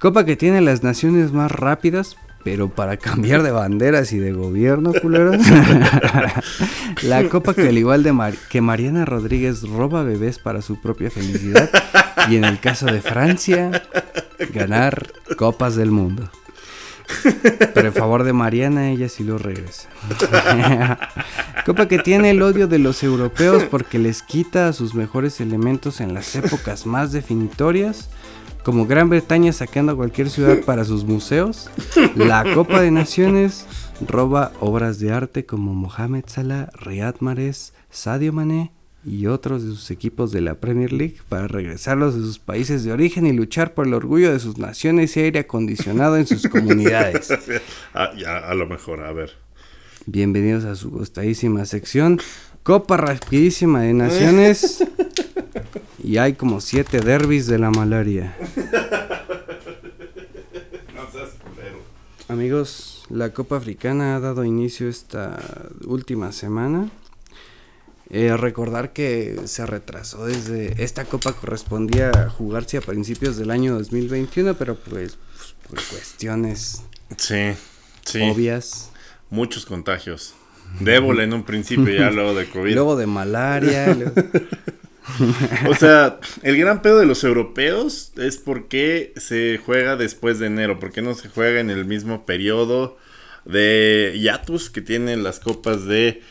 Copa 0.03 0.25
que 0.25 0.35
tiene 0.35 0.59
las 0.59 0.83
naciones 0.83 1.31
más 1.31 1.49
rápidas, 1.49 2.17
pero 2.43 2.69
para 2.69 2.97
cambiar 2.97 3.43
de 3.43 3.51
banderas 3.51 4.11
y 4.11 4.19
de 4.19 4.33
gobierno, 4.33 4.91
culeros. 5.01 5.37
la 7.03 7.23
copa 7.29 7.53
que 7.53 7.69
al 7.69 7.77
igual 7.77 8.03
de 8.03 8.13
que 8.49 8.61
Mariana 8.61 9.05
Rodríguez 9.05 9.61
roba 9.63 10.03
bebés 10.03 10.39
para 10.39 10.61
su 10.61 10.79
propia 10.79 11.09
felicidad. 11.09 11.69
Y 12.29 12.35
en 12.35 12.45
el 12.45 12.59
caso 12.59 12.85
de 12.85 13.01
Francia, 13.01 13.83
ganar 14.53 15.11
copas 15.37 15.75
del 15.75 15.91
mundo. 15.91 16.29
Pero 17.73 17.87
en 17.87 17.93
favor 17.93 18.23
de 18.23 18.33
Mariana, 18.33 18.89
ella 18.89 19.09
sí 19.09 19.23
lo 19.23 19.37
regresa. 19.37 19.89
Copa 21.65 21.87
que 21.87 21.99
tiene 21.99 22.31
el 22.31 22.41
odio 22.41 22.67
de 22.67 22.79
los 22.79 23.03
europeos 23.03 23.63
porque 23.63 23.99
les 23.99 24.21
quita 24.21 24.67
a 24.67 24.73
sus 24.73 24.95
mejores 24.95 25.39
elementos 25.39 26.01
en 26.01 26.13
las 26.13 26.35
épocas 26.35 26.85
más 26.85 27.11
definitorias 27.11 28.09
como 28.63 28.85
Gran 28.85 29.09
Bretaña 29.09 29.51
saqueando 29.51 29.91
a 29.91 29.95
cualquier 29.95 30.29
ciudad 30.29 30.61
para 30.61 30.85
sus 30.85 31.03
museos, 31.03 31.69
la 32.15 32.45
Copa 32.53 32.81
de 32.81 32.91
Naciones 32.91 33.65
roba 34.07 34.51
obras 34.59 34.99
de 34.99 35.11
arte 35.11 35.45
como 35.45 35.73
Mohamed 35.73 36.23
Salah, 36.27 36.69
Riyad 36.73 37.15
Mahrez, 37.19 37.73
Sadio 37.89 38.31
Mané 38.33 38.71
y 39.05 39.27
otros 39.27 39.63
de 39.63 39.69
sus 39.69 39.91
equipos 39.91 40.31
de 40.31 40.41
la 40.41 40.55
Premier 40.55 40.93
League 40.93 41.17
para 41.27 41.47
regresarlos 41.47 42.15
de 42.15 42.21
sus 42.21 42.39
países 42.39 42.85
de 42.85 42.93
origen 42.93 43.25
y 43.27 43.33
luchar 43.33 43.73
por 43.73 43.85
el 43.85 43.93
orgullo 43.93 44.31
de 44.31 44.39
sus 44.39 44.57
naciones 44.57 45.15
y 45.17 45.21
aire 45.21 45.39
acondicionado 45.39 46.17
en 46.17 46.25
sus 46.25 46.47
comunidades. 46.47 47.29
Ah, 47.93 48.11
ya, 48.17 48.37
a 48.37 48.55
lo 48.55 48.65
mejor, 48.65 49.01
a 49.01 49.11
ver. 49.11 49.31
Bienvenidos 50.07 50.63
a 50.65 50.75
su 50.75 50.89
gustadísima 50.89 51.65
sección. 51.65 52.19
Copa 52.63 52.97
rapidísima 52.97 53.81
de 53.81 53.93
naciones. 53.93 54.83
Y 56.03 56.17
hay 56.17 56.33
como 56.33 56.59
siete 56.59 56.99
derbis 56.99 57.47
de 57.47 57.57
la 57.57 57.71
malaria. 57.71 58.35
Amigos, 62.27 63.05
la 63.09 63.31
Copa 63.31 63.57
Africana 63.57 64.15
ha 64.15 64.19
dado 64.19 64.43
inicio 64.43 64.89
esta 64.89 65.39
última 65.85 66.31
semana. 66.33 66.89
Eh, 68.09 68.35
recordar 68.35 68.91
que 68.91 69.39
se 69.45 69.65
retrasó 69.65 70.25
desde... 70.25 70.83
Esta 70.83 71.05
copa 71.05 71.33
correspondía 71.33 72.11
a 72.11 72.29
jugarse 72.29 72.77
a 72.77 72.81
principios 72.81 73.37
del 73.37 73.49
año 73.49 73.73
2021, 73.73 74.53
pero 74.55 74.75
pues, 74.75 75.17
pues 75.17 75.55
por 75.67 75.81
cuestiones 75.83 76.83
sí, 77.17 77.53
sí. 78.03 78.21
obvias. 78.21 78.91
Muchos 79.29 79.65
contagios. 79.65 80.35
De 80.79 80.95
ébola 80.95 81.23
en 81.23 81.33
un 81.33 81.43
principio, 81.43 81.93
ya 81.93 82.11
luego 82.11 82.35
de 82.35 82.49
COVID. 82.51 82.73
Luego 82.73 82.95
de 82.95 83.07
malaria. 83.07 83.97
o 85.67 85.75
sea, 85.75 86.19
el 86.41 86.57
gran 86.57 86.81
pedo 86.81 86.99
de 86.99 87.05
los 87.05 87.23
europeos 87.23 88.11
es 88.17 88.37
por 88.37 88.67
qué 88.67 89.13
se 89.17 89.59
juega 89.63 89.95
después 89.95 90.39
de 90.39 90.47
enero, 90.47 90.79
por 90.79 90.91
qué 90.91 91.01
no 91.01 91.13
se 91.13 91.29
juega 91.29 91.59
en 91.59 91.69
el 91.69 91.85
mismo 91.85 92.25
periodo 92.25 92.97
de 93.45 94.17
Yatus 94.21 94.69
que 94.69 94.81
tienen 94.81 95.23
las 95.23 95.39
copas 95.39 95.85
de 95.85 96.21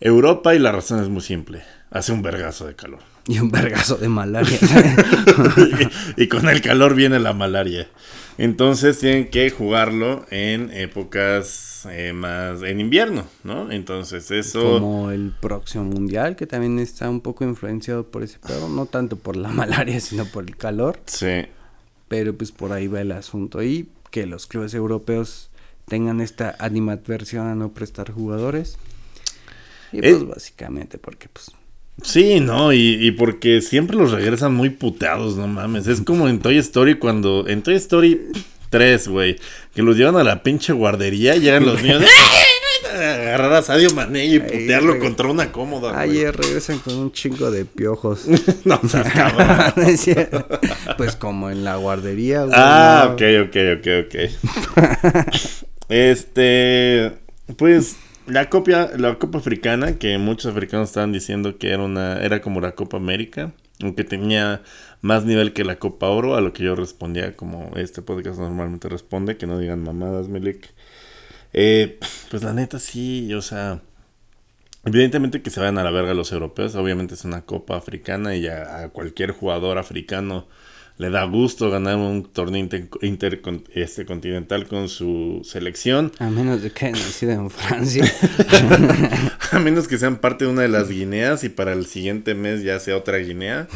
Europa 0.00 0.54
y 0.54 0.58
la 0.58 0.72
razón 0.72 1.02
es 1.02 1.08
muy 1.08 1.22
simple, 1.22 1.62
hace 1.90 2.12
un 2.12 2.22
vergazo 2.22 2.66
de 2.66 2.74
calor. 2.74 3.00
Y 3.28 3.40
un 3.40 3.50
vergazo 3.50 3.96
de 3.96 4.08
malaria. 4.08 4.56
y, 6.16 6.28
con 6.28 6.48
el 6.48 6.62
calor 6.62 6.94
viene 6.94 7.18
la 7.18 7.32
malaria. 7.32 7.88
Entonces 8.38 8.98
tienen 8.98 9.28
que 9.28 9.50
jugarlo 9.50 10.26
en 10.30 10.70
épocas 10.70 11.86
eh, 11.90 12.12
más 12.12 12.62
en 12.62 12.80
invierno, 12.80 13.24
¿no? 13.44 13.70
Entonces 13.72 14.30
eso... 14.30 14.78
Como 14.78 15.10
el 15.10 15.32
próximo 15.40 15.84
mundial, 15.84 16.36
que 16.36 16.46
también 16.46 16.78
está 16.78 17.08
un 17.08 17.20
poco 17.20 17.44
influenciado 17.44 18.04
por 18.04 18.22
ese 18.22 18.38
pedo, 18.38 18.68
no 18.68 18.86
tanto 18.86 19.16
por 19.16 19.36
la 19.36 19.48
malaria, 19.50 20.00
sino 20.00 20.26
por 20.26 20.44
el 20.44 20.56
calor. 20.56 21.00
Sí. 21.06 21.46
Pero 22.08 22.36
pues 22.36 22.52
por 22.52 22.72
ahí 22.72 22.88
va 22.88 23.00
el 23.00 23.12
asunto. 23.12 23.62
Y 23.62 23.88
que 24.10 24.26
los 24.26 24.46
clubes 24.46 24.74
europeos 24.74 25.50
tengan 25.86 26.20
esta 26.20 26.56
animadversión 26.58 27.46
a 27.46 27.54
no 27.54 27.72
prestar 27.72 28.12
jugadores. 28.12 28.78
Y 29.92 30.00
pues 30.00 30.26
básicamente 30.26 30.98
porque 30.98 31.28
pues 31.28 31.52
Sí, 32.02 32.40
no, 32.40 32.72
y, 32.72 33.10
porque 33.12 33.60
siempre 33.60 33.96
los 33.96 34.12
regresan 34.12 34.54
muy 34.54 34.70
puteados, 34.70 35.36
no 35.36 35.48
mames. 35.48 35.86
Es 35.86 36.02
como 36.02 36.28
en 36.28 36.40
Toy 36.40 36.58
Story 36.58 36.98
cuando. 36.98 37.46
En 37.48 37.62
Toy 37.62 37.74
Story 37.74 38.20
3, 38.70 39.08
güey. 39.08 39.36
Que 39.74 39.82
los 39.82 39.96
llevan 39.96 40.16
a 40.16 40.24
la 40.24 40.42
pinche 40.42 40.72
guardería 40.72 41.36
y 41.36 41.40
llegan 41.40 41.64
los 41.64 41.82
niños. 41.82 42.02
agarrar 42.96 43.52
a 43.52 43.62
Sadio 43.62 43.92
Mané 43.92 44.26
y 44.26 44.38
putearlo 44.38 44.98
contra 44.98 45.28
una 45.28 45.52
cómoda. 45.52 45.98
Ayer 45.98 46.34
regresan 46.34 46.78
con 46.78 46.96
un 46.96 47.12
chingo 47.12 47.50
de 47.50 47.64
piojos. 47.64 48.26
no 48.64 48.80
seas 48.88 49.12
cabrón. 49.12 50.44
pues 50.96 51.16
como 51.16 51.50
en 51.50 51.64
la 51.64 51.76
guardería, 51.76 52.44
güey. 52.44 52.54
Ah, 52.54 53.10
ok, 53.12 53.22
ok, 53.46 53.56
ok, 53.78 53.88
ok. 54.06 54.14
este. 55.88 57.12
Pues 57.56 57.96
la 58.26 58.50
copia, 58.50 58.90
la 58.96 59.18
Copa 59.18 59.38
Africana, 59.38 59.98
que 59.98 60.18
muchos 60.18 60.50
africanos 60.50 60.88
estaban 60.88 61.12
diciendo 61.12 61.58
que 61.58 61.70
era 61.70 61.82
una, 61.82 62.22
era 62.22 62.40
como 62.40 62.60
la 62.60 62.72
Copa 62.72 62.96
América, 62.96 63.52
aunque 63.82 64.04
tenía 64.04 64.62
más 65.00 65.24
nivel 65.24 65.52
que 65.52 65.64
la 65.64 65.78
Copa 65.78 66.08
Oro, 66.08 66.36
a 66.36 66.40
lo 66.40 66.52
que 66.52 66.64
yo 66.64 66.74
respondía 66.74 67.36
como 67.36 67.72
este 67.76 68.02
podcast 68.02 68.38
normalmente 68.38 68.88
responde, 68.88 69.36
que 69.36 69.46
no 69.46 69.58
digan 69.58 69.82
mamadas, 69.82 70.28
Melik. 70.28 70.72
Eh, 71.52 71.98
pues 72.30 72.42
la 72.42 72.52
neta 72.52 72.78
sí, 72.78 73.32
o 73.34 73.42
sea, 73.42 73.82
evidentemente 74.84 75.42
que 75.42 75.50
se 75.50 75.60
vayan 75.60 75.78
a 75.78 75.84
la 75.84 75.90
verga 75.90 76.14
los 76.14 76.32
europeos, 76.32 76.74
obviamente 76.74 77.14
es 77.14 77.24
una 77.24 77.42
Copa 77.42 77.76
Africana 77.76 78.36
y 78.36 78.46
a 78.46 78.88
cualquier 78.92 79.30
jugador 79.30 79.78
africano 79.78 80.46
le 80.98 81.10
da 81.10 81.24
gusto 81.24 81.70
ganar 81.70 81.96
un 81.96 82.24
torneo 82.24 82.66
inter, 83.02 83.42
este, 83.74 84.06
continental 84.06 84.66
con 84.66 84.88
su 84.88 85.42
selección. 85.44 86.10
A 86.18 86.30
menos 86.30 86.62
de 86.62 86.70
que 86.70 86.90
nacido 86.90 87.32
en 87.32 87.50
Francia. 87.50 88.04
a 89.52 89.58
menos 89.58 89.88
que 89.88 89.98
sean 89.98 90.16
parte 90.16 90.46
de 90.46 90.50
una 90.50 90.62
de 90.62 90.68
las 90.68 90.88
Guineas 90.88 91.44
y 91.44 91.50
para 91.50 91.74
el 91.74 91.84
siguiente 91.84 92.34
mes 92.34 92.62
ya 92.62 92.80
sea 92.80 92.96
otra 92.96 93.18
Guinea. 93.18 93.68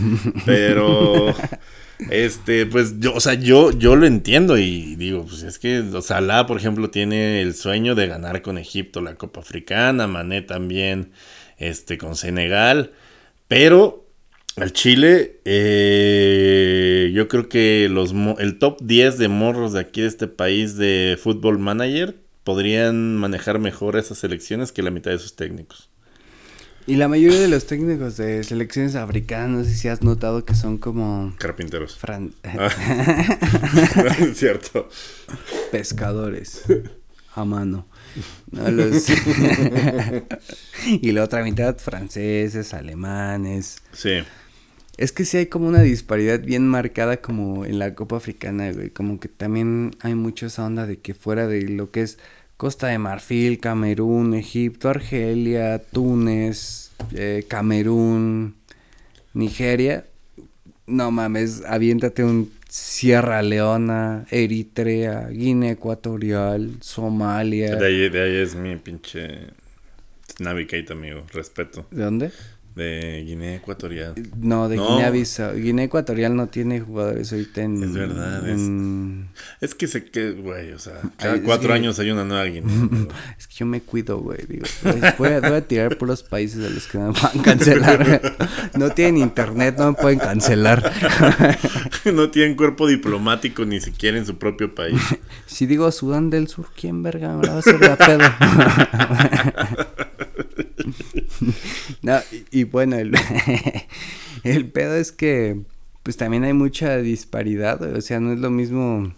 Pero, 0.47 1.35
este, 2.11 2.65
pues 2.65 2.99
yo, 3.01 3.13
o 3.15 3.21
sea, 3.21 3.35
yo, 3.35 3.71
yo 3.71 3.97
lo 3.97 4.07
entiendo 4.07 4.57
y 4.57 4.97
digo, 4.97 5.27
pues 5.27 5.43
es 5.43 5.59
que 5.59 5.85
Salah, 6.01 6.47
por 6.47 6.57
ejemplo, 6.57 6.89
tiene 6.89 7.43
el 7.43 7.55
sueño 7.55 7.95
de 7.95 8.07
ganar 8.07 8.41
con 8.41 8.57
Egipto 8.57 9.03
la 9.03 9.17
Copa 9.17 9.41
Africana, 9.41 10.07
Mané 10.07 10.41
también, 10.41 11.13
este, 11.59 11.99
con 11.99 12.17
Senegal. 12.17 12.93
Pero 13.47 14.10
al 14.57 14.73
Chile, 14.73 15.41
eh, 15.45 17.11
yo 17.15 17.29
creo 17.29 17.49
que 17.49 17.89
los 17.91 18.13
el 18.39 18.59
top 18.59 18.81
10 18.83 19.19
de 19.19 19.29
morros 19.29 19.73
de 19.73 19.81
aquí 19.81 20.03
de 20.03 20.09
este 20.09 20.27
país 20.27 20.77
de 20.77 21.19
fútbol 21.21 21.59
manager 21.59 22.17
podrían 22.45 23.17
manejar 23.17 23.59
mejor 23.59 23.97
esas 23.97 24.19
selecciones 24.19 24.73
que 24.73 24.83
la 24.83 24.91
mitad 24.91 25.11
de 25.11 25.19
sus 25.19 25.37
técnicos. 25.37 25.91
Y 26.87 26.97
la 26.97 27.09
mayoría 27.09 27.39
de 27.39 27.49
los 27.49 27.67
técnicos 27.67 28.17
de 28.17 28.43
selecciones 28.43 28.97
africanas, 28.97 29.51
no 29.51 29.65
sé 29.65 29.75
si 29.77 29.89
has 29.89 30.03
notado 30.03 30.45
que 30.45 30.55
son 30.55 30.79
como... 30.79 31.35
Carpinteros. 31.39 31.97
Fran... 31.97 32.35
Ah. 32.43 32.69
Cierto. 34.35 34.89
Pescadores. 35.71 36.65
A 37.35 37.45
mano. 37.45 37.87
y 40.87 41.13
la 41.13 41.23
otra 41.23 41.45
mitad 41.45 41.77
franceses, 41.79 42.75
alemanes. 42.75 43.83
Sí. 43.93 44.23
Es 44.97 45.13
que 45.13 45.25
sí 45.25 45.37
hay 45.39 45.47
como 45.47 45.69
una 45.69 45.83
disparidad 45.83 46.41
bien 46.41 46.67
marcada 46.67 47.19
como 47.19 47.65
en 47.65 47.79
la 47.79 47.95
Copa 47.95 48.17
Africana, 48.17 48.73
güey. 48.73 48.91
Como 48.91 49.21
que 49.21 49.29
también 49.29 49.93
hay 50.01 50.15
mucho 50.15 50.47
esa 50.47 50.67
onda 50.67 50.87
de 50.87 50.99
que 50.99 51.15
fuera 51.15 51.47
de 51.47 51.63
lo 51.63 51.91
que 51.91 52.03
es 52.03 52.19
Costa 52.57 52.89
de 52.89 52.99
Marfil, 52.99 53.61
Camerún, 53.61 54.35
Egipto, 54.35 54.91
Argelia, 54.91 55.79
Túnez, 55.79 56.91
eh, 57.13 57.47
Camerún, 57.49 58.57
Nigeria. 59.33 60.05
No 60.87 61.11
mames, 61.11 61.63
aviéntate 61.65 62.25
un 62.25 62.53
Sierra 62.71 63.43
Leona, 63.43 64.27
Eritrea, 64.31 65.27
Guinea 65.29 65.73
Ecuatorial, 65.73 66.77
Somalia. 66.81 67.75
De 67.75 67.85
ahí, 67.85 68.09
de 68.09 68.23
ahí 68.23 68.37
es 68.37 68.55
mi 68.55 68.77
pinche 68.77 69.49
Navigate, 70.39 70.93
amigo. 70.93 71.27
Respeto. 71.33 71.87
¿De 71.91 72.05
dónde? 72.05 72.31
De 72.75 73.25
Guinea 73.27 73.57
Ecuatorial. 73.57 74.15
No, 74.39 74.69
de 74.69 74.77
Guinea 74.77 75.11
Bissau. 75.11 75.57
Guinea 75.57 75.87
Ecuatorial 75.87 76.37
no 76.37 76.47
tiene 76.47 76.81
jugadores 76.81 77.33
ahorita 77.33 77.63
en. 77.63 77.83
Es 77.83 77.93
verdad. 77.93 78.49
Es, 79.61 79.75
que 79.75 79.89
sé 79.89 80.05
que, 80.05 80.31
güey, 80.33 80.73
o 80.73 80.79
sea, 80.79 81.01
cada 81.17 81.43
cuatro 81.43 81.75
años 81.75 81.99
hay 81.99 82.11
una 82.11 82.25
nueva 82.25 82.45
Guinea. 82.45 82.89
es 83.39 83.49
que 83.49 83.57
yo 83.57 83.67
me 83.67 83.81
cuido, 83.81 84.19
güey. 84.19 84.39
Digo, 84.49 84.67
voy 85.19 85.31
a, 85.31 85.41
voy 85.41 85.55
a 85.55 85.67
tirar 85.67 85.99
por 85.99 86.07
los 86.07 86.23
países 86.23 86.65
a 86.65 86.71
los 86.71 86.87
que 86.87 86.99
me 86.99 87.13
puedan 87.13 87.41
cancelar. 87.41 88.37
no 88.79 88.91
tienen 88.91 89.19
internet, 89.19 89.75
no 89.77 89.89
me 89.89 89.95
pueden 89.95 90.21
cancelar. 90.21 90.93
no 92.13 92.31
tienen 92.31 92.55
cuerpo 92.55 92.87
diplomático 92.87 93.65
ni 93.65 93.81
siquiera 93.81 94.17
en 94.17 94.27
su 94.27 94.39
propio 94.39 94.75
país. 94.75 95.01
si 95.47 95.67
digo 95.67 95.91
Sudán 95.91 96.31
del 96.31 96.47
Sur, 96.47 96.69
¿quién 96.77 97.03
verga 97.03 97.37
me 97.37 97.49
va 97.49 97.55
a 97.55 97.59
hacer 97.59 97.81
la 97.81 97.97
pedo? 97.97 98.21
no, 102.03 102.19
y, 102.51 102.65
bueno, 102.65 102.97
el, 102.97 103.13
el 104.45 104.67
pedo 104.67 104.97
es 104.97 105.13
que 105.13 105.61
pues 106.03 106.17
también 106.17 106.45
hay 106.45 106.53
mucha 106.55 106.97
disparidad, 106.97 107.83
o 107.83 108.01
sea, 108.01 108.21
no 108.21 108.33
es 108.33 108.39
lo 108.39 108.51
mismo 108.51 109.13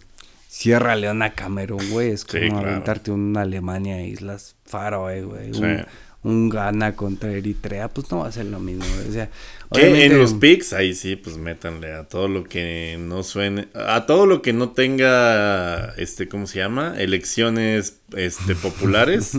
Sierra 0.49 0.97
Leona, 0.97 1.33
Camerún, 1.33 1.89
güey. 1.91 2.11
Es 2.11 2.23
Sí, 2.29 2.41
como 2.49 2.61
claro. 2.61 2.69
aventarte 2.71 3.11
una 3.11 3.41
Alemania, 3.43 4.05
Islas 4.05 4.57
Faroe, 4.67 5.23
güey. 5.23 5.55
Sí. 5.55 5.63
Un, 5.63 5.87
un 6.25 6.49
Ghana 6.49 6.95
contra 6.95 7.33
Eritrea, 7.33 7.89
pues 7.89 8.11
no 8.11 8.19
va 8.21 8.29
a 8.29 8.33
ser 8.33 8.47
lo 8.47 8.61
mismo. 8.61 8.85
O 9.09 9.13
sea, 9.13 9.29
Que 9.73 10.05
en 10.07 10.19
los 10.19 10.35
picks, 10.35 10.73
ahí 10.73 10.95
sí, 10.95 11.17
pues 11.17 11.37
métanle 11.37 11.93
a 11.93 12.05
todo 12.05 12.29
lo 12.29 12.45
que 12.45 12.97
no 13.01 13.23
suene, 13.23 13.69
a 13.75 14.07
todo 14.07 14.27
lo 14.27 14.41
que 14.43 14.53
no 14.53 14.71
tenga, 14.71 15.95
este, 15.97 16.29
¿cómo 16.29 16.47
se 16.47 16.59
llama? 16.61 16.95
Elecciones, 16.97 17.99
este, 18.17 18.55
populares. 18.55 19.33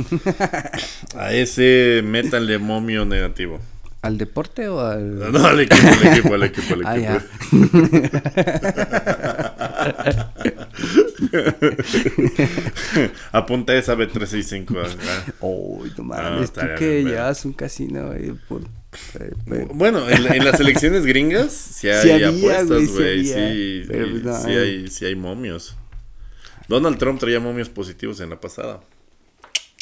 a 1.15 1.33
ese 1.33 2.01
métanle 2.03 2.57
momio 2.57 3.05
negativo. 3.05 3.59
¿Al 4.01 4.17
deporte 4.17 4.67
o 4.67 4.81
al.? 4.81 5.31
No, 5.31 5.45
al 5.47 5.61
equipo, 5.61 5.87
al 5.87 6.07
equipo, 6.17 6.33
al 6.33 6.43
equipo, 6.49 6.73
al 6.73 6.81
Ah, 6.85 6.97
equipo. 6.97 7.79
Apunta 13.31 13.75
esa 13.75 13.95
B365. 13.95 14.77
ah. 14.77 15.33
Uy, 15.41 15.91
no 15.97 16.13
Ah, 16.13 16.45
tú 16.53 16.61
que 16.77 17.03
llevas 17.03 17.45
un 17.45 17.53
casino, 17.53 18.07
güey, 18.07 18.31
por... 18.47 18.61
eh, 19.19 19.67
Bueno, 19.73 20.07
en, 20.09 20.31
en 20.33 20.45
las 20.45 20.59
elecciones 20.59 21.05
gringas 21.05 21.51
sí 21.51 21.89
hay 21.89 22.01
Sí 22.01 22.11
había, 22.11 22.29
güey, 22.29 22.55
apuestas, 22.55 22.91
güey. 22.93 23.25
Sí, 23.25 23.83
Pero, 23.87 24.05
sí, 24.07 24.21
no, 24.23 24.41
sí 24.41 24.51
eh. 24.51 24.59
hay, 24.59 24.87
sí 24.89 25.05
hay 25.05 25.15
momios. 25.15 25.75
Donald 26.67 26.97
Trump 26.97 27.19
traía 27.19 27.39
momios 27.39 27.69
positivos 27.69 28.19
en 28.19 28.29
la 28.29 28.39
pasada. 28.39 28.81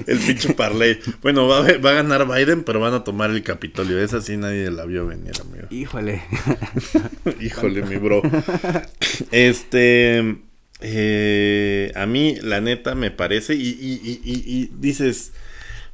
el 0.07 0.18
pinche 0.18 0.55
parlay. 0.55 0.99
Bueno, 1.20 1.46
va 1.46 1.59
a, 1.59 1.78
va 1.78 1.90
a 1.90 1.94
ganar 1.94 2.26
Biden, 2.26 2.64
pero 2.64 2.80
van 2.80 2.94
a 2.94 3.05
tomar 3.05 3.28
el 3.30 3.42
Capitolio. 3.42 4.03
Esa 4.03 4.22
sí 4.22 4.38
nadie 4.38 4.70
la 4.70 4.86
vio 4.86 5.07
venir, 5.07 5.32
amigo. 5.40 5.66
Híjole. 5.70 6.22
Híjole, 7.40 7.82
mi 7.82 7.96
bro. 7.96 8.22
Este. 9.30 10.38
eh, 10.80 11.92
a 11.94 12.07
mí, 12.07 12.36
la 12.40 12.62
neta, 12.62 12.94
me 12.94 13.11
parece. 13.11 13.55
Y, 13.55 13.68
y- 13.68 14.01
y- 14.03 14.20
y- 14.24 14.42
y 14.62 14.70
dices. 14.78 15.32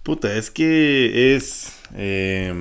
Puta, 0.05 0.37
es 0.37 0.51
que 0.53 1.35
es. 1.35 1.73
eh, 1.97 2.55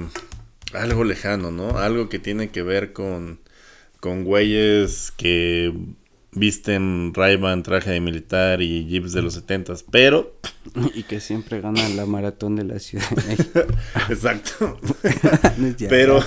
algo 0.74 1.04
lejano, 1.04 1.52
¿no? 1.52 1.78
Algo 1.78 2.10
que 2.10 2.18
tiene 2.20 2.50
que 2.50 2.64
ver 2.64 2.94
con. 2.94 3.40
Con 4.00 4.24
güeyes 4.24 5.14
que 5.16 5.72
visten 6.36 7.14
Ray-Ban, 7.14 7.64
traje 7.64 7.92
de 7.92 8.00
militar 8.00 8.62
y 8.62 8.86
jeeps 8.88 9.14
de 9.14 9.22
los 9.22 9.42
70s. 9.42 9.86
Pero. 9.92 10.36
y 10.96 11.04
que 11.04 11.20
siempre 11.20 11.62
gana 11.62 11.88
la 11.90 12.06
maratón 12.06 12.56
de 12.56 12.64
la 12.64 12.80
Ciudad 12.80 13.10
de 13.10 13.24
México. 13.28 13.60
Exacto. 14.10 14.80
Pero, 15.90 16.24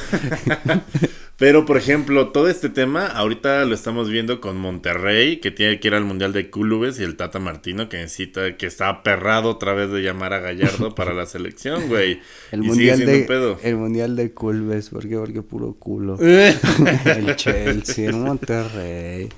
pero 1.37 1.67
por 1.67 1.77
ejemplo, 1.77 2.29
todo 2.29 2.49
este 2.49 2.69
tema 2.69 3.07
ahorita 3.07 3.65
lo 3.65 3.75
estamos 3.75 4.09
viendo 4.09 4.41
con 4.41 4.57
Monterrey, 4.57 5.39
que 5.39 5.51
tiene 5.51 5.81
que 5.81 5.89
ir 5.89 5.95
al 5.95 6.05
Mundial 6.05 6.33
de 6.33 6.51
Clubes, 6.51 6.99
y 6.99 7.03
el 7.03 7.17
Tata 7.17 7.39
Martino, 7.39 7.89
que 7.89 7.99
necesita, 7.99 8.57
que 8.57 8.67
está 8.67 8.89
aperrado 8.89 9.51
otra 9.51 9.75
vez 9.75 9.91
de 9.91 10.03
llamar 10.03 10.33
a 10.33 10.41
Gallardo 10.41 10.95
para 10.95 11.13
la 11.13 11.27
selección, 11.27 11.89
güey. 11.89 12.21
El 12.53 12.65
y 12.65 12.67
mundial 12.67 12.99
sigue 12.99 13.11
de 13.11 13.21
un 13.21 13.27
pedo. 13.27 13.59
el 13.63 13.77
mundial 13.77 14.17
de 14.17 14.33
Culves, 14.33 14.91
¿por 14.91 15.09
qué? 15.09 15.17
Porque 15.17 15.43
puro 15.43 15.75
culo. 15.75 16.19
el 16.19 17.37
Chelsea, 17.37 18.09
el 18.09 18.17
Monterrey, 18.17 19.29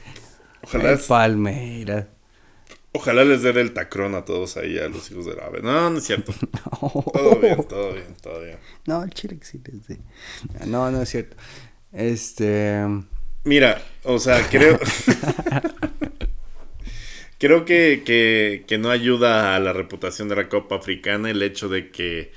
Ojalá, 0.69 0.93
el 0.93 0.99
Palmeiras. 1.01 2.07
ojalá 2.93 3.25
les 3.25 3.43
dé 3.43 3.51
el 3.51 3.73
tacrón 3.73 4.15
a 4.15 4.25
todos 4.25 4.57
ahí, 4.57 4.79
a 4.79 4.89
los 4.89 5.11
hijos 5.11 5.27
del 5.27 5.41
ave. 5.41 5.61
No, 5.63 5.91
no 5.91 5.99
es 5.99 6.05
cierto. 6.05 6.33
Todo 7.13 7.37
bien, 7.41 7.65
todo 7.69 7.93
bien, 7.95 8.17
todo 8.23 8.43
bien. 8.43 8.59
No, 8.87 9.03
el 9.03 9.11
Chile 9.11 9.39
sí 9.43 9.61
les 9.65 9.87
dé. 9.89 9.99
No, 10.67 10.91
no 10.91 11.03
es 11.03 11.09
cierto. 11.09 11.37
Este 11.93 12.85
Mira, 13.45 13.83
o 14.05 14.19
sea, 14.19 14.49
creo. 14.49 14.79
creo 17.39 17.65
que, 17.65 18.03
que, 18.05 18.65
que 18.67 18.79
no 18.79 18.91
ayuda 18.91 19.57
a 19.57 19.61
la 19.61 19.73
reputación 19.73 20.29
de 20.29 20.37
la 20.37 20.49
Copa 20.49 20.77
Africana 20.77 21.31
el 21.31 21.43
hecho 21.43 21.69
de 21.69 21.91
que. 21.91 22.33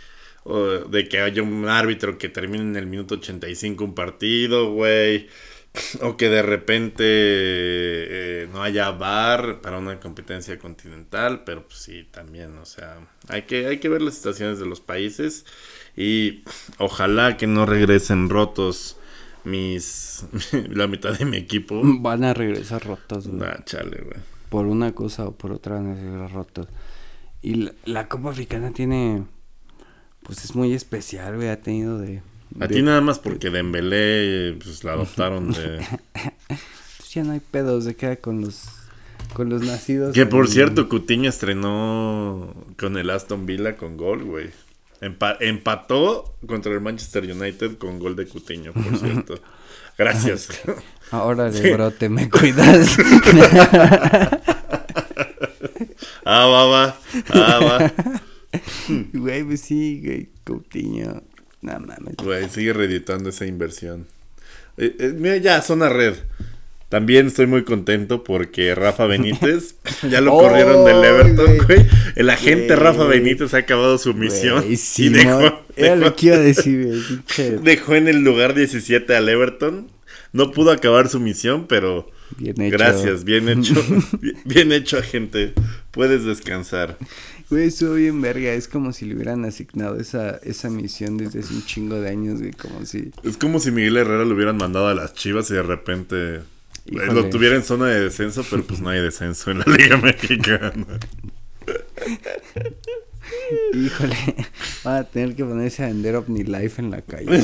de 0.89 1.09
que 1.09 1.19
haya 1.19 1.43
un 1.43 1.67
árbitro 1.67 2.17
que 2.17 2.29
termine 2.29 2.63
en 2.63 2.75
el 2.75 2.87
minuto 2.87 3.15
85 3.15 3.83
un 3.83 3.95
partido, 3.95 4.71
güey. 4.73 5.27
O 6.01 6.17
que 6.17 6.29
de 6.29 6.41
repente 6.41 7.03
eh, 7.05 8.49
no 8.51 8.61
haya 8.63 8.91
VAR 8.91 9.61
para 9.61 9.77
una 9.77 9.99
competencia 9.99 10.57
continental, 10.59 11.43
pero 11.45 11.67
pues 11.67 11.79
sí, 11.79 12.07
también, 12.11 12.57
o 12.57 12.65
sea, 12.65 12.97
hay 13.27 13.43
que, 13.43 13.67
hay 13.67 13.79
que 13.79 13.89
ver 13.89 14.01
las 14.01 14.15
situaciones 14.15 14.59
de 14.59 14.65
los 14.65 14.81
países 14.81 15.45
y 15.95 16.43
ojalá 16.77 17.37
que 17.37 17.47
no 17.47 17.65
regresen 17.65 18.29
rotos 18.29 18.97
mis 19.43 20.25
la 20.69 20.87
mitad 20.87 21.17
de 21.17 21.25
mi 21.25 21.37
equipo. 21.37 21.81
van 21.83 22.23
a 22.23 22.33
regresar 22.33 22.85
rotos, 22.85 23.27
güey. 23.27 23.39
Nah, 23.39 23.63
chale, 23.63 24.01
güey. 24.03 24.19
Por 24.49 24.65
una 24.65 24.93
cosa 24.93 25.25
o 25.25 25.31
por 25.31 25.51
otra 25.53 25.75
van 25.75 25.91
a 25.91 25.95
regresar 25.95 26.31
rotos. 26.33 26.67
Y 27.41 27.55
la, 27.55 27.73
la 27.85 28.07
Copa 28.07 28.29
Africana 28.29 28.71
tiene 28.71 29.23
pues 30.23 30.45
es 30.45 30.55
muy 30.55 30.73
especial, 30.73 31.35
güey, 31.35 31.49
ha 31.49 31.61
tenido 31.61 31.97
de 31.97 32.21
A 32.59 32.67
ti 32.67 32.81
nada 32.81 33.01
más 33.01 33.19
porque 33.19 33.49
Dembélé 33.49 34.53
pues 34.61 34.83
la 34.83 34.93
adoptaron 34.93 35.51
de 35.51 35.79
pues 36.47 37.13
ya 37.13 37.23
no 37.23 37.31
hay 37.33 37.39
pedos, 37.39 37.85
se 37.85 37.95
queda 37.95 38.17
con 38.17 38.41
los 38.41 38.65
con 39.33 39.49
los 39.49 39.61
nacidos. 39.61 40.13
Que 40.13 40.25
por 40.25 40.45
en- 40.45 40.51
cierto, 40.51 40.89
Cutiño 40.89 41.29
estrenó 41.29 42.53
con 42.77 42.97
el 42.97 43.09
Aston 43.09 43.45
Villa 43.45 43.77
con 43.77 43.95
gol, 43.97 44.23
güey. 44.23 44.49
Empa- 44.99 45.37
empató 45.39 46.35
contra 46.45 46.73
el 46.73 46.81
Manchester 46.81 47.23
United 47.23 47.77
con 47.77 47.97
gol 47.99 48.15
de 48.15 48.27
Cutiño, 48.27 48.73
por 48.73 48.97
cierto. 48.99 49.39
Gracias. 49.97 50.49
Ahora 51.11 51.49
de 51.51 51.61
Sí. 51.61 51.69
brote, 51.71 52.09
me 52.09 52.29
cuidas. 52.29 52.97
ah, 56.25 56.45
va, 56.47 56.65
va. 56.65 56.97
Ah, 57.29 57.59
va. 57.63 57.91
güey, 59.13 59.43
pues 59.43 59.61
sí, 59.61 60.01
güey, 60.03 60.29
Coutinho. 60.43 61.23
No 61.61 61.79
mames. 61.79 62.15
Güey, 62.17 62.49
sigue 62.49 62.73
reeditando 62.73 63.29
esa 63.29 63.45
inversión. 63.45 64.07
Eh, 64.77 64.95
eh, 64.99 65.13
mira, 65.17 65.37
ya, 65.37 65.61
zona 65.61 65.89
red. 65.89 66.15
También 66.89 67.27
estoy 67.27 67.45
muy 67.47 67.63
contento 67.63 68.23
porque 68.23 68.75
Rafa 68.75 69.05
Benítez 69.05 69.75
ya 70.09 70.19
lo 70.19 70.33
Oh, 70.33 70.41
corrieron 70.41 70.83
del 70.85 71.03
Everton, 71.03 71.57
güey. 71.65 71.85
El 72.15 72.29
agente. 72.29 72.75
Rafa 72.75 73.05
Benítez 73.05 73.53
ha 73.53 73.59
acabado 73.59 73.97
su 73.97 74.13
misión 74.13 74.61
Güey, 74.61 74.73
y 74.73 74.77
Simón, 74.77 75.13
dejó, 75.13 75.61
Era 75.77 75.95
lo 75.95 76.05
dejó- 76.07 76.15
que 76.17 76.25
iba 76.27 76.35
a 76.35 76.39
decir, 76.39 77.03
dejó 77.63 77.95
en 77.95 78.07
el 78.09 78.23
lugar 78.23 78.53
17 78.55 79.15
al 79.15 79.29
Everton. 79.29 79.87
No 80.33 80.51
pudo 80.51 80.71
acabar 80.71 81.07
su 81.09 81.19
misión, 81.19 81.67
pero 81.67 82.09
Bien 82.37 82.59
hecho. 82.61 82.77
gracias, 82.77 83.23
bien 83.23 83.47
hecho. 83.49 83.75
bien, 84.19 84.37
bien 84.45 84.71
hecho, 84.73 84.97
agente. 84.97 85.53
Puedes 85.91 86.25
descansar. 86.25 86.97
Güey, 87.51 87.67
estuvo 87.67 87.95
bien 87.95 88.21
verga. 88.21 88.53
Es 88.53 88.69
como 88.69 88.93
si 88.93 89.05
le 89.05 89.13
hubieran 89.13 89.43
asignado 89.43 89.99
esa, 89.99 90.37
esa 90.37 90.69
misión 90.69 91.17
desde 91.17 91.41
hace 91.41 91.53
un 91.53 91.65
chingo 91.65 91.99
de 91.99 92.09
años, 92.09 92.39
güey. 92.39 92.53
Como 92.53 92.85
si. 92.85 93.11
Es 93.23 93.35
como 93.35 93.59
si 93.59 93.71
Miguel 93.71 93.97
Herrera 93.97 94.23
lo 94.23 94.35
hubieran 94.35 94.55
mandado 94.55 94.87
a 94.87 94.93
las 94.93 95.13
Chivas 95.13 95.51
y 95.51 95.55
de 95.55 95.61
repente 95.61 96.39
Híjole. 96.85 97.13
lo 97.13 97.29
tuviera 97.29 97.57
en 97.57 97.63
zona 97.63 97.87
de 97.87 97.99
descenso, 97.99 98.45
pero 98.49 98.63
pues 98.63 98.79
no 98.79 98.87
hay 98.87 99.01
descenso 99.01 99.51
en 99.51 99.59
la 99.59 99.65
Liga 99.77 99.97
Mexicana. 99.97 100.71
Híjole, 103.73 104.15
van 104.85 104.95
a 104.95 105.03
tener 105.03 105.35
que 105.35 105.43
ponerse 105.43 105.83
a 105.83 105.87
vender 105.87 106.15
OmniLife 106.15 106.81
en 106.81 106.89
la 106.89 107.01
calle. 107.01 107.43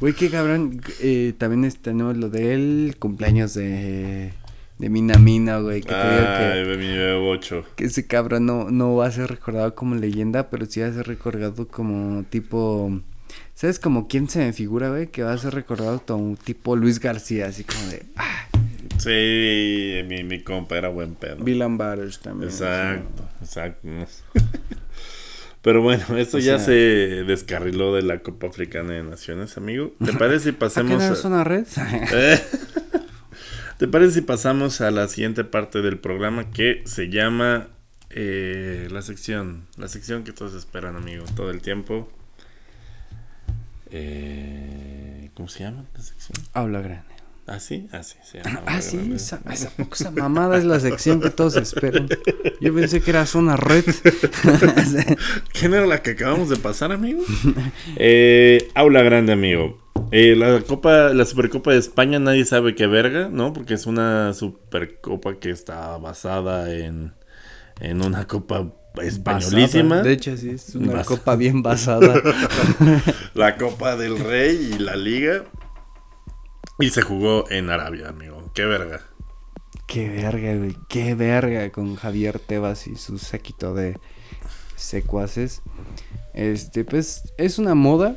Güey, 0.00 0.14
qué 0.14 0.30
cabrón. 0.30 0.80
Eh, 1.00 1.34
también 1.36 1.70
tenemos 1.82 2.16
lo 2.16 2.30
del 2.30 2.96
cumpleaños 2.98 3.52
de, 3.52 4.32
de 4.78 4.88
Minamino, 4.88 5.62
güey. 5.62 5.80
Que 5.80 5.88
te 5.88 5.94
digo 5.94 6.26
Ay, 6.28 6.38
que, 6.64 6.68
de 6.70 6.76
mi 6.76 6.96
bebocho. 6.96 7.64
que 7.76 7.84
ese 7.84 8.06
cabrón 8.06 8.46
no, 8.46 8.70
no 8.70 8.94
va 8.96 9.06
a 9.06 9.10
ser 9.10 9.28
recordado 9.28 9.74
como 9.74 9.94
leyenda, 9.96 10.50
pero 10.50 10.66
sí 10.66 10.80
va 10.80 10.86
a 10.88 10.92
ser 10.92 11.06
recordado 11.06 11.66
como 11.68 12.24
tipo. 12.24 13.00
¿Sabes 13.54 13.78
como 13.78 14.06
quién 14.08 14.28
se 14.28 14.38
me 14.38 14.52
figura, 14.52 14.88
güey? 14.90 15.08
Que 15.08 15.22
va 15.24 15.32
a 15.32 15.38
ser 15.38 15.52
recordado 15.54 16.00
como 16.06 16.36
tipo 16.36 16.76
Luis 16.76 17.00
García, 17.00 17.46
así 17.46 17.64
como 17.64 17.86
de. 17.90 18.04
Ah, 18.16 18.46
Sí, 18.98 20.00
mi, 20.08 20.24
mi 20.24 20.42
compa 20.42 20.76
era 20.76 20.88
buen 20.88 21.14
pedo. 21.14 21.36
Villan 21.36 21.78
Batters 21.78 22.18
también. 22.18 22.50
Exacto, 22.50 23.28
exacto. 23.40 23.88
Pero 25.62 25.82
bueno, 25.82 26.16
esto 26.16 26.38
O 26.38 26.40
ya 26.40 26.56
sea- 26.58 26.66
se 26.66 26.72
descarriló 27.24 27.94
de 27.94 28.02
la 28.02 28.20
Copa 28.20 28.46
Africana 28.46 28.94
de 28.94 29.02
Naciones, 29.02 29.56
amigo. 29.56 29.92
¿Te 30.04 30.12
parece 30.18 30.44
si 30.44 30.48
¿A 30.50 30.52
qué 30.52 30.58
pasemos 30.58 31.24
no 31.26 31.36
a... 31.36 31.44
red? 31.44 31.64
Eh, 32.12 32.40
¿Te 33.78 33.86
parece 33.86 34.14
si 34.14 34.20
pasamos 34.22 34.80
a 34.80 34.90
la 34.90 35.06
siguiente 35.06 35.44
parte 35.44 35.82
del 35.82 35.98
programa 35.98 36.50
que 36.50 36.82
se 36.84 37.10
llama 37.10 37.68
eh, 38.10 38.88
la 38.90 39.02
sección? 39.02 39.66
La 39.76 39.86
sección 39.86 40.24
que 40.24 40.32
todos 40.32 40.54
esperan, 40.54 40.96
amigo, 40.96 41.24
todo 41.36 41.52
el 41.52 41.62
tiempo. 41.62 42.08
Eh, 43.92 45.30
¿Cómo 45.34 45.48
se 45.48 45.60
llama 45.62 45.84
la 45.94 46.02
sección? 46.02 46.44
Habla 46.54 46.80
grande. 46.80 47.14
¿Ah, 47.46 47.60
sí? 47.60 47.88
Ah, 47.92 48.02
sí, 48.02 48.16
sí. 48.24 48.38
Ah, 48.66 48.82
sí, 48.82 49.12
esa, 49.14 49.40
esa, 49.50 49.70
esa, 49.90 50.10
mamada 50.10 50.58
es 50.58 50.64
la 50.64 50.80
sección 50.80 51.20
que 51.20 51.30
todos 51.30 51.56
esperan. 51.56 52.08
Yo 52.60 52.74
pensé 52.74 53.00
que 53.00 53.10
era 53.10 53.26
zona 53.26 53.56
red. 53.56 53.84
¿Quién 55.52 55.72
era 55.72 55.86
la 55.86 56.02
que 56.02 56.10
acabamos 56.10 56.50
de 56.50 56.56
pasar, 56.56 56.90
amigo? 56.90 57.22
Eh, 57.96 58.68
aula 58.74 59.02
grande, 59.02 59.32
amigo. 59.32 59.78
Eh, 60.10 60.34
la 60.36 60.60
Copa, 60.62 61.12
la 61.12 61.24
Supercopa 61.24 61.72
de 61.72 61.78
España 61.78 62.18
nadie 62.18 62.44
sabe 62.44 62.74
qué 62.74 62.86
verga, 62.86 63.28
¿no? 63.30 63.52
Porque 63.52 63.74
es 63.74 63.86
una 63.86 64.32
Supercopa 64.32 65.38
que 65.38 65.50
está 65.50 65.98
basada 65.98 66.74
en, 66.74 67.12
en 67.80 68.02
una 68.02 68.26
Copa 68.26 68.72
españolísima. 69.02 70.02
De 70.02 70.12
hecho, 70.12 70.36
sí, 70.36 70.50
es 70.50 70.74
una 70.74 71.04
copa 71.04 71.36
bien 71.36 71.62
basada. 71.62 72.14
la 73.34 73.56
Copa 73.56 73.96
del 73.96 74.18
Rey 74.18 74.72
y 74.74 74.78
la 74.78 74.96
Liga. 74.96 75.44
Y 76.78 76.90
se 76.90 77.02
jugó 77.02 77.50
en 77.50 77.70
Arabia, 77.70 78.08
amigo. 78.08 78.50
Qué 78.54 78.64
verga. 78.64 79.02
Qué 79.86 80.08
verga, 80.08 80.54
güey. 80.54 80.76
Qué 80.88 81.14
verga 81.14 81.70
con 81.70 81.96
Javier 81.96 82.38
Tebas 82.38 82.86
y 82.86 82.96
su 82.96 83.18
séquito 83.18 83.74
de 83.74 83.98
secuaces. 84.76 85.62
Este, 86.34 86.84
pues, 86.84 87.32
es 87.36 87.58
una 87.58 87.74
moda 87.74 88.16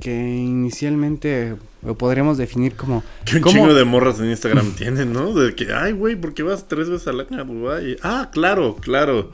que 0.00 0.12
inicialmente 0.12 1.56
lo 1.82 1.96
podríamos 1.96 2.38
definir 2.38 2.74
como... 2.74 3.02
Que 3.24 3.36
un 3.36 3.44
chingo 3.44 3.74
de 3.74 3.84
morras 3.84 4.20
en 4.20 4.30
Instagram 4.30 4.72
tienen, 4.76 5.12
¿no? 5.12 5.32
De 5.32 5.54
que, 5.54 5.72
ay, 5.72 5.92
güey, 5.92 6.16
¿por 6.16 6.34
qué 6.34 6.42
vas 6.42 6.68
tres 6.68 6.88
veces 6.88 7.08
al 7.08 7.20
año 7.20 7.40
a 7.40 7.44
Dubái? 7.44 7.96
Ah, 8.02 8.30
claro, 8.32 8.76
claro. 8.76 9.32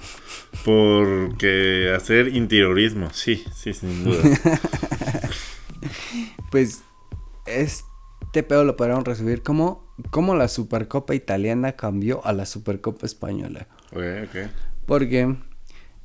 Porque 0.65 1.93
hacer 1.95 2.35
interiorismo, 2.35 3.11
sí, 3.13 3.45
sí, 3.55 3.73
sin 3.73 4.05
duda. 4.05 4.23
pues, 6.51 6.83
este 7.47 8.43
pedo 8.43 8.65
lo 8.65 8.77
podríamos 8.77 9.05
resumir 9.05 9.43
como, 9.43 9.93
como 10.11 10.35
la 10.35 10.49
Supercopa 10.49 11.15
italiana 11.15 11.73
cambió 11.73 12.25
a 12.27 12.33
la 12.33 12.47
Supercopa 12.47 13.07
española. 13.07 13.69
Ok, 13.93 14.03
ok. 14.25 14.51
Porque 14.87 15.37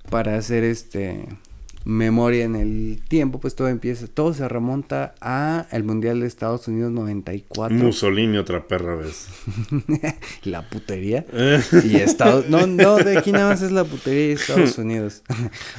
para 0.10 0.36
hacer 0.36 0.64
este 0.64 1.28
memoria 1.84 2.44
en 2.44 2.56
el 2.56 3.02
tiempo, 3.08 3.40
pues 3.40 3.56
todo 3.56 3.68
empieza, 3.68 4.08
todo 4.08 4.34
se 4.34 4.48
remonta 4.48 5.16
a 5.22 5.68
el 5.72 5.84
Mundial 5.84 6.20
de 6.20 6.28
Estados 6.28 6.68
Unidos 6.68 6.92
94. 6.92 7.76
Mussolini 7.76 8.38
otra 8.38 8.68
perra 8.68 8.96
vez. 8.96 9.28
la 10.44 10.70
putería. 10.70 11.26
y 11.84 11.96
Estados 11.98 12.50
no, 12.50 12.68
no, 12.68 12.98
de 12.98 13.18
aquí 13.18 13.32
nada 13.32 13.50
más 13.50 13.62
es 13.62 13.72
la 13.72 13.84
putería 13.84 14.28
y 14.30 14.32
Estados 14.32 14.78
Unidos. 14.78 15.24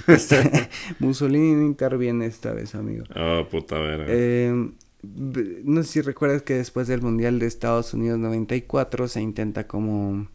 Este, 0.07 0.69
Mussolini 0.99 1.55
no 1.55 1.63
interviene 1.65 2.27
esta 2.27 2.53
vez, 2.53 2.75
amigo. 2.75 3.05
Oh, 3.15 3.47
puta 3.49 3.79
verga. 3.79 4.07
Eh, 4.09 4.71
no 5.03 5.83
sé 5.83 5.89
si 5.89 6.01
recuerdas 6.01 6.43
que 6.43 6.55
después 6.55 6.89
del 6.89 7.03
Mundial 7.03 7.39
de 7.39 7.47
Estados 7.47 7.95
Unidos 7.95 8.19
94 8.19 9.09
se 9.09 9.21
intenta 9.21 9.67
como 9.67 10.29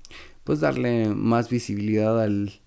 pues 0.43 0.59
darle 0.59 1.09
más 1.09 1.49
visibilidad 1.49 2.21
al 2.21 2.61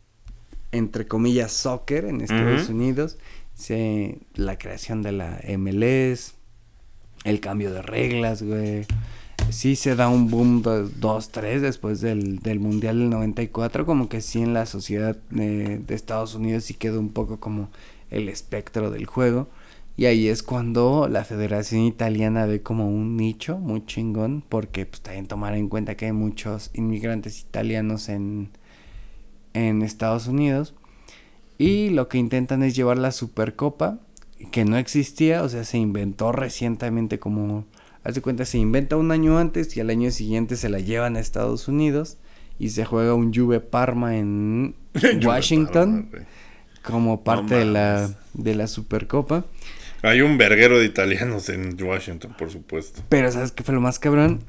entre 0.73 1.07
comillas, 1.07 1.53
soccer 1.53 2.05
en 2.05 2.21
Estados 2.21 2.69
Unidos. 2.69 3.19
Se, 3.55 4.19
la 4.35 4.59
creación 4.59 5.03
de 5.03 5.13
la 5.13 5.41
MLS, 5.59 6.35
el 7.25 7.41
cambio 7.41 7.73
de 7.73 7.83
reglas, 7.83 8.43
güey. 8.43 8.87
Sí 9.51 9.75
se 9.75 9.97
da 9.97 10.09
un 10.09 10.31
boom 10.31 10.63
2-3 10.63 11.61
después 11.61 12.01
del, 12.01 12.39
del, 12.39 12.61
Mundial 12.61 12.99
del 12.99 13.11
94, 13.11 13.85
como 13.85 14.09
que 14.09 14.21
sí 14.21 14.41
en 14.41 14.55
la 14.55 14.65
sociedad 14.67 15.17
de, 15.31 15.79
de, 15.79 15.95
Estados 15.95 16.35
Unidos 16.35 16.65
sí 16.65 16.75
quedó 16.75 17.01
un 17.01 17.09
poco 17.09 17.41
como 17.41 17.69
el 18.11 18.29
espectro 18.29 18.91
del 18.91 19.07
juego. 19.07 19.49
Y 19.97 20.07
ahí 20.07 20.29
es 20.29 20.43
cuando 20.43 21.09
la 21.11 21.25
Federación 21.25 21.83
Italiana 21.83 22.47
ve 22.47 22.63
como 22.63 22.89
un 22.89 23.17
nicho 23.17 23.59
muy 23.59 23.85
chingón, 23.85 24.43
porque 24.49 24.87
pues 24.87 25.03
también 25.03 25.27
tomar 25.27 25.55
en 25.55 25.69
cuenta 25.69 25.97
que 25.97 26.07
hay 26.07 26.13
muchos 26.13 26.71
inmigrantes 26.73 27.41
italianos 27.41 28.09
en, 28.09 28.51
en 29.55 29.83
Estados 29.83 30.27
Unidos. 30.27 30.75
Y 31.59 31.91
lo 31.91 32.09
que 32.09 32.19
intentan 32.19 32.63
es 32.63 32.75
llevar 32.75 32.99
la 32.99 33.13
Supercopa, 33.13 33.99
que 34.51 34.65
no 34.65 34.79
existía, 34.79 35.43
o 35.43 35.49
sea, 35.49 35.65
se 35.65 35.79
inventó 35.79 36.33
recientemente 36.33 37.19
como... 37.19 37.67
Haz 38.03 38.15
de 38.15 38.23
cuenta, 38.23 38.47
se 38.47 38.57
inventa 38.57 38.97
un 38.97 39.11
año 39.13 39.39
antes 39.39 39.77
y 39.77 39.81
al 39.81 39.91
año 39.91 40.11
siguiente 40.11 40.57
se 40.57 40.71
la 40.71 40.79
llevan 40.79 41.17
a 41.17 41.21
Estados 41.21 41.69
Unidos 41.69 42.17
y 42.59 42.71
se 42.71 42.87
juega 42.87 43.13
un 43.13 43.35
Juve 43.35 43.61
Parma 43.61 44.17
en 44.17 44.75
Washington 45.23 46.09
como 46.83 47.23
parte 47.23 47.57
de 47.57 47.65
la, 47.67 48.11
de 48.33 48.55
la 48.55 48.67
Supercopa. 48.67 49.45
Hay 50.03 50.23
un 50.23 50.39
verguero 50.39 50.79
de 50.79 50.87
italianos 50.87 51.49
en 51.51 51.77
Washington, 51.83 52.35
por 52.39 52.51
supuesto. 52.51 53.03
Pero 53.09 53.31
¿sabes 53.31 53.53
qué 53.53 53.63
fue 53.63 53.75
lo 53.75 53.81
más 53.81 53.99
cabrón? 53.99 54.43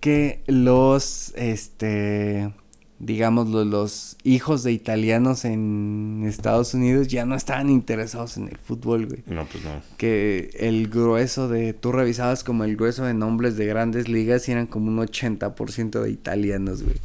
Que 0.00 0.42
los, 0.46 1.32
este, 1.36 2.52
digamos, 2.98 3.48
los, 3.48 4.16
hijos 4.22 4.62
de 4.62 4.72
italianos 4.72 5.44
en 5.44 6.24
Estados 6.26 6.74
Unidos 6.74 7.08
ya 7.08 7.26
no 7.26 7.34
estaban 7.34 7.68
interesados 7.68 8.36
en 8.36 8.48
el 8.48 8.56
fútbol, 8.56 9.06
güey. 9.06 9.22
No, 9.26 9.44
pues 9.46 9.64
no. 9.64 9.82
Que 9.96 10.50
el 10.58 10.88
grueso 10.88 11.48
de, 11.48 11.72
tú 11.72 11.92
revisabas 11.92 12.44
como 12.44 12.64
el 12.64 12.76
grueso 12.76 13.04
de 13.04 13.14
nombres 13.14 13.56
de 13.56 13.66
grandes 13.66 14.08
ligas 14.08 14.48
y 14.48 14.52
eran 14.52 14.66
como 14.66 14.88
un 14.88 14.98
80% 14.98 16.00
de 16.00 16.10
italianos, 16.10 16.82
güey. 16.82 16.96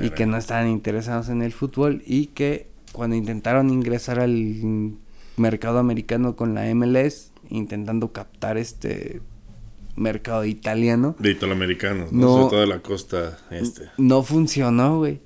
Y 0.00 0.10
que 0.10 0.26
no 0.26 0.36
estaban 0.36 0.68
interesados 0.68 1.28
en 1.28 1.42
el 1.42 1.52
fútbol 1.52 2.02
y 2.06 2.26
que 2.26 2.68
cuando 2.92 3.16
intentaron 3.16 3.70
ingresar 3.70 4.20
al 4.20 4.92
mercado 5.36 5.78
americano 5.78 6.36
con 6.36 6.54
la 6.54 6.72
MLS, 6.74 7.32
intentando 7.48 8.12
captar 8.12 8.58
este 8.58 9.22
mercado 9.96 10.44
italiano. 10.44 11.16
De 11.18 11.30
italoamericanos, 11.30 12.12
no, 12.12 12.28
Sobre 12.28 12.50
toda 12.50 12.66
la 12.66 12.80
costa 12.80 13.38
este. 13.50 13.88
No 13.96 14.22
funcionó, 14.22 14.98
güey 14.98 15.20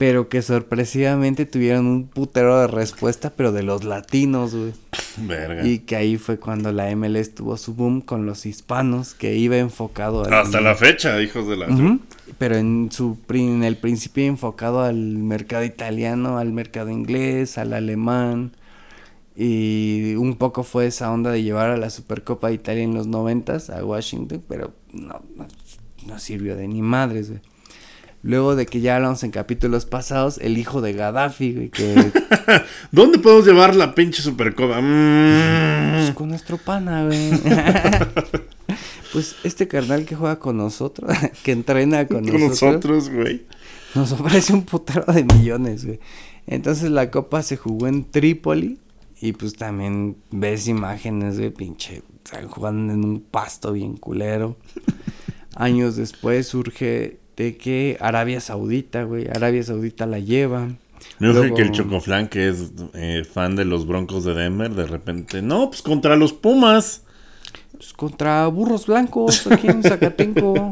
pero 0.00 0.30
que 0.30 0.40
sorpresivamente 0.40 1.44
tuvieron 1.44 1.84
un 1.84 2.08
putero 2.08 2.58
de 2.58 2.68
respuesta, 2.68 3.34
pero 3.36 3.52
de 3.52 3.62
los 3.62 3.84
latinos, 3.84 4.54
güey. 4.54 4.72
Verga. 5.28 5.66
Y 5.66 5.80
que 5.80 5.94
ahí 5.94 6.16
fue 6.16 6.38
cuando 6.38 6.72
la 6.72 6.96
MLS 6.96 7.34
tuvo 7.34 7.58
su 7.58 7.74
boom 7.74 8.00
con 8.00 8.24
los 8.24 8.46
hispanos, 8.46 9.12
que 9.12 9.36
iba 9.36 9.58
enfocado 9.58 10.22
Hasta 10.22 10.62
la 10.62 10.74
fecha, 10.74 11.20
hijos 11.20 11.46
de 11.46 11.56
la... 11.58 11.98
Pero 12.38 12.56
en, 12.56 12.88
su, 12.90 13.18
en 13.28 13.62
el 13.62 13.76
principio 13.76 14.24
enfocado 14.24 14.80
al 14.80 14.96
mercado 14.96 15.64
italiano, 15.64 16.38
al 16.38 16.50
mercado 16.50 16.88
inglés, 16.88 17.58
al 17.58 17.74
alemán. 17.74 18.52
Y 19.36 20.14
un 20.14 20.36
poco 20.36 20.62
fue 20.62 20.86
esa 20.86 21.12
onda 21.12 21.30
de 21.30 21.42
llevar 21.42 21.68
a 21.68 21.76
la 21.76 21.90
Supercopa 21.90 22.48
de 22.48 22.54
Italia 22.54 22.84
en 22.84 22.94
los 22.94 23.06
noventas 23.06 23.68
a 23.68 23.84
Washington, 23.84 24.42
pero 24.48 24.72
no, 24.94 25.20
no, 25.36 25.46
no 26.06 26.18
sirvió 26.18 26.56
de 26.56 26.68
ni 26.68 26.80
madres, 26.80 27.28
güey. 27.28 27.49
Luego 28.22 28.54
de 28.54 28.66
que 28.66 28.80
ya 28.80 28.96
hablamos 28.96 29.22
en 29.24 29.30
capítulos 29.30 29.86
pasados, 29.86 30.38
el 30.38 30.58
hijo 30.58 30.82
de 30.82 30.92
Gaddafi, 30.92 31.54
güey, 31.54 31.68
que... 31.70 31.94
¿Dónde 32.92 33.18
podemos 33.18 33.46
llevar 33.46 33.74
la 33.74 33.94
pinche 33.94 34.20
supercopa? 34.20 34.80
Mm. 34.80 35.92
Pues 35.94 36.14
con 36.14 36.28
nuestro 36.28 36.58
pana, 36.58 37.06
güey. 37.06 37.30
pues 39.12 39.36
este 39.42 39.68
carnal 39.68 40.04
que 40.04 40.16
juega 40.16 40.38
con 40.38 40.58
nosotros, 40.58 41.10
que 41.42 41.52
entrena 41.52 42.06
con, 42.06 42.28
con 42.28 42.40
nosotros, 42.40 43.08
güey. 43.08 43.46
Nos 43.94 44.12
ofrece 44.12 44.52
un 44.52 44.64
putero 44.64 45.10
de 45.12 45.24
millones, 45.24 45.86
güey. 45.86 45.98
Entonces 46.46 46.90
la 46.90 47.10
copa 47.10 47.42
se 47.42 47.56
jugó 47.56 47.86
en 47.86 48.04
Trípoli 48.04 48.78
y 49.20 49.32
pues 49.32 49.54
también 49.54 50.16
ves 50.30 50.68
imágenes, 50.68 51.36
de 51.36 51.50
pinche, 51.50 52.02
están 52.24 52.48
jugando 52.48 52.92
en 52.92 53.04
un 53.04 53.20
pasto 53.20 53.72
bien 53.72 53.96
culero. 53.96 54.56
Años 55.54 55.96
después 55.96 56.48
surge 56.48 57.18
de 57.40 57.56
que 57.56 57.96
Arabia 58.00 58.38
Saudita, 58.38 59.04
güey, 59.04 59.26
Arabia 59.26 59.62
Saudita 59.62 60.04
la 60.04 60.18
lleva. 60.18 60.66
Me 61.18 61.32
Luego... 61.32 61.56
que 61.56 61.62
el 61.62 61.72
Chocoflan, 61.72 62.28
que 62.28 62.50
es 62.50 62.72
eh, 62.92 63.24
fan 63.24 63.56
de 63.56 63.64
los 63.64 63.86
Broncos 63.86 64.24
de 64.24 64.34
Denver, 64.34 64.70
de 64.72 64.86
repente, 64.86 65.40
no, 65.40 65.70
pues 65.70 65.80
contra 65.80 66.16
los 66.16 66.34
Pumas. 66.34 67.04
Pues 67.72 67.94
contra 67.94 68.46
burros 68.48 68.84
blancos 68.84 69.46
aquí 69.46 69.68
en 69.68 69.82
Zacatenco. 69.82 70.70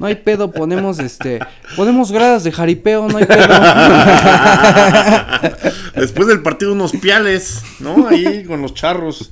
No 0.00 0.06
hay 0.06 0.16
pedo, 0.16 0.50
ponemos 0.50 0.98
este, 0.98 1.38
ponemos 1.76 2.10
gradas 2.10 2.42
de 2.42 2.50
jaripeo, 2.50 3.06
no 3.06 3.18
hay 3.18 3.26
pedo. 3.26 3.46
Después 5.94 6.26
del 6.26 6.42
partido 6.42 6.72
unos 6.72 6.90
piales, 6.90 7.62
¿no? 7.78 8.08
Ahí 8.08 8.42
con 8.42 8.62
los 8.62 8.74
charros. 8.74 9.30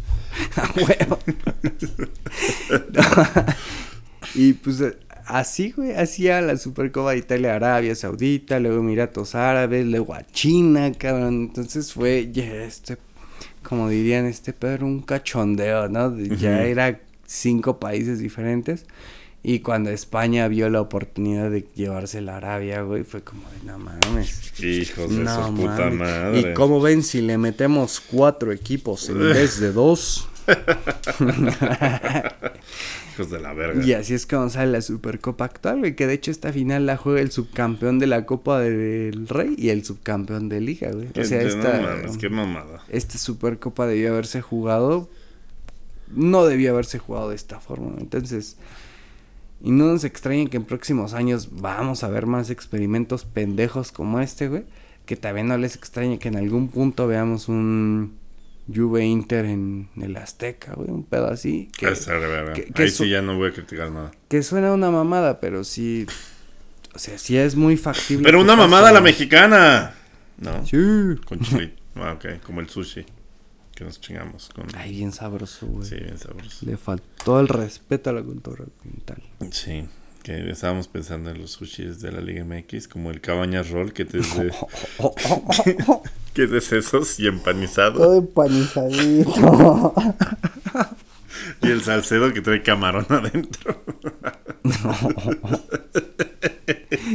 Y 4.34 4.52
pues 4.54 4.82
así, 5.26 5.72
güey, 5.72 5.92
hacía 5.92 6.40
la 6.40 6.56
Supercopa 6.56 7.12
de 7.12 7.18
Italia, 7.18 7.56
Arabia 7.56 7.94
Saudita, 7.94 8.58
luego 8.60 8.78
Emiratos 8.78 9.34
Árabes, 9.34 9.86
luego 9.86 10.14
a 10.14 10.26
China, 10.26 10.92
cabrón. 10.92 11.34
Entonces 11.48 11.92
fue, 11.92 12.30
ya, 12.32 12.44
este, 12.64 12.98
como 13.62 13.88
dirían, 13.88 14.26
este 14.26 14.52
Pedro, 14.52 14.86
un 14.86 15.02
cachondeo, 15.02 15.88
¿no? 15.88 16.16
Ya 16.18 16.64
era 16.64 17.00
cinco 17.26 17.78
países 17.78 18.18
diferentes. 18.18 18.86
Y 19.42 19.60
cuando 19.60 19.88
España 19.90 20.46
vio 20.48 20.68
la 20.68 20.82
oportunidad 20.82 21.50
de 21.50 21.66
llevarse 21.74 22.20
la 22.20 22.36
Arabia, 22.36 22.82
güey, 22.82 23.04
fue 23.04 23.22
como 23.22 23.42
de 23.50 23.64
no 23.64 23.78
mames. 23.78 24.52
Hijos 24.60 25.16
de 25.16 25.26
su 25.26 25.54
puta 25.54 25.90
madre. 25.90 26.40
Y 26.40 26.54
como 26.54 26.80
ven, 26.80 27.02
si 27.02 27.22
le 27.22 27.38
metemos 27.38 28.00
cuatro 28.00 28.52
equipos 28.52 29.08
en 29.08 29.18
vez 29.18 29.58
de 29.58 29.72
dos. 29.72 30.28
Hijos 33.20 33.30
de 33.30 33.40
la 33.40 33.52
verga. 33.54 33.84
Y 33.84 33.92
así 33.92 34.14
es 34.14 34.26
como 34.26 34.48
sale 34.48 34.72
la 34.72 34.80
Supercopa 34.82 35.44
actual, 35.44 35.80
güey. 35.80 35.94
Que 35.96 36.06
de 36.06 36.14
hecho 36.14 36.30
esta 36.30 36.52
final 36.52 36.86
la 36.86 36.96
juega 36.96 37.20
el 37.20 37.30
subcampeón 37.30 37.98
de 37.98 38.06
la 38.06 38.26
Copa 38.26 38.60
del 38.60 39.28
Rey 39.28 39.54
y 39.58 39.68
el 39.70 39.84
subcampeón 39.84 40.48
de 40.48 40.60
Liga, 40.60 40.90
güey. 40.92 41.08
O 41.18 41.24
sea, 41.24 41.42
No 41.42 41.48
esta, 41.48 41.80
mames, 41.80 42.16
qué 42.16 42.28
mamada. 42.28 42.82
esta 42.88 43.18
Supercopa 43.18 43.86
debió 43.86 44.12
haberse 44.12 44.40
jugado. 44.40 45.08
No 46.14 46.44
debió 46.46 46.72
haberse 46.72 46.98
jugado 46.98 47.30
de 47.30 47.36
esta 47.36 47.60
forma. 47.60 47.92
Entonces. 47.98 48.56
Y 49.62 49.72
no 49.72 49.84
nos 49.86 50.04
extrañen 50.04 50.48
que 50.48 50.56
en 50.56 50.64
próximos 50.64 51.12
años 51.12 51.50
vamos 51.52 52.02
a 52.02 52.08
ver 52.08 52.24
más 52.26 52.48
experimentos 52.48 53.26
pendejos 53.26 53.92
como 53.92 54.20
este, 54.20 54.48
güey. 54.48 54.64
Que 55.04 55.16
también 55.16 55.48
no 55.48 55.58
les 55.58 55.76
extrañe 55.76 56.18
que 56.18 56.28
en 56.28 56.36
algún 56.36 56.68
punto 56.68 57.06
veamos 57.06 57.48
un 57.48 58.14
Juve 58.74 59.04
Inter 59.04 59.44
en 59.44 59.88
el 60.00 60.16
Azteca, 60.16 60.74
güey. 60.74 60.90
Un 60.90 61.04
pedo 61.04 61.28
así. 61.28 61.70
Que, 61.76 61.88
Esa 61.88 62.14
de 62.14 62.26
verga. 62.26 62.52
que- 62.52 62.66
que 62.66 62.82
Ahí 62.82 62.90
sí 62.90 63.08
ya 63.08 63.22
no 63.22 63.36
voy 63.36 63.50
a 63.50 63.52
criticar 63.52 63.90
nada. 63.90 64.10
que 64.28 64.42
suena 64.42 64.72
una 64.72 64.90
mamada, 64.90 65.40
pero 65.40 65.64
sí. 65.64 66.06
O 66.94 66.98
sea, 66.98 67.18
sí 67.18 67.36
es 67.36 67.54
muy 67.54 67.76
factible. 67.76 68.24
Pero 68.24 68.40
una 68.40 68.56
mamada 68.56 68.88
a 68.88 68.92
la 68.92 69.00
mexicana. 69.00 69.94
No. 70.38 70.66
Sí. 70.66 70.76
Con 71.26 71.40
chile. 71.40 71.74
Ah, 71.94 72.12
ok. 72.14 72.42
Como 72.44 72.60
el 72.60 72.68
sushi. 72.68 73.04
Que 73.74 73.84
nos 73.84 74.00
chingamos 74.00 74.50
con. 74.54 74.66
Ay, 74.76 74.90
bien 74.96 75.12
sabroso, 75.12 75.66
güey. 75.66 75.88
Sí, 75.88 75.94
bien 75.96 76.18
sabroso. 76.18 76.66
Le 76.66 76.76
faltó 76.76 77.40
el 77.40 77.48
respeto 77.48 78.10
a 78.10 78.12
la 78.12 78.22
cultura 78.22 78.64
oriental. 78.80 79.22
Sí. 79.52 79.86
Que 80.22 80.50
estábamos 80.50 80.88
pensando 80.88 81.30
en 81.30 81.40
los 81.40 81.52
sushis 81.52 82.00
de 82.00 82.12
la 82.12 82.20
Liga 82.20 82.44
MX, 82.44 82.88
como 82.88 83.10
el 83.10 83.20
Cabañas 83.20 83.70
Roll, 83.70 83.92
que, 83.92 84.04
te 84.04 84.18
es 84.18 84.36
de, 84.36 84.52
que 86.34 86.44
es 86.44 86.50
de 86.50 86.60
sesos 86.60 87.18
y 87.18 87.26
empanizado. 87.26 88.16
empanizadito. 88.16 89.94
Y 91.62 91.68
el 91.68 91.82
salcedo 91.82 92.32
que 92.32 92.40
trae 92.40 92.62
camarón 92.62 93.06
adentro. 93.08 93.82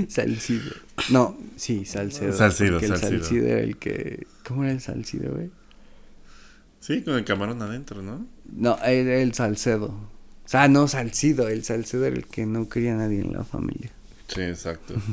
Salcido. 0.07 0.71
No, 1.09 1.37
sí, 1.55 1.85
Salcedo. 1.85 2.33
Salcido, 2.33 2.73
porque 2.73 2.85
el 2.85 2.97
Salcido. 2.97 3.23
Salcido 3.23 3.47
era 3.47 3.61
el 3.61 3.77
que. 3.77 4.27
¿Cómo 4.47 4.63
era 4.63 4.73
el 4.73 4.81
Salcido, 4.81 5.33
güey? 5.33 5.49
Sí, 6.79 7.01
con 7.01 7.15
el 7.15 7.25
camarón 7.25 7.61
adentro, 7.61 8.01
¿no? 8.01 8.25
No, 8.45 8.77
era 8.83 9.17
el 9.17 9.33
Salcedo. 9.33 9.93
O 10.45 10.47
sea, 10.47 10.67
no, 10.67 10.87
Salcido. 10.87 11.47
El 11.47 11.63
Salcedo 11.63 12.05
era 12.05 12.15
el 12.15 12.25
que 12.27 12.45
no 12.45 12.69
quería 12.69 12.93
nadie 12.95 13.21
en 13.21 13.33
la 13.33 13.43
familia. 13.43 13.91
Sí, 14.27 14.41
exacto. 14.41 14.95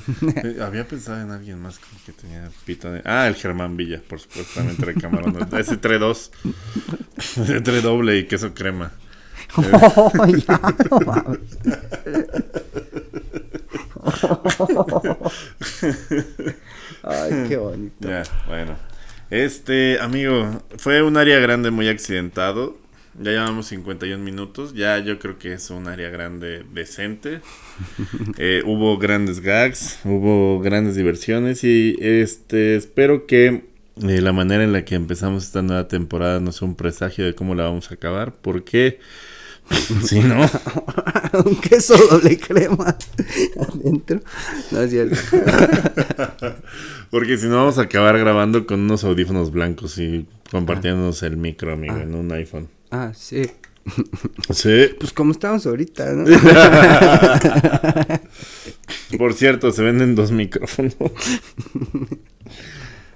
Eh, 0.45 0.59
Había 0.61 0.87
pensado 0.87 1.20
en 1.20 1.30
alguien 1.30 1.61
más 1.61 1.78
que 2.07 2.12
tenía 2.12 2.51
pito 2.64 2.91
de... 2.91 3.03
Ah, 3.05 3.26
el 3.28 3.35
Germán 3.35 3.76
Villa, 3.76 4.01
por 4.09 4.20
supuesto, 4.20 4.55
también 4.55 4.76
trae 4.76 4.95
camarón. 4.95 5.37
Ese 5.59 5.76
trae 5.76 5.99
dos. 5.99 6.33
Ese 7.16 7.61
trae 7.61 7.80
doble 7.80 8.18
y 8.18 8.26
queso 8.26 8.55
crema. 8.55 8.93
ya, 9.57 10.74
no 10.91 11.01
mames. 11.01 11.41
Ay, 17.03 17.45
qué 17.49 17.57
bonito. 17.57 18.09
Ya, 18.09 18.22
bueno. 18.47 18.76
Este, 19.30 19.99
amigo, 20.01 20.62
fue 20.76 21.03
un 21.03 21.16
área 21.16 21.39
grande 21.39 21.70
muy 21.70 21.89
accidentado. 21.89 22.76
Ya 23.18 23.32
llevamos 23.32 23.66
51 23.66 24.22
minutos. 24.22 24.72
Ya 24.74 24.98
yo 24.98 25.18
creo 25.18 25.38
que 25.38 25.52
es 25.52 25.70
un 25.70 25.88
área 25.88 26.08
grande 26.10 26.64
decente. 26.72 27.40
Eh, 28.38 28.62
hubo 28.64 28.98
grandes 28.98 29.40
gags, 29.40 29.98
hubo 30.04 30.60
grandes 30.60 30.94
diversiones 30.94 31.64
y 31.64 31.96
este 32.00 32.76
espero 32.76 33.26
que 33.26 33.64
eh, 34.02 34.20
la 34.20 34.32
manera 34.32 34.64
en 34.64 34.72
la 34.72 34.84
que 34.84 34.94
empezamos 34.94 35.44
esta 35.44 35.62
nueva 35.62 35.88
temporada 35.88 36.40
no 36.40 36.52
sea 36.52 36.68
un 36.68 36.74
presagio 36.74 37.24
de 37.24 37.34
cómo 37.34 37.54
la 37.54 37.64
vamos 37.64 37.90
a 37.90 37.94
acabar. 37.94 38.32
Porque 38.34 38.98
si 40.04 40.20
no, 40.20 40.40
Un 41.44 41.56
queso 41.56 41.96
doble 41.96 42.38
crema 42.38 42.96
adentro. 43.60 44.20
No 44.70 44.80
es 44.80 44.90
cierto. 44.90 45.16
porque 47.10 47.38
si 47.38 47.46
no 47.46 47.56
vamos 47.56 47.78
a 47.78 47.82
acabar 47.82 48.18
grabando 48.18 48.66
con 48.66 48.80
unos 48.80 49.04
audífonos 49.04 49.50
blancos 49.50 49.98
y 49.98 50.26
compartiéndonos 50.50 51.22
el 51.22 51.36
micro, 51.36 51.72
amigo, 51.72 51.96
en 51.96 52.14
un 52.14 52.30
iPhone. 52.32 52.68
Ah, 52.93 53.12
sí. 53.14 53.43
Sí. 54.53 54.90
Pues 55.01 55.12
como 55.12 55.32
estamos 55.32 55.66
ahorita, 55.66 56.12
¿no? 56.12 56.26
Por 59.18 59.34
cierto, 59.34 59.72
se 59.72 59.82
venden 59.82 60.14
dos 60.14 60.30
micrófonos. 60.30 60.95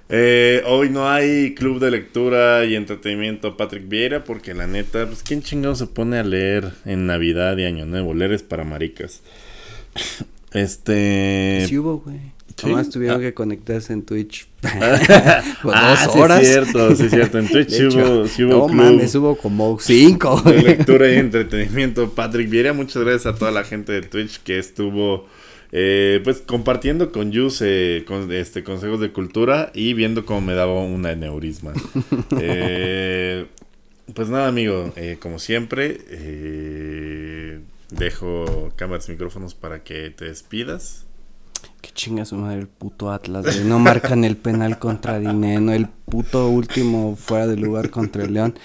Eh, 0.09 0.63
hoy 0.65 0.89
no 0.89 1.09
hay 1.09 1.53
club 1.53 1.79
de 1.79 1.91
lectura 1.91 2.65
y 2.65 2.75
entretenimiento 2.75 3.57
Patrick 3.57 3.89
Vieira 3.89 4.23
porque 4.23 4.53
la 4.53 4.65
neta, 4.65 5.05
pues 5.05 5.21
quién 5.21 5.41
chingado 5.41 5.75
se 5.75 5.85
pone 5.85 6.17
a 6.17 6.23
leer 6.23 6.71
en 6.85 7.07
Navidad 7.07 7.57
y 7.57 7.65
Año 7.65 7.85
Nuevo, 7.85 8.13
leer 8.13 8.31
es 8.31 8.41
para 8.41 8.63
maricas. 8.63 9.21
Este... 10.53 11.65
Sí 11.67 11.77
hubo, 11.77 11.99
güey. 11.99 12.36
Sí. 12.57 12.67
Nomás 12.67 12.89
tuvieron 12.89 13.19
Ah. 13.19 13.21
que 13.21 13.33
conectarse 13.35 13.93
en 13.93 14.01
Twitch. 14.03 14.47
Por 15.61 15.73
ah, 15.75 15.91
dos 15.91 15.99
sí 16.13 16.19
horas. 16.19 16.41
es 16.41 16.47
cierto, 16.47 16.95
sí 16.95 17.03
es 17.03 17.11
cierto. 17.11 17.37
En 17.37 17.47
Twitch 17.51 17.69
sí 17.69 17.85
hecho, 17.85 17.97
hubo, 17.99 18.27
sí 18.27 18.43
hubo 18.43 18.67
no 18.67 18.73
mames, 18.73 19.13
hubo 19.15 19.37
como 19.37 19.77
cinco, 19.79 20.41
de 20.41 20.61
lectura 20.63 21.09
y 21.11 21.17
entretenimiento 21.17 22.09
Patrick 22.15 22.49
Vieira. 22.49 22.73
Muchas 22.73 23.03
gracias 23.03 23.27
a 23.27 23.37
toda 23.37 23.51
la 23.51 23.63
gente 23.63 23.91
de 23.91 24.01
Twitch 24.01 24.39
que 24.41 24.57
estuvo 24.57 25.27
eh, 25.71 26.19
pues 26.23 26.41
compartiendo 26.45 27.11
con 27.11 27.31
Yus 27.31 27.61
eh, 27.61 28.03
con, 28.07 28.31
este, 28.31 28.63
consejos 28.63 28.99
de 29.01 29.11
cultura 29.11 29.71
y 29.75 29.93
viendo 29.93 30.25
cómo 30.25 30.41
me 30.41 30.53
daba 30.53 30.81
un 30.81 31.05
aneurisma. 31.05 31.73
Eh, 32.39 33.45
pues 34.13 34.29
nada, 34.29 34.47
amigo, 34.47 34.93
eh, 34.95 35.17
como 35.19 35.37
siempre, 35.37 35.97
eh, 36.09 37.59
dejo 37.91 38.71
cámaras 38.77 39.09
y 39.09 39.11
micrófonos 39.11 39.53
para 39.53 39.83
que 39.83 40.09
te 40.09 40.25
despidas. 40.25 41.03
Que 41.81 41.91
chinga 41.91 42.25
su 42.25 42.35
madre 42.35 42.59
el 42.59 42.67
puto 42.67 43.11
Atlas, 43.11 43.45
güey. 43.45 43.63
No 43.63 43.79
marcan 43.79 44.23
el 44.23 44.37
penal 44.37 44.79
contra 44.79 45.19
Dineno. 45.19 45.71
El 45.71 45.87
puto 45.87 46.49
último 46.49 47.15
fuera 47.15 47.47
de 47.47 47.57
lugar 47.57 47.89
contra 47.89 48.23
el 48.23 48.33
León. 48.33 48.55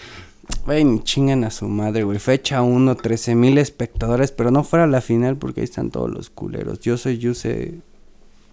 Güey, 0.64 0.84
ni 0.84 1.02
chingan 1.02 1.44
a 1.44 1.50
su 1.50 1.66
madre, 1.68 2.04
güey. 2.04 2.18
Fecha 2.18 2.62
1, 2.62 2.96
13 2.96 3.34
mil 3.34 3.58
espectadores, 3.58 4.32
pero 4.32 4.50
no 4.50 4.64
fuera 4.64 4.86
la 4.86 5.00
final 5.00 5.36
porque 5.36 5.60
ahí 5.60 5.64
están 5.64 5.90
todos 5.90 6.10
los 6.10 6.30
culeros. 6.30 6.80
Yo 6.80 6.96
soy 6.96 7.18
Yuse 7.18 7.80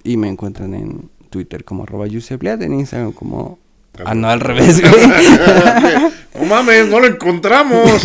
y 0.03 0.17
me 0.17 0.27
encuentran 0.27 0.73
en 0.73 1.09
Twitter 1.29 1.63
como 1.63 1.83
arroba 1.83 2.07
en 2.07 2.73
Instagram 2.73 3.11
como... 3.11 3.59
Ah, 4.05 4.15
no, 4.15 4.29
al 4.29 4.39
revés, 4.39 4.81
güey. 4.81 5.07
no 6.39 6.45
mames, 6.45 6.87
no 6.87 6.99
lo 6.99 7.07
encontramos. 7.07 8.01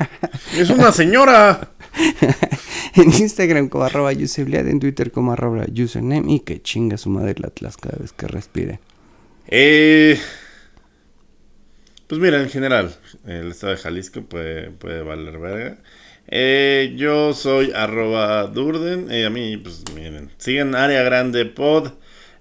es 0.56 0.70
una 0.70 0.92
señora. 0.92 1.72
en 2.94 3.04
Instagram 3.12 3.68
como 3.68 3.84
arroba 3.84 4.12
Yusebliad, 4.12 4.68
en 4.68 4.80
Twitter 4.80 5.10
como 5.10 5.32
arroba 5.32 5.66
username 5.72 6.32
y 6.34 6.40
que 6.40 6.60
chinga 6.62 6.96
su 6.96 7.10
madre 7.10 7.34
el 7.36 7.44
Atlas 7.44 7.76
cada 7.76 7.98
vez 7.98 8.12
que 8.12 8.26
respire. 8.26 8.80
Eh, 9.48 10.18
pues 12.06 12.20
mira, 12.20 12.40
en 12.40 12.48
general, 12.48 12.94
el 13.26 13.50
estado 13.50 13.72
de 13.72 13.78
Jalisco 13.78 14.22
puede, 14.22 14.70
valer 15.02 15.38
verga. 15.38 15.78
Eh, 16.28 16.94
yo 16.96 17.32
soy 17.34 17.72
arroba 17.72 18.46
Durden. 18.48 19.10
eh, 19.10 19.26
a 19.26 19.30
mí, 19.30 19.56
pues 19.56 19.82
miren, 19.94 20.30
sigan 20.38 20.74
Área 20.74 21.02
Grande 21.02 21.46
Pod 21.46 21.92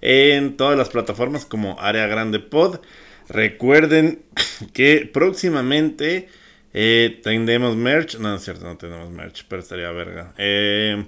en 0.01 0.58
todas 0.58 0.78
las 0.78 0.89
plataformas 0.89 1.45
como 1.45 1.80
Área 1.80 2.08
Grande 2.08 2.39
Pod. 2.39 2.80
Recuerden 3.28 4.22
que 4.74 5.10
próximamente 5.12 6.30
eh, 6.78 7.21
tendremos 7.23 7.76
merch. 7.78 8.17
No, 8.19 8.36
es 8.36 8.43
cierto, 8.43 8.65
no 8.65 8.78
tenemos 8.78 9.09
merch, 9.11 9.45
pero 9.47 9.61
estaría 9.61 9.89
verga. 9.91 10.34
Eh, 10.38 11.05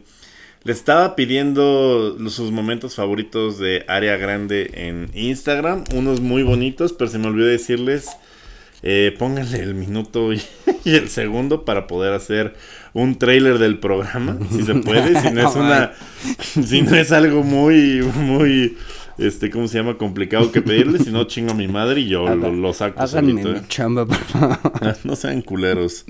le 0.64 0.72
estaba 0.74 1.16
pidiendo 1.16 2.18
sus 2.30 2.52
momentos 2.52 2.96
favoritos 2.96 3.60
de 3.60 3.86
Área 3.88 4.18
Grande 4.18 4.72
en 4.74 5.10
Instagram. 5.14 5.84
Unos 5.94 6.22
muy 6.22 6.44
bonitos, 6.44 6.94
pero 6.94 7.10
se 7.12 7.20
me 7.20 7.28
olvidó 7.28 7.48
decirles. 7.48 8.08
eh, 8.84 9.16
pónganle 9.18 9.60
el 9.60 9.74
minuto 9.76 10.34
y, 10.34 10.42
y 10.86 10.96
el 10.96 11.10
segundo 11.10 11.66
para 11.66 11.88
poder 11.88 12.14
hacer 12.14 12.56
un 12.94 13.18
trailer 13.20 13.58
del 13.60 13.80
programa, 13.80 14.38
si 14.52 14.64
se 14.64 14.76
puede, 14.76 15.20
si 15.22 15.32
no 15.32 15.50
es 15.50 15.56
una, 15.58 15.94
si 16.66 16.82
no 16.84 16.96
es 16.96 17.12
algo 17.12 17.44
muy, 17.44 18.02
muy, 18.16 18.78
este, 19.18 19.50
¿cómo 19.50 19.68
se 19.68 19.78
llama? 19.78 19.98
Complicado 19.98 20.52
que 20.52 20.62
pedirle, 20.62 21.00
si 21.00 21.12
no 21.12 21.24
chingo 21.28 21.52
a 21.52 21.56
mi 21.56 21.68
madre 21.68 22.02
y 22.02 22.08
yo 22.10 22.34
lo, 22.36 22.52
lo 22.52 22.74
saco 22.74 23.06
solito. 23.08 23.50
mi 23.50 23.58
¿eh? 23.58 23.62
chamba, 23.68 24.06
por 24.06 24.18
favor. 24.18 24.60
no 25.04 25.16
sean 25.16 25.42
culeros. 25.42 26.06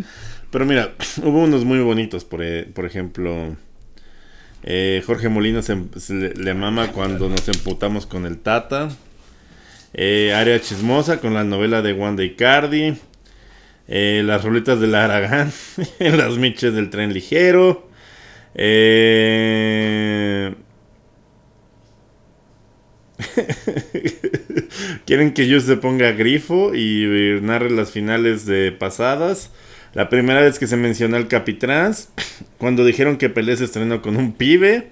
Pero 0.52 0.66
mira, 0.66 0.94
hubo 1.24 1.44
unos 1.44 1.66
muy 1.66 1.80
bonitos, 1.80 2.24
por, 2.26 2.42
e- 2.42 2.64
por 2.66 2.86
ejemplo, 2.86 3.56
eh, 4.64 5.04
Jorge 5.06 5.30
Molina 5.30 5.62
se, 5.62 5.78
se 5.98 6.14
le, 6.14 6.34
le 6.34 6.54
mama 6.54 6.92
cuando 6.92 7.30
nos 7.30 7.48
emputamos 7.48 8.06
con 8.06 8.26
el 8.26 8.38
Tata. 8.40 8.90
Eh, 9.94 10.34
Área 10.36 10.60
Chismosa 10.62 11.20
con 11.20 11.34
la 11.34 11.44
novela 11.44 11.82
de 11.82 11.94
Wanda 11.94 12.24
Icardi. 12.24 12.96
Eh, 13.88 14.22
las 14.26 14.44
ruletas 14.44 14.80
del 14.80 14.96
Aragán. 14.96 15.52
las 16.00 16.38
miches 16.38 16.74
del 16.74 16.90
tren 16.90 17.14
ligero. 17.14 17.90
Eh, 18.56 20.54
Quieren 25.06 25.34
que 25.34 25.48
yo 25.48 25.60
se 25.60 25.78
ponga 25.78 26.12
grifo 26.12 26.76
y 26.76 27.40
narre 27.42 27.70
las 27.70 27.92
finales 27.92 28.46
de 28.46 28.72
pasadas. 28.72 29.52
La 29.94 30.10
primera 30.10 30.42
vez 30.42 30.60
que 30.60 30.68
se 30.68 30.78
mencionó 30.78 31.18
el 31.18 31.28
Capitrans, 31.28 32.10
cuando 32.58 32.86
dijeron 32.86 33.18
que 33.18 33.30
Pelé 33.30 33.58
se 33.58 33.66
estrenó 33.66 34.02
con 34.02 34.18
un 34.18 34.34
pibe. 34.34 34.90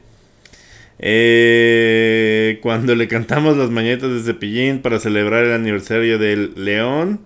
Eh, 0.98 2.60
cuando 2.62 2.96
le 2.96 3.08
cantamos 3.08 3.58
las 3.58 3.70
mañetas 3.70 4.12
de 4.12 4.24
Cepillín 4.24 4.82
para 4.82 5.00
celebrar 5.00 5.44
el 5.44 5.54
aniversario 5.54 6.18
del 6.18 6.54
León. 6.56 7.20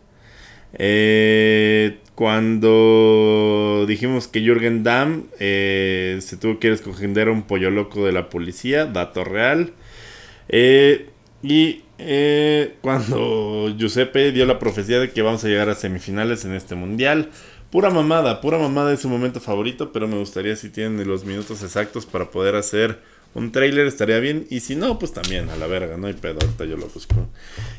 Eh, 0.74 1.98
cuando 2.16 3.86
dijimos 3.88 4.28
que 4.28 4.42
Jürgen 4.42 4.84
Damm 4.84 5.24
eh, 5.40 6.20
se 6.22 6.36
tuvo 6.36 6.60
que 6.60 6.72
escoger 6.72 7.30
un 7.30 7.44
pollo 7.44 7.70
loco 7.70 8.06
de 8.06 8.12
la 8.12 8.30
policía, 8.30 8.86
dato 8.86 9.24
real. 9.24 9.72
Y 10.52 11.84
cuando 12.82 13.74
Giuseppe 13.78 14.32
dio 14.32 14.46
la 14.46 14.60
profecía 14.60 15.00
de 15.00 15.12
que 15.12 15.22
vamos 15.22 15.44
a 15.44 15.48
llegar 15.48 15.70
a 15.70 15.76
semifinales 15.76 16.46
en 16.46 16.54
este 16.54 16.76
mundial. 16.76 17.30
Pura 17.72 17.92
mamada, 17.92 18.42
pura 18.42 18.58
mamada 18.58 18.92
es 18.94 19.02
su 19.02 19.10
momento 19.10 19.40
favorito, 19.40 19.92
pero 19.92 20.08
me 20.08 20.18
gustaría 20.18 20.56
si 20.56 20.70
tienen 20.70 21.08
los 21.08 21.24
minutos 21.24 21.62
exactos 21.62 22.08
para 22.08 22.32
poder 22.32 22.56
hacer 22.56 23.00
un 23.36 23.52
trailer, 23.52 23.86
estaría 23.86 24.20
bien. 24.20 24.48
Y 24.50 24.62
si 24.62 24.76
no, 24.76 24.98
pues 24.98 25.14
también, 25.14 25.50
a 25.50 25.56
la 25.56 25.68
verga, 25.68 25.98
no 25.98 26.08
hay 26.08 26.14
pedo, 26.14 26.40
ahorita 26.42 26.66
yo 26.66 26.78
lo 26.78 26.88
busco. 26.88 27.30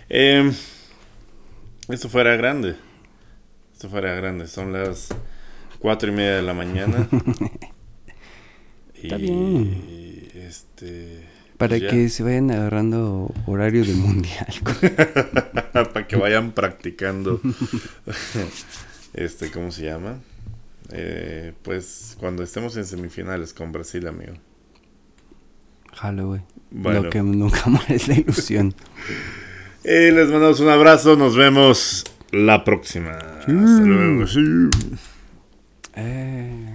Eh, 0.08 0.52
esto 1.88 2.08
fuera 2.08 2.36
grande. 2.36 2.76
Esto 3.72 3.88
fuera 3.88 4.14
grande, 4.14 4.46
son 4.46 4.72
las 4.72 5.08
cuatro 5.80 6.12
y 6.12 6.14
media 6.14 6.36
de 6.36 6.42
la 6.42 6.54
mañana. 6.54 7.08
Está 8.94 9.16
bien. 9.16 10.30
Este. 10.34 11.29
Para 11.60 11.76
pues 11.76 11.90
que 11.90 12.08
se 12.08 12.22
vayan 12.22 12.50
agarrando 12.50 13.34
horario 13.44 13.84
del 13.84 13.96
mundial. 13.96 14.46
Para 15.74 16.06
que 16.06 16.16
vayan 16.16 16.52
practicando. 16.52 17.38
este, 19.12 19.50
¿cómo 19.50 19.70
se 19.70 19.84
llama? 19.84 20.20
Eh, 20.90 21.52
pues 21.62 22.16
cuando 22.18 22.42
estemos 22.42 22.78
en 22.78 22.86
semifinales 22.86 23.52
con 23.52 23.72
Brasil, 23.72 24.06
amigo. 24.06 24.32
Jalo, 25.92 26.28
güey. 26.28 26.40
Lo 26.72 27.10
que 27.10 27.22
nunca 27.22 27.66
muere 27.66 27.94
es 27.94 28.08
la 28.08 28.14
ilusión. 28.14 28.74
eh, 29.84 30.12
les 30.12 30.30
mandamos 30.30 30.60
un 30.60 30.70
abrazo, 30.70 31.14
nos 31.14 31.36
vemos 31.36 32.06
la 32.32 32.64
próxima. 32.64 33.18
Hasta 33.18 33.50
luego. 33.50 34.24
Eh. 35.94 36.74